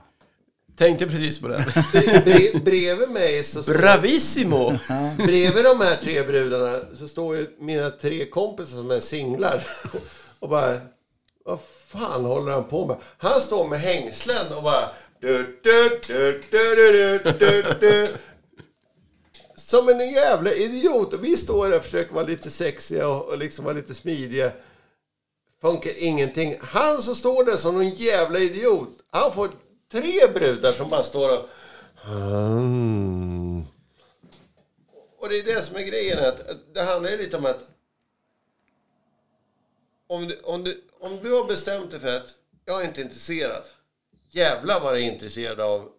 Tänkte 0.82 1.08
precis 1.08 1.40
på 1.40 1.48
det. 1.48 1.66
Bre, 2.26 2.60
bredvid 2.60 3.10
mig 3.10 3.44
så 3.44 3.64
står, 3.64 3.74
Bravissimo! 3.74 4.78
Bredvid 5.26 5.64
de 5.64 5.82
här 5.82 5.96
tre 6.04 6.24
brudarna 6.24 6.80
så 7.00 7.08
står 7.08 7.38
ju 7.38 7.48
mina 7.60 7.90
tre 7.90 8.26
kompisar 8.26 8.78
som 8.78 8.92
är 8.92 9.00
singlar. 9.00 9.68
Och 10.40 10.50
bara... 10.50 10.78
Vad 11.46 11.60
fan 11.88 12.26
håller 12.26 12.52
han 12.52 12.64
på 12.64 12.86
med? 12.86 12.98
Han 13.18 13.42
står 13.42 13.68
med 13.68 13.80
hängslen 13.80 14.58
och 14.58 14.64
bara... 14.64 14.90
Du, 15.20 15.60
du, 15.64 16.00
du, 16.08 16.42
du, 16.52 16.76
du, 16.76 17.20
du, 17.40 17.64
du. 17.80 18.08
Som 19.56 19.90
en 19.90 20.12
jävla 20.12 20.54
idiot. 20.54 21.14
Och 21.14 21.24
vi 21.24 21.38
står 21.38 21.70
där 21.70 21.78
och 21.78 21.84
försöker 21.84 22.14
vara 22.14 22.26
lite 22.26 22.50
sexiga 22.50 23.08
och, 23.08 23.26
och 23.26 23.38
liksom 23.38 23.66
vara 23.66 23.76
lite 23.76 23.94
smidiga. 23.94 24.52
Funkar 25.62 25.92
ingenting. 25.98 26.58
Han 26.62 27.02
som 27.02 27.16
står 27.16 27.44
där 27.44 27.58
som 27.58 27.76
någon 27.76 27.90
jävla 27.90 28.40
idiot. 28.40 28.90
Han 29.12 29.34
får 29.34 29.50
tre 29.92 30.28
brudar 30.34 30.72
som 30.72 30.90
bara 30.90 31.04
står 31.04 31.40
och... 31.40 31.50
Mm. 32.08 33.64
Och 35.20 35.30
det 35.30 35.36
är 35.40 35.44
det 35.44 35.62
som 35.62 35.76
är 35.76 35.82
grejen. 35.82 36.20
Att, 36.20 36.42
det 36.74 36.82
handlar 36.82 37.10
ju 37.10 37.18
lite 37.18 37.38
om 37.38 37.46
att 37.46 37.60
om 40.08 40.28
du, 40.28 40.40
om, 40.44 40.64
du, 40.64 40.84
om 41.00 41.20
du 41.24 41.34
har 41.34 41.44
bestämt 41.48 41.92
dig 41.92 42.00
för 42.00 42.18
att 42.18 42.34
jag 42.66 42.82
är 42.82 42.86
inte 42.86 43.02
intresserad. 43.02 43.64
Jävlar 44.30 44.80
vad 44.80 44.94
jag 44.94 45.02
är 45.02 45.12
intresserad 45.12 45.60
av 45.60 45.90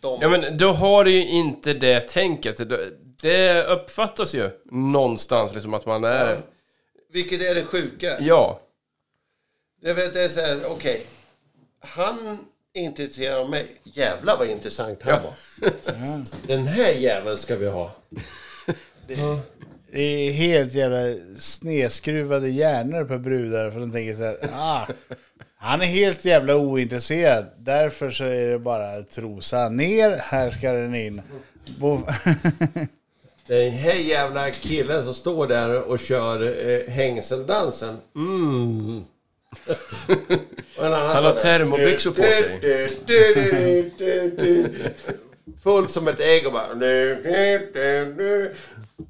dem. 0.00 0.18
Ja 0.22 0.28
men 0.28 0.58
då 0.58 0.72
har 0.72 1.04
du 1.04 1.10
ju 1.10 1.28
inte 1.28 1.74
det 1.74 2.00
tänket. 2.00 2.60
Det- 2.68 3.66
uppfattas 3.68 4.34
ju 4.34 4.50
någonstans 4.64 5.54
liksom 5.54 5.74
att 5.74 5.86
man 5.86 6.04
är... 6.04 6.38
Vilket 7.08 7.40
är 7.40 7.54
det 7.54 7.64
sjuka. 7.64 8.20
Ja. 8.20 8.60
Det 9.80 9.90
är, 9.90 9.94
det 9.94 10.24
är 10.24 10.28
så 10.28 10.40
här, 10.40 10.60
okej. 10.66 11.06
Han 11.80 12.26
är 12.26 12.38
inte 12.74 13.02
intresserad 13.02 13.38
av 13.38 13.50
mig. 13.50 13.66
Jävlar 13.84 14.38
vad 14.38 14.48
intressant 14.48 15.02
han 15.02 15.22
var. 15.22 15.32
Den 16.46 16.66
här 16.66 16.92
jäveln 16.92 17.38
ska 17.38 17.56
vi 17.56 17.68
ha. 17.68 17.90
Det 19.92 20.00
är 20.00 20.32
helt 20.32 20.74
jävla 20.74 20.98
snedskruvade 21.38 22.48
hjärnor 22.48 23.04
på 23.04 23.18
brudar 23.18 23.70
för 23.70 23.80
de 23.80 23.92
tänker 23.92 24.14
så 24.14 24.22
här, 24.22 24.36
ah, 24.52 24.86
han 25.56 25.80
är 25.80 25.86
helt 25.86 26.24
jävla 26.24 26.56
ointresserad. 26.56 27.46
Därför 27.58 28.10
så 28.10 28.24
är 28.24 28.48
det 28.48 28.58
bara 28.58 29.02
trosa 29.02 29.68
ner, 29.68 30.16
här 30.16 30.50
ska 30.50 30.72
den 30.72 30.94
in. 30.94 31.22
Bo- 31.78 32.06
Den 33.46 33.70
här 33.70 33.94
jävla 33.94 34.50
killen 34.50 35.04
som 35.04 35.14
står 35.14 35.46
där 35.46 35.82
och 35.82 36.00
kör 36.00 36.68
eh, 36.68 36.92
hängseldansen. 36.92 37.96
Mm. 38.16 39.04
Han 40.78 41.24
har 41.24 41.32
termobyxor 41.32 42.10
på 42.10 42.22
sig. 42.22 42.60
Full 45.62 45.88
som 45.88 46.08
ett 46.08 46.20
ägg 46.20 46.46
och 46.46 46.52
bara... 46.52 46.72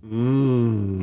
Mm. 0.02 1.02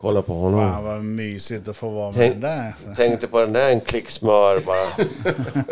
Kolla 0.00 0.22
på 0.22 0.32
honom. 0.32 0.60
Fan 0.60 0.84
vad 0.84 1.04
mysigt 1.04 1.68
att 1.68 1.76
få 1.76 1.88
vara 1.90 2.06
med 2.10 2.14
Tänk- 2.18 2.32
den 2.32 2.40
där. 2.40 2.94
Tänkte 2.96 3.26
på 3.26 3.40
den 3.40 3.52
där 3.52 3.70
en 3.70 3.80
klick 3.80 4.10
smör 4.10 4.58
bara. 4.58 5.06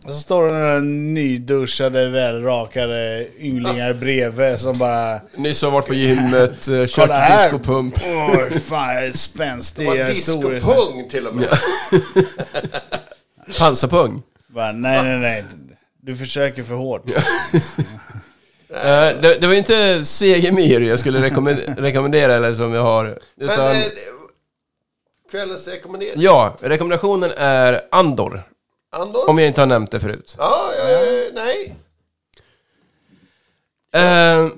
Och 0.05 0.11
så 0.13 0.19
står 0.19 0.47
det 0.47 0.53
några 0.53 0.79
nyduschade, 0.79 2.09
välrakade 2.09 3.27
ynglingar 3.39 3.93
bredvid 3.93 4.59
som 4.59 4.77
bara... 4.77 5.19
Nyss 5.35 5.61
har 5.61 5.71
varit 5.71 5.87
på 5.87 5.93
gymmet, 5.93 6.67
eh, 6.67 6.85
kört 6.87 7.37
discopump. 7.37 7.95
Oj, 8.05 8.59
fan 8.59 8.93
jag 8.95 9.03
är 9.03 9.07
Det 9.07 9.17
spänstig. 9.17 9.87
var 9.87 9.95
jag 9.95 10.09
är 10.09 10.13
stor. 10.15 10.51
discopung 10.53 11.09
till 11.09 11.27
och 11.27 11.35
med. 11.35 11.47
Pansarpung. 13.59 14.21
Bara, 14.47 14.71
nej, 14.71 15.03
nej, 15.03 15.19
nej. 15.19 15.43
Du 16.01 16.15
försöker 16.17 16.63
för 16.63 16.75
hårt. 16.75 17.11
Eh, 18.69 19.21
det, 19.21 19.37
det 19.41 19.47
var 19.47 19.53
inte 19.53 20.05
Segemyhr 20.05 20.81
jag 20.81 20.99
skulle 20.99 21.21
rekommendera, 21.21 21.73
rekommendera 21.77 22.35
eller 22.35 22.53
som 22.53 22.73
jag 22.73 22.81
har. 22.83 23.03
Men 23.35 23.49
Utan, 23.49 23.67
eh, 23.71 23.77
kvällens 25.31 25.67
rekommendering. 25.67 26.13
ja, 26.21 26.57
rekommendationen 26.61 27.31
är 27.37 27.81
Andor. 27.91 28.43
Andor? 28.95 29.29
Om 29.29 29.39
jag 29.39 29.47
inte 29.47 29.61
har 29.61 29.65
nämnt 29.65 29.91
det 29.91 29.99
förut. 29.99 30.35
Ja, 30.37 30.71
eh, 30.79 31.33
nej. 31.33 31.75
Eh, 33.91 34.49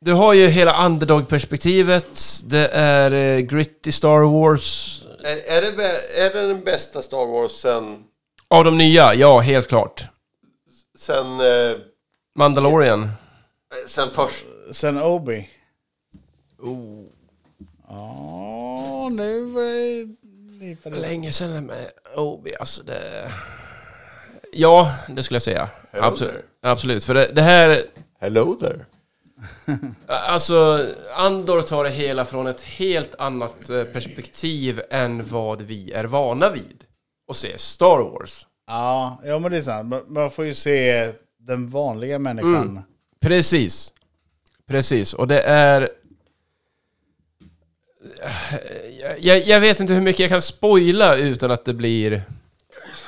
du 0.00 0.12
har 0.12 0.32
ju 0.34 0.46
hela 0.46 0.86
underdog-perspektivet. 0.86 2.18
Det 2.44 2.68
är 2.68 3.12
eh, 3.12 3.40
gritty 3.40 3.92
Star 3.92 4.18
Wars. 4.18 5.02
Är, 5.24 5.36
är, 5.36 5.62
det, 5.62 6.22
är 6.24 6.32
det 6.32 6.46
den 6.46 6.64
bästa 6.64 7.02
Star 7.02 7.26
Wars 7.26 7.52
sen... 7.52 8.04
Av 8.48 8.64
de 8.64 8.78
nya, 8.78 9.14
ja, 9.14 9.38
helt 9.38 9.68
klart. 9.68 10.02
Sen... 10.98 11.40
Eh, 11.40 11.76
Mandalorian. 12.34 13.10
sen 13.86 14.08
först... 14.12 14.44
Sen 14.72 15.02
Obi. 15.02 15.50
Oh. 16.58 17.04
Ja, 17.88 19.08
nu 19.12 19.46
det. 20.82 20.90
Länge 20.90 21.32
sedan 21.32 21.66
med 21.66 21.86
Obi, 22.16 22.54
alltså 22.60 22.82
det... 22.82 23.30
Ja, 24.52 24.94
det 25.08 25.22
skulle 25.22 25.36
jag 25.36 25.42
säga. 25.42 25.68
Hello 25.90 26.04
Absolut. 26.06 26.32
there. 26.34 26.70
Absolut, 26.72 27.04
för 27.04 27.14
det, 27.14 27.30
det 27.34 27.42
här... 27.42 27.82
Hello 28.20 28.54
there. 28.60 28.84
Alltså, 30.06 30.88
Andor 31.16 31.62
tar 31.62 31.84
det 31.84 31.90
hela 31.90 32.24
från 32.24 32.46
ett 32.46 32.62
helt 32.62 33.14
annat 33.14 33.70
eh, 33.70 33.84
perspektiv 33.84 34.82
än 34.90 35.24
vad 35.28 35.62
vi 35.62 35.92
är 35.92 36.04
vana 36.04 36.50
vid. 36.50 36.84
Och 37.28 37.36
se 37.36 37.58
Star 37.58 37.98
Wars. 37.98 38.46
Ja, 38.66 39.20
ja, 39.24 39.38
men 39.38 39.50
det 39.50 39.56
är 39.58 39.62
sant. 39.62 39.88
Man- 39.88 40.04
Man 40.08 40.30
får 40.30 40.44
ju 40.44 40.54
se 40.54 41.12
den 41.38 41.70
vanliga 41.70 42.18
människan. 42.18 42.54
Mm. 42.56 42.82
Precis. 43.20 43.92
Precis, 44.68 45.14
och 45.14 45.28
det 45.28 45.40
är... 45.42 45.88
Jag, 49.18 49.46
jag 49.46 49.60
vet 49.60 49.80
inte 49.80 49.92
hur 49.92 50.00
mycket 50.00 50.20
jag 50.20 50.30
kan 50.30 50.42
spoila 50.42 51.16
utan 51.16 51.50
att 51.50 51.64
det 51.64 51.74
blir... 51.74 52.22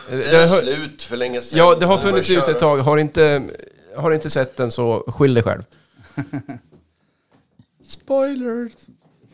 Det 0.08 0.24
är 0.24 0.48
har, 0.48 0.60
slut 0.60 1.02
för 1.02 1.16
länge 1.16 1.40
sedan. 1.40 1.58
ja, 1.58 1.74
det 1.74 1.86
har 1.86 1.98
funnits 1.98 2.30
ut 2.30 2.48
ett 2.48 2.58
tag. 2.58 2.78
Har 2.78 2.98
inte, 2.98 3.42
har 3.96 4.12
inte 4.12 4.30
sett 4.30 4.56
den 4.56 4.70
så 4.70 5.04
skyll 5.06 5.34
dig 5.34 5.42
själv. 5.42 5.62
Spoiler! 7.84 8.70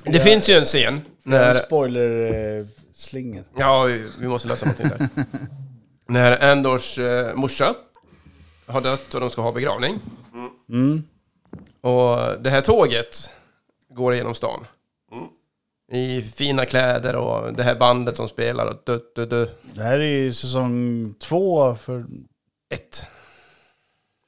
Det 0.05 0.21
finns 0.21 0.49
ju 0.49 0.55
en 0.55 0.65
scen 0.65 1.01
när... 1.23 1.55
Spoiler-slingen. 1.55 3.45
Ja, 3.57 3.83
vi, 3.83 4.05
vi 4.21 4.29
måste 4.29 4.49
lösa 4.49 4.67
någonting 4.67 4.89
där. 4.89 5.09
när 6.07 6.51
Andors 6.53 6.99
eh, 6.99 7.35
morsa 7.35 7.75
har 8.67 8.81
dött 8.81 9.15
och 9.15 9.21
de 9.21 9.31
ska 9.31 9.43
ha 9.43 9.53
begravning. 9.53 9.99
Mm. 10.69 11.03
Och 11.81 12.43
det 12.43 12.51
här 12.51 12.61
tåget 12.61 13.33
går 13.95 14.15
genom 14.15 14.35
stan. 14.35 14.67
I 15.93 16.23
fina 16.23 16.67
kläder 16.67 17.17
och 17.17 17.53
det 17.55 17.63
här 17.63 17.75
bandet 17.75 18.17
som 18.17 18.29
spelar 18.29 18.67
och 18.67 18.83
du, 18.87 19.11
du, 19.15 19.27
du. 19.27 19.51
Det 19.75 19.83
här 19.83 19.99
är 20.01 20.05
ju 20.19 20.33
säsong 20.33 21.15
två 21.21 21.75
för... 21.75 22.07
Ett. 22.75 23.07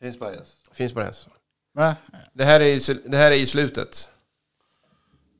Finns 0.02 0.18
bara 0.18 0.30
en. 0.30 0.40
Finns 0.72 0.92
på 0.92 0.98
det 0.98 1.04
här. 1.04 1.14
Va? 1.74 1.96
Det 2.32 2.44
här 2.44 2.60
är 2.60 2.76
sl- 2.76 3.08
det 3.10 3.16
här 3.16 3.30
är 3.30 3.36
i 3.36 3.46
slutet. 3.46 4.10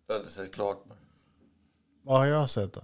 Jag 0.07 0.15
har 0.15 0.21
inte 0.21 0.33
sett 0.33 0.55
klart. 0.55 0.85
Vad 2.05 2.19
har 2.19 2.27
jag 2.27 2.51
sett 2.51 2.73
då? 2.73 2.81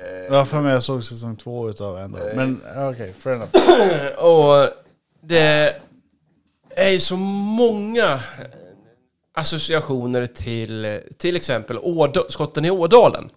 Eh, 0.00 0.06
Jag 0.08 0.34
har 0.34 0.44
för 0.44 0.60
mig 0.60 0.72
jag 0.72 0.82
såg 0.82 1.04
säsong 1.04 1.36
två 1.36 1.70
utav 1.70 1.98
ändå. 1.98 2.18
Men 2.34 2.60
ja, 2.74 2.90
okej, 2.90 3.12
fair 3.12 3.34
enough. 3.34 4.18
Och 4.24 4.68
det 5.22 5.76
är 6.70 6.88
ju 6.90 7.00
så 7.00 7.16
många 7.16 8.20
associationer 9.34 10.26
till 10.26 11.00
till 11.16 11.36
exempel 11.36 11.78
Åd- 11.78 12.26
skotten 12.28 12.64
i 12.64 12.70
Ådalen. 12.70 13.30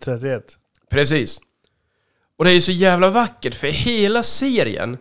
31. 0.00 0.56
Precis. 0.90 1.40
Och 2.36 2.44
det 2.44 2.50
är 2.50 2.54
ju 2.54 2.60
så 2.60 2.72
jävla 2.72 3.10
vackert 3.10 3.54
för 3.54 3.66
hela 3.68 4.22
serien 4.22 4.98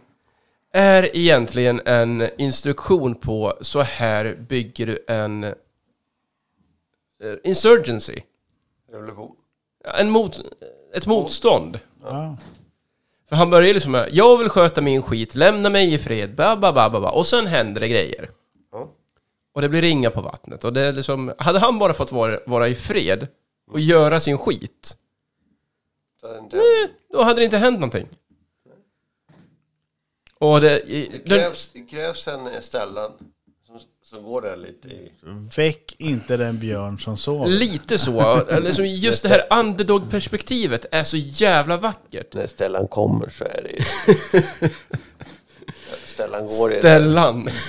är 0.74 1.18
egentligen 1.18 1.82
en 1.86 2.30
instruktion 2.38 3.16
på 3.16 3.54
så 3.62 3.82
här 3.82 4.36
bygger 4.50 4.86
du 4.88 5.06
en 5.08 5.44
eh, 5.44 5.54
insurgency. 7.44 8.16
revolution. 8.92 9.36
En 9.98 10.10
mot, 10.10 10.40
ett 10.94 11.08
motstånd. 11.08 11.80
Ja. 12.04 12.38
För 13.30 13.36
han 13.36 13.50
börjar 13.50 13.74
liksom 13.74 13.92
med 13.92 14.10
jag 14.12 14.38
vill 14.38 14.50
sköta 14.50 14.82
min 14.82 15.02
skit, 15.02 15.36
lämna 15.36 15.70
mig 15.70 15.94
i 15.94 15.98
fred, 15.98 16.36
ba, 16.36 16.56
ba, 16.56 16.72
ba, 16.74 16.90
ba, 16.90 17.00
ba. 17.00 17.10
och 17.10 17.28
sen 17.28 17.48
händer 17.48 17.82
det 17.82 17.88
grejer. 17.88 18.30
Och 19.60 19.64
det 19.64 19.70
blir 19.70 19.82
ringa 19.82 20.10
på 20.10 20.22
vattnet. 20.22 20.64
Och 20.64 20.74
det 20.74 20.82
är 20.82 20.94
liksom, 20.94 21.34
hade 21.38 21.60
han 21.60 21.80
bara 21.80 21.94
fått 21.94 22.12
vara, 22.12 22.40
vara 22.46 22.68
i 22.68 22.76
fred 22.76 23.28
och 23.72 23.80
göra 23.80 24.20
sin 24.20 24.38
skit, 24.38 24.98
det 26.22 26.38
inte 26.38 26.58
Eh, 26.58 26.64
Då 27.12 27.24
hade 27.24 27.42
det 27.42 27.46
inte 27.46 27.58
hänt 27.58 27.80
någonting. 27.80 28.08
Och 30.40 30.62
det... 30.62 30.70
Det 30.70 31.08
det 31.26 31.30
krävs, 31.30 31.70
det 31.74 31.82
krävs 31.82 32.28
en 32.28 32.62
Stellan 32.62 33.12
som, 33.68 33.80
som 34.04 34.24
går 34.24 34.42
där 34.42 34.58
lite 34.58 34.88
i... 34.88 35.12
Väck 35.58 35.96
inte 35.98 36.38
den 36.38 36.60
björn 36.60 37.00
som 37.00 37.18
sover. 37.18 37.48
lite 37.48 37.98
så. 37.98 38.46
Eller 38.50 38.72
som 38.72 38.86
just 38.86 39.24
det 39.24 39.30
här 39.30 39.60
underdog-perspektivet 39.60 40.86
är 40.92 41.04
så 41.04 41.18
jävla 41.18 41.78
vackert. 41.78 42.34
När 42.34 42.48
Stellan 42.48 42.88
kommer 42.88 43.30
så 43.30 43.44
är 43.44 43.64
det 43.64 43.70
ju... 43.70 43.84
Stellan 46.06 46.46
går 46.46 46.74
i 46.74 46.80
Stellan. 46.80 47.50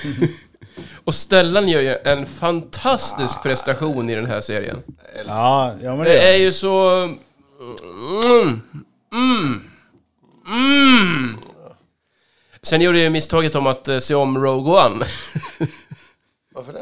Och 1.11 1.15
Stellan 1.15 1.67
gör 1.67 1.81
ju 1.81 1.97
en 2.03 2.25
fantastisk 2.25 3.43
prestation 3.43 4.09
i 4.09 4.15
den 4.15 4.25
här 4.25 4.41
serien. 4.41 4.83
Ja, 5.27 5.73
ja 5.81 5.95
men 5.95 6.05
det 6.05 6.11
Det 6.13 6.21
är 6.21 6.33
är 6.33 6.37
ju 6.37 6.51
så... 6.51 6.89
Mm, 8.23 8.61
mm, 9.13 9.71
mm. 10.47 11.37
Sen 12.61 12.81
gjorde 12.81 12.97
jag 12.97 13.03
ju 13.03 13.09
misstaget 13.09 13.55
om 13.55 13.67
att 13.67 13.87
eh, 13.87 13.99
se 13.99 14.15
om 14.15 14.37
Rogue 14.37 14.85
One. 14.85 15.05
Varför 16.53 16.73
det? 16.73 16.79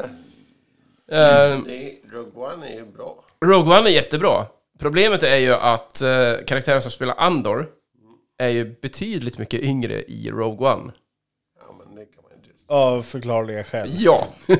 Eh, 1.16 1.58
det 1.64 1.82
är, 1.82 2.10
Rogue 2.12 2.54
One 2.54 2.68
är 2.68 2.74
ju 2.74 2.84
bra. 2.84 3.24
Rogue 3.44 3.78
One 3.78 3.88
är 3.90 3.94
jättebra. 3.94 4.46
Problemet 4.78 5.22
är 5.22 5.36
ju 5.36 5.54
att 5.54 6.02
eh, 6.02 6.32
karaktären 6.46 6.82
som 6.82 6.90
spelar 6.90 7.14
Andor 7.18 7.68
är 8.38 8.48
ju 8.48 8.76
betydligt 8.82 9.38
mycket 9.38 9.60
yngre 9.60 10.02
i 10.02 10.30
Rogue 10.30 10.68
One. 10.72 10.92
Ja, 11.58 11.74
men 11.78 11.94
det 11.96 12.04
kan 12.04 12.22
man 12.22 12.32
inte... 12.32 12.48
av 12.70 13.02
förklarliga 13.02 13.64
skäl. 13.64 13.90
Ja. 13.92 14.28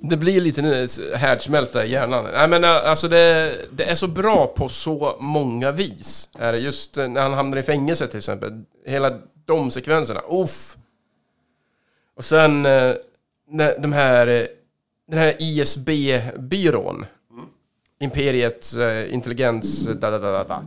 det 0.00 0.16
blir 0.16 0.40
lite 0.40 0.62
härdsmälta 1.16 1.84
i 1.84 1.90
hjärnan. 1.90 2.24
Nej 2.32 2.48
men 2.48 2.64
eh, 2.64 2.70
alltså 2.70 3.08
det, 3.08 3.56
det 3.72 3.84
är 3.84 3.94
så 3.94 4.06
bra 4.06 4.46
på 4.46 4.68
så 4.68 5.16
många 5.20 5.70
vis. 5.70 6.28
Är 6.38 6.52
det 6.52 6.58
just 6.58 6.98
eh, 6.98 7.08
när 7.08 7.20
han 7.22 7.32
hamnar 7.32 7.58
i 7.58 7.62
fängelse 7.62 8.06
till 8.06 8.18
exempel. 8.18 8.64
Hela 8.86 9.18
de 9.44 9.70
sekvenserna. 9.70 10.20
Uff. 10.28 10.76
Och 12.16 12.24
sen 12.24 12.66
eh, 12.66 12.94
de 13.78 13.92
här, 13.92 14.48
den 15.08 15.18
här 15.18 15.36
ISB-byrån. 15.38 17.06
Imperiets 18.00 18.76
eh, 18.76 19.14
intelligens... 19.14 19.84
Da, 19.86 20.10
da, 20.10 20.18
da, 20.18 20.44
da. 20.44 20.62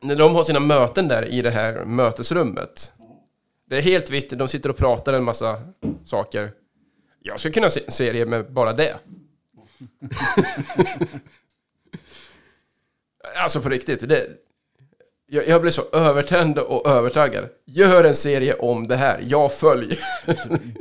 När 0.00 0.16
de 0.16 0.34
har 0.34 0.42
sina 0.42 0.60
möten 0.60 1.08
där 1.08 1.34
i 1.34 1.42
det 1.42 1.50
här 1.50 1.84
mötesrummet. 1.84 2.92
Det 3.66 3.76
är 3.76 3.80
helt 3.80 4.10
vitt, 4.10 4.30
de 4.30 4.48
sitter 4.48 4.70
och 4.70 4.76
pratar 4.76 5.12
en 5.12 5.24
massa 5.24 5.62
saker. 6.04 6.52
Jag 7.22 7.40
skulle 7.40 7.54
kunna 7.54 7.70
se 7.70 7.80
en 7.84 7.92
serie 7.92 8.26
med 8.26 8.52
bara 8.52 8.72
det. 8.72 8.96
alltså 13.36 13.60
på 13.60 13.68
riktigt, 13.68 14.08
det, 14.08 14.26
jag, 15.26 15.48
jag 15.48 15.60
blir 15.60 15.70
så 15.70 15.82
övertänd 15.92 16.58
och 16.58 16.88
övertaggad. 16.88 17.48
Gör 17.64 18.04
en 18.04 18.14
serie 18.14 18.54
om 18.54 18.88
det 18.88 18.96
här, 18.96 19.20
jag 19.22 19.52
följer. 19.52 19.98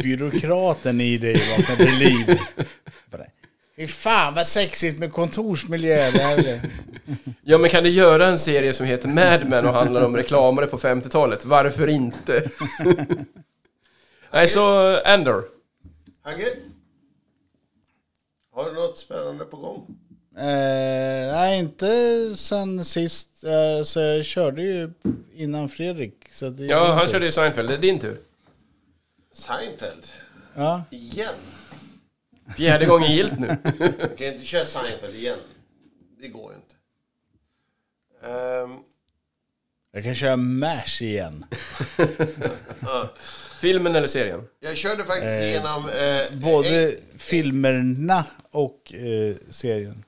Byråkraten 0.03 1.01
i 1.01 1.17
dig 1.17 1.35
vaknar 1.57 1.75
till 1.85 1.97
liv. 1.97 2.39
Fy 3.75 3.87
fan 3.87 4.33
vad 4.33 4.47
sexigt 4.47 4.99
med 4.99 5.13
kontorsmiljö. 5.13 6.11
Ja 7.45 7.57
men 7.57 7.69
kan 7.69 7.83
du 7.83 7.89
göra 7.89 8.25
en 8.25 8.39
serie 8.39 8.73
som 8.73 8.85
heter 8.85 9.07
Mad 9.09 9.49
Men 9.49 9.65
och 9.65 9.73
handlar 9.73 10.05
om 10.05 10.17
reklamare 10.17 10.67
på 10.67 10.77
50-talet? 10.77 11.45
Varför 11.45 11.87
inte? 11.87 12.49
Nej, 14.33 14.47
så 14.47 14.97
Endor. 15.05 15.43
Hagge? 16.21 16.45
Har 18.53 18.65
du 18.65 18.73
något 18.73 18.97
spännande 18.97 19.45
på 19.45 19.57
gång? 19.57 19.85
Eh, 20.37 21.31
nej, 21.33 21.59
inte 21.59 21.87
sen 22.35 22.85
sist. 22.85 23.43
Eh, 23.43 23.83
så 23.83 23.99
jag 23.99 24.25
körde 24.25 24.61
ju 24.61 24.91
innan 25.35 25.69
Fredrik. 25.69 26.15
Så 26.31 26.49
det 26.49 26.65
Ja, 26.65 26.93
han 26.93 27.05
tur. 27.05 27.11
körde 27.11 27.25
ju 27.25 27.31
Seinfeld. 27.31 27.69
Det 27.69 27.73
är 27.73 27.77
din 27.77 27.99
tur. 27.99 28.19
Seinfeld? 29.33 30.07
Ja. 30.55 30.83
Igen? 30.89 31.33
Fjärde 32.57 32.85
gången 32.85 33.11
gilt 33.11 33.39
nu. 33.39 33.47
Jag 33.99 34.17
kan 34.17 34.27
inte 34.27 34.45
köra 34.45 34.65
Seinfeld 34.65 35.15
igen. 35.15 35.37
Det 36.21 36.27
går 36.27 36.53
inte. 36.53 36.75
Ehm, 38.27 38.77
Jag 39.91 40.03
kan 40.03 40.15
köra 40.15 40.35
MASH 40.35 41.01
igen. 41.01 41.45
Filmen 43.59 43.95
eller 43.95 44.07
serien? 44.07 44.47
jag 44.59 44.77
körde 44.77 45.03
faktiskt 45.03 45.41
igenom... 45.41 45.89
Eh, 45.89 46.37
Både 46.41 46.83
eh, 46.89 46.93
filmerna 47.17 48.25
och 48.51 48.93
eh, 48.93 49.35
serien. 49.51 50.03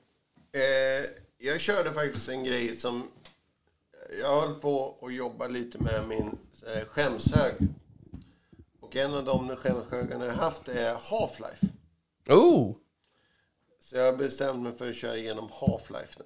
eh, 0.52 1.06
jag 1.38 1.60
körde 1.60 1.92
faktiskt 1.92 2.28
en 2.28 2.44
grej 2.44 2.76
som... 2.76 3.10
Jag 4.20 4.40
höll 4.40 4.54
på 4.54 4.98
att 5.02 5.14
jobba 5.14 5.46
lite 5.48 5.78
med 5.78 6.08
min 6.08 6.38
eh, 6.74 6.84
skämshög. 6.88 7.54
Och 8.80 8.96
en 8.96 9.14
av 9.14 9.24
de 9.24 9.56
skämshögarna 9.56 10.26
jag 10.26 10.32
haft 10.34 10.68
är 10.68 10.94
Half-Life. 10.94 11.68
Oh! 12.28 12.76
Så 13.80 13.96
jag 13.96 14.12
har 14.12 14.18
bestämt 14.18 14.62
mig 14.62 14.72
för 14.76 14.90
att 14.90 14.96
köra 14.96 15.16
igenom 15.16 15.48
Half-Life 15.48 16.18
nu. 16.18 16.24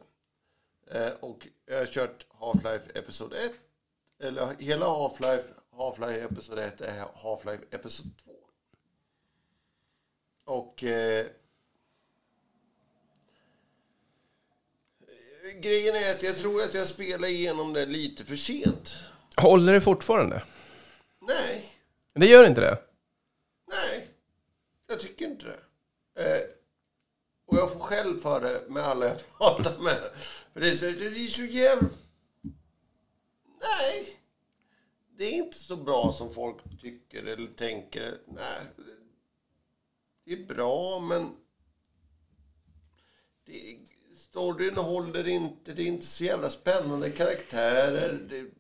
Eh, 1.01 1.12
och 1.20 1.46
jag 1.66 1.78
har 1.78 1.86
kört 1.86 2.26
Half-Life 2.40 2.98
Episod 2.98 3.32
1. 3.32 3.53
Eller 4.22 4.55
hela 4.59 4.86
Half-Life. 4.86 5.44
Half-Life 5.72 6.24
Episod 6.24 6.59
1 6.59 6.80
är 6.80 7.05
Half-Life 7.22 7.64
Episod 7.70 8.07
2. 8.24 8.30
Och... 10.44 10.84
Eh, 10.84 11.26
grejen 15.61 15.94
är 15.96 16.11
att 16.14 16.22
jag 16.22 16.36
tror 16.36 16.62
att 16.62 16.74
jag 16.74 16.88
spelar 16.88 17.28
igenom 17.28 17.72
det 17.72 17.86
lite 17.86 18.24
för 18.24 18.36
sent. 18.36 18.92
Håller 19.36 19.72
det 19.72 19.80
fortfarande? 19.80 20.42
Nej, 21.20 21.72
Det 22.14 22.26
gör 22.26 22.46
inte 22.46 22.61
det? 22.61 22.78
nej. 23.68 24.09
Jag 24.86 25.01
tycker 25.01 25.24
inte 25.24 25.44
det. 25.46 25.59
Eh, 26.14 26.42
och 27.46 27.56
jag 27.56 27.72
får 27.72 27.80
själv 27.80 28.20
för 28.20 28.40
det 28.40 28.64
med 28.68 28.82
alla 28.82 29.06
jag 29.06 29.18
pratar 29.38 29.82
med. 29.82 30.00
För 30.52 30.61
det 30.61 30.70
är 30.70 30.76
så, 30.76 30.84
det 30.84 31.06
är 31.06 31.28
så 31.28 31.42
jävla... 31.42 31.88
Nej. 33.61 34.20
Det 35.16 35.24
är 35.24 35.32
inte 35.32 35.58
så 35.58 35.76
bra 35.76 36.12
som 36.12 36.34
folk 36.34 36.80
tycker 36.80 37.24
eller 37.24 37.48
tänker. 37.52 38.18
Nej. 38.26 38.61
Det 40.24 40.32
är 40.32 40.46
bra, 40.46 41.00
men... 41.00 41.36
Det, 43.44 43.78
storyn 44.16 44.76
håller 44.76 45.28
inte. 45.28 45.72
Det 45.72 45.82
är 45.82 45.86
inte 45.86 46.06
så 46.06 46.24
jävla 46.24 46.50
spännande 46.50 47.11
karaktärer. 47.11 48.26
Det 48.28 48.38
är 48.38 48.50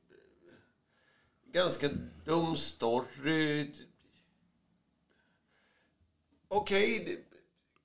ganska 1.52 1.88
dum 2.24 2.56
story. 2.56 3.70
Okej, 6.48 7.00
okay, 7.00 7.16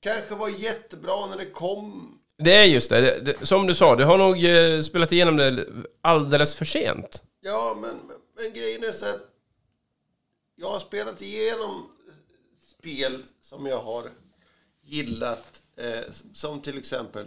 kanske 0.05 0.35
var 0.35 0.49
jättebra 0.49 1.25
när 1.27 1.37
det 1.37 1.51
kom. 1.51 2.11
Det 2.37 2.55
är 2.55 2.65
just 2.65 2.89
det. 2.89 3.01
det, 3.01 3.21
det 3.21 3.45
som 3.45 3.67
du 3.67 3.75
sa, 3.75 3.95
du 3.95 4.03
har 4.03 4.17
nog 4.17 4.45
eh, 4.45 4.81
spelat 4.81 5.11
igenom 5.11 5.37
det 5.37 5.65
alldeles 6.01 6.55
för 6.55 6.65
sent. 6.65 7.23
Ja, 7.41 7.77
men, 7.81 7.97
men, 8.07 8.17
men 8.35 8.53
grejen 8.53 8.83
är 8.83 8.91
så 8.91 9.05
att 9.05 9.21
jag 10.55 10.69
har 10.69 10.79
spelat 10.79 11.21
igenom 11.21 11.89
spel 12.79 13.23
som 13.41 13.65
jag 13.65 13.81
har 13.81 14.03
gillat. 14.83 15.61
Eh, 15.77 16.11
som 16.33 16.61
till 16.61 16.77
exempel 16.77 17.25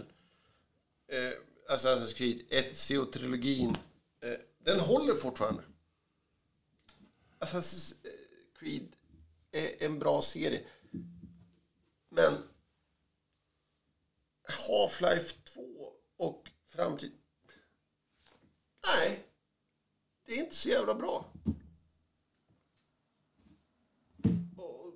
eh, 1.11 1.75
Assassin's 1.75 2.13
Creed, 2.13 2.41
Ezio-trilogin. 2.49 3.77
Eh, 4.23 4.39
den 4.65 4.79
håller 4.79 5.13
fortfarande. 5.13 5.63
Assassin's 7.39 7.93
Creed 8.59 8.87
är 9.51 9.85
en 9.85 9.99
bra 9.99 10.21
serie. 10.21 10.61
Men 12.09 12.33
Half-Life 14.49 15.33
2 15.53 15.61
och 16.17 16.43
framtid... 16.67 17.11
Nej, 18.85 19.19
det 20.25 20.33
är 20.33 20.37
inte 20.37 20.55
så 20.55 20.69
jävla 20.69 20.93
bra. 20.93 21.25
Och, 24.57 24.93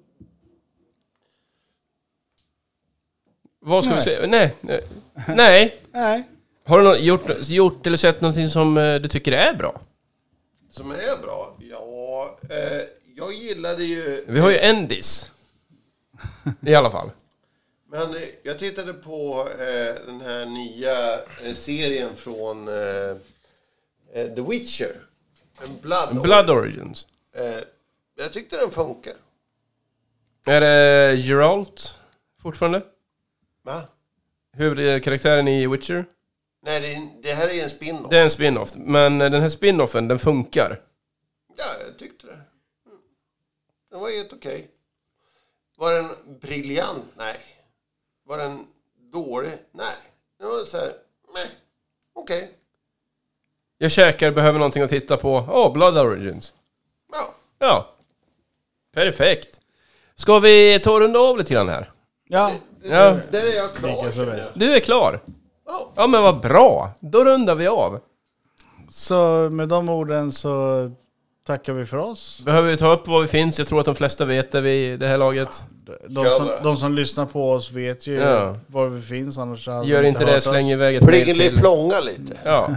Vad 3.60 3.84
ska 3.84 3.90
vi 3.94 3.96
Nej. 3.96 4.04
säga? 4.04 4.28
Nej. 4.28 4.56
Nej. 5.28 5.82
Nej. 5.92 6.24
Har 6.66 6.80
du 6.82 6.98
gjort, 6.98 7.50
gjort 7.50 7.88
eller 7.88 7.98
sett 7.98 8.22
någonting 8.22 8.50
som 8.50 8.78
eh, 8.78 8.96
du 8.96 9.08
tycker 9.08 9.32
är 9.32 9.54
bra? 9.54 9.82
som 10.70 10.92
är 10.92 11.22
bra? 11.22 11.58
Ja, 11.60 12.38
eh, 12.50 12.82
jag 13.16 13.34
gillade 13.34 13.84
ju... 13.84 14.26
Vi 14.28 14.40
har 14.40 14.50
ju 14.50 14.58
Endis. 14.58 15.32
I 16.62 16.76
alla 16.76 16.92
fall. 16.92 17.10
Men 17.94 18.16
eh, 18.16 18.22
jag 18.44 18.60
tittade 18.60 18.94
på 18.94 19.48
eh, 19.60 20.06
den 20.06 20.22
här 20.22 20.46
nya 20.46 21.14
eh, 21.44 21.54
serien 21.56 22.16
från 22.16 22.68
eh, 22.68 23.10
eh, 24.14 24.36
The 24.36 24.42
Witcher. 24.42 25.08
En 25.64 25.80
Blood. 25.82 26.22
Blood 26.22 26.50
Origins. 26.50 27.08
Eh, 27.36 27.60
jag 28.16 28.34
tyckte 28.34 28.58
den 28.58 28.72
funkar. 28.72 29.14
Är 30.46 30.62
det 30.62 31.16
Geralt 31.16 31.98
fortfarande? 32.42 32.82
Va? 33.64 33.82
Huvudkaraktären 34.54 35.48
i 35.48 35.68
Witcher? 35.68 36.06
Nej, 36.66 36.80
det, 36.82 36.94
är- 36.94 37.22
det 37.22 37.34
här 37.34 37.48
är 37.50 37.64
en 37.64 37.70
spin-off. 37.70 38.10
Det 38.10 38.18
är 38.18 38.24
en 38.24 38.30
spin-off. 38.30 38.76
Men 38.76 39.18
den 39.18 39.42
här 39.42 39.50
spin-offen, 39.50 40.08
den 40.08 40.20
funkar. 40.20 40.82
Ja, 41.58 41.64
jag 41.88 42.00
tyckte 42.00 42.28
det. 42.28 42.34
Mm. 42.34 42.98
Den 43.92 44.00
var 44.00 44.10
helt 44.10 44.34
okej. 44.34 44.70
Var 45.78 45.94
den 45.94 46.40
briljant? 46.42 47.06
Nej. 47.18 47.38
Var 48.26 48.38
den 48.38 48.66
dålig? 49.14 49.52
Nej. 49.72 49.96
Den 50.40 50.48
var 50.50 50.66
så 50.66 50.78
här, 50.78 50.92
nej. 51.34 51.46
Okej. 52.16 52.52
Jag 53.78 53.92
käkar, 53.92 54.32
behöver 54.32 54.60
någonting 54.60 54.84
att 54.84 54.90
titta 54.90 55.18
på. 55.18 55.46
Åh, 55.50 55.74
Blood 55.74 55.98
Origins. 55.98 56.54
Ja. 57.12 57.34
Ja. 57.60 57.90
Perfekt. 58.94 59.62
Ska 60.16 60.40
vi 60.40 60.80
ta 60.80 60.92
och 60.94 61.00
runda 61.00 61.20
av 61.20 61.38
lite 61.38 61.54
grann 61.54 61.70
här? 61.70 61.92
Ja, 62.28 62.52
Ja. 62.84 63.18
Där 63.32 63.46
är 63.46 63.56
jag 63.56 63.74
klar. 63.74 64.12
Känner 64.12 64.28
jag. 64.28 64.36
bäst. 64.38 64.52
Du 64.56 64.76
är 64.76 64.80
klar? 64.80 65.20
Ja. 65.66 65.92
Ja, 65.96 66.08
men 66.08 66.24
vad 66.24 66.40
bra. 66.42 66.92
Då 67.00 67.24
rundar 67.26 67.56
vi 67.56 67.68
av. 67.68 68.00
så 68.90 69.50
med 69.52 69.70
de 69.70 69.90
orden 69.90 70.32
så 70.32 70.92
tackar 71.48 71.74
vi 71.74 71.86
för 71.86 71.98
oss. 71.98 72.42
Behöver 72.46 72.70
vi 72.70 72.78
ta 72.78 72.94
upp 72.94 73.08
var 73.08 73.22
vi 73.22 73.28
finns? 73.28 73.60
Jag 73.60 73.68
tror 73.68 73.80
att 73.80 73.86
de 73.86 73.96
flesta 73.96 74.26
vet 74.26 74.52
det 74.52 74.62
vid 74.62 75.00
det 75.00 75.08
här 75.08 75.18
laget. 75.18 75.66
De 76.08 76.26
som, 76.26 76.50
de 76.64 76.78
som 76.78 76.94
lyssnar 76.94 77.26
på 77.26 77.52
oss 77.52 77.72
vet 77.72 78.08
ju 78.08 78.14
Ja. 78.16 78.56
var 78.68 78.88
vi 78.88 79.02
finns, 79.02 79.38
annars 79.38 79.68
hade 79.68 79.88
Gör 79.88 80.02
de 80.02 80.08
inte 80.08 80.26
det, 80.26 80.42
släng 80.42 80.70
iväg 80.70 80.96
ett 80.96 81.04
mail 81.04 81.26
till... 81.26 81.36
Plingeliplånga 81.36 82.00
lite. 82.00 82.38
Ja. 82.46 82.70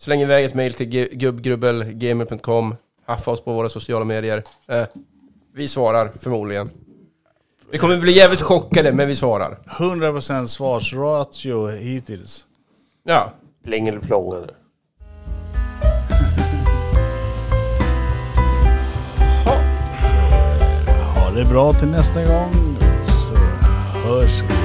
Släng 0.00 0.20
iväg 0.20 0.44
ett 0.44 0.54
mail 0.54 0.72
till 0.74 0.86
gu- 0.88 1.14
gubbgrubbelgamer.com. 1.14 2.74
Haffa 3.06 3.30
oss 3.30 3.40
på 3.44 3.52
våra 3.52 3.68
sociala 3.68 4.04
medier. 4.04 4.42
Eh, 4.68 4.84
vi 5.54 5.68
svarar 5.68 6.12
förmodligen. 6.18 6.70
Vi 7.70 7.78
kommer 7.78 7.96
bli 7.98 8.12
jävligt 8.12 8.40
chockade, 8.42 8.92
men 8.92 9.08
vi 9.08 9.16
svarar. 9.16 9.58
100% 9.66 10.46
svarsratio 10.46 11.68
hittills. 11.68 12.46
Ja. 13.04 13.32
Plingeliplånga 13.64 14.38
nu. 14.38 14.46
det 21.36 21.44
bra 21.44 21.72
till 21.72 21.88
nästa 21.88 22.24
gång 22.24 22.76
så 23.06 23.36
hörs 24.08 24.42
vi. 24.42 24.56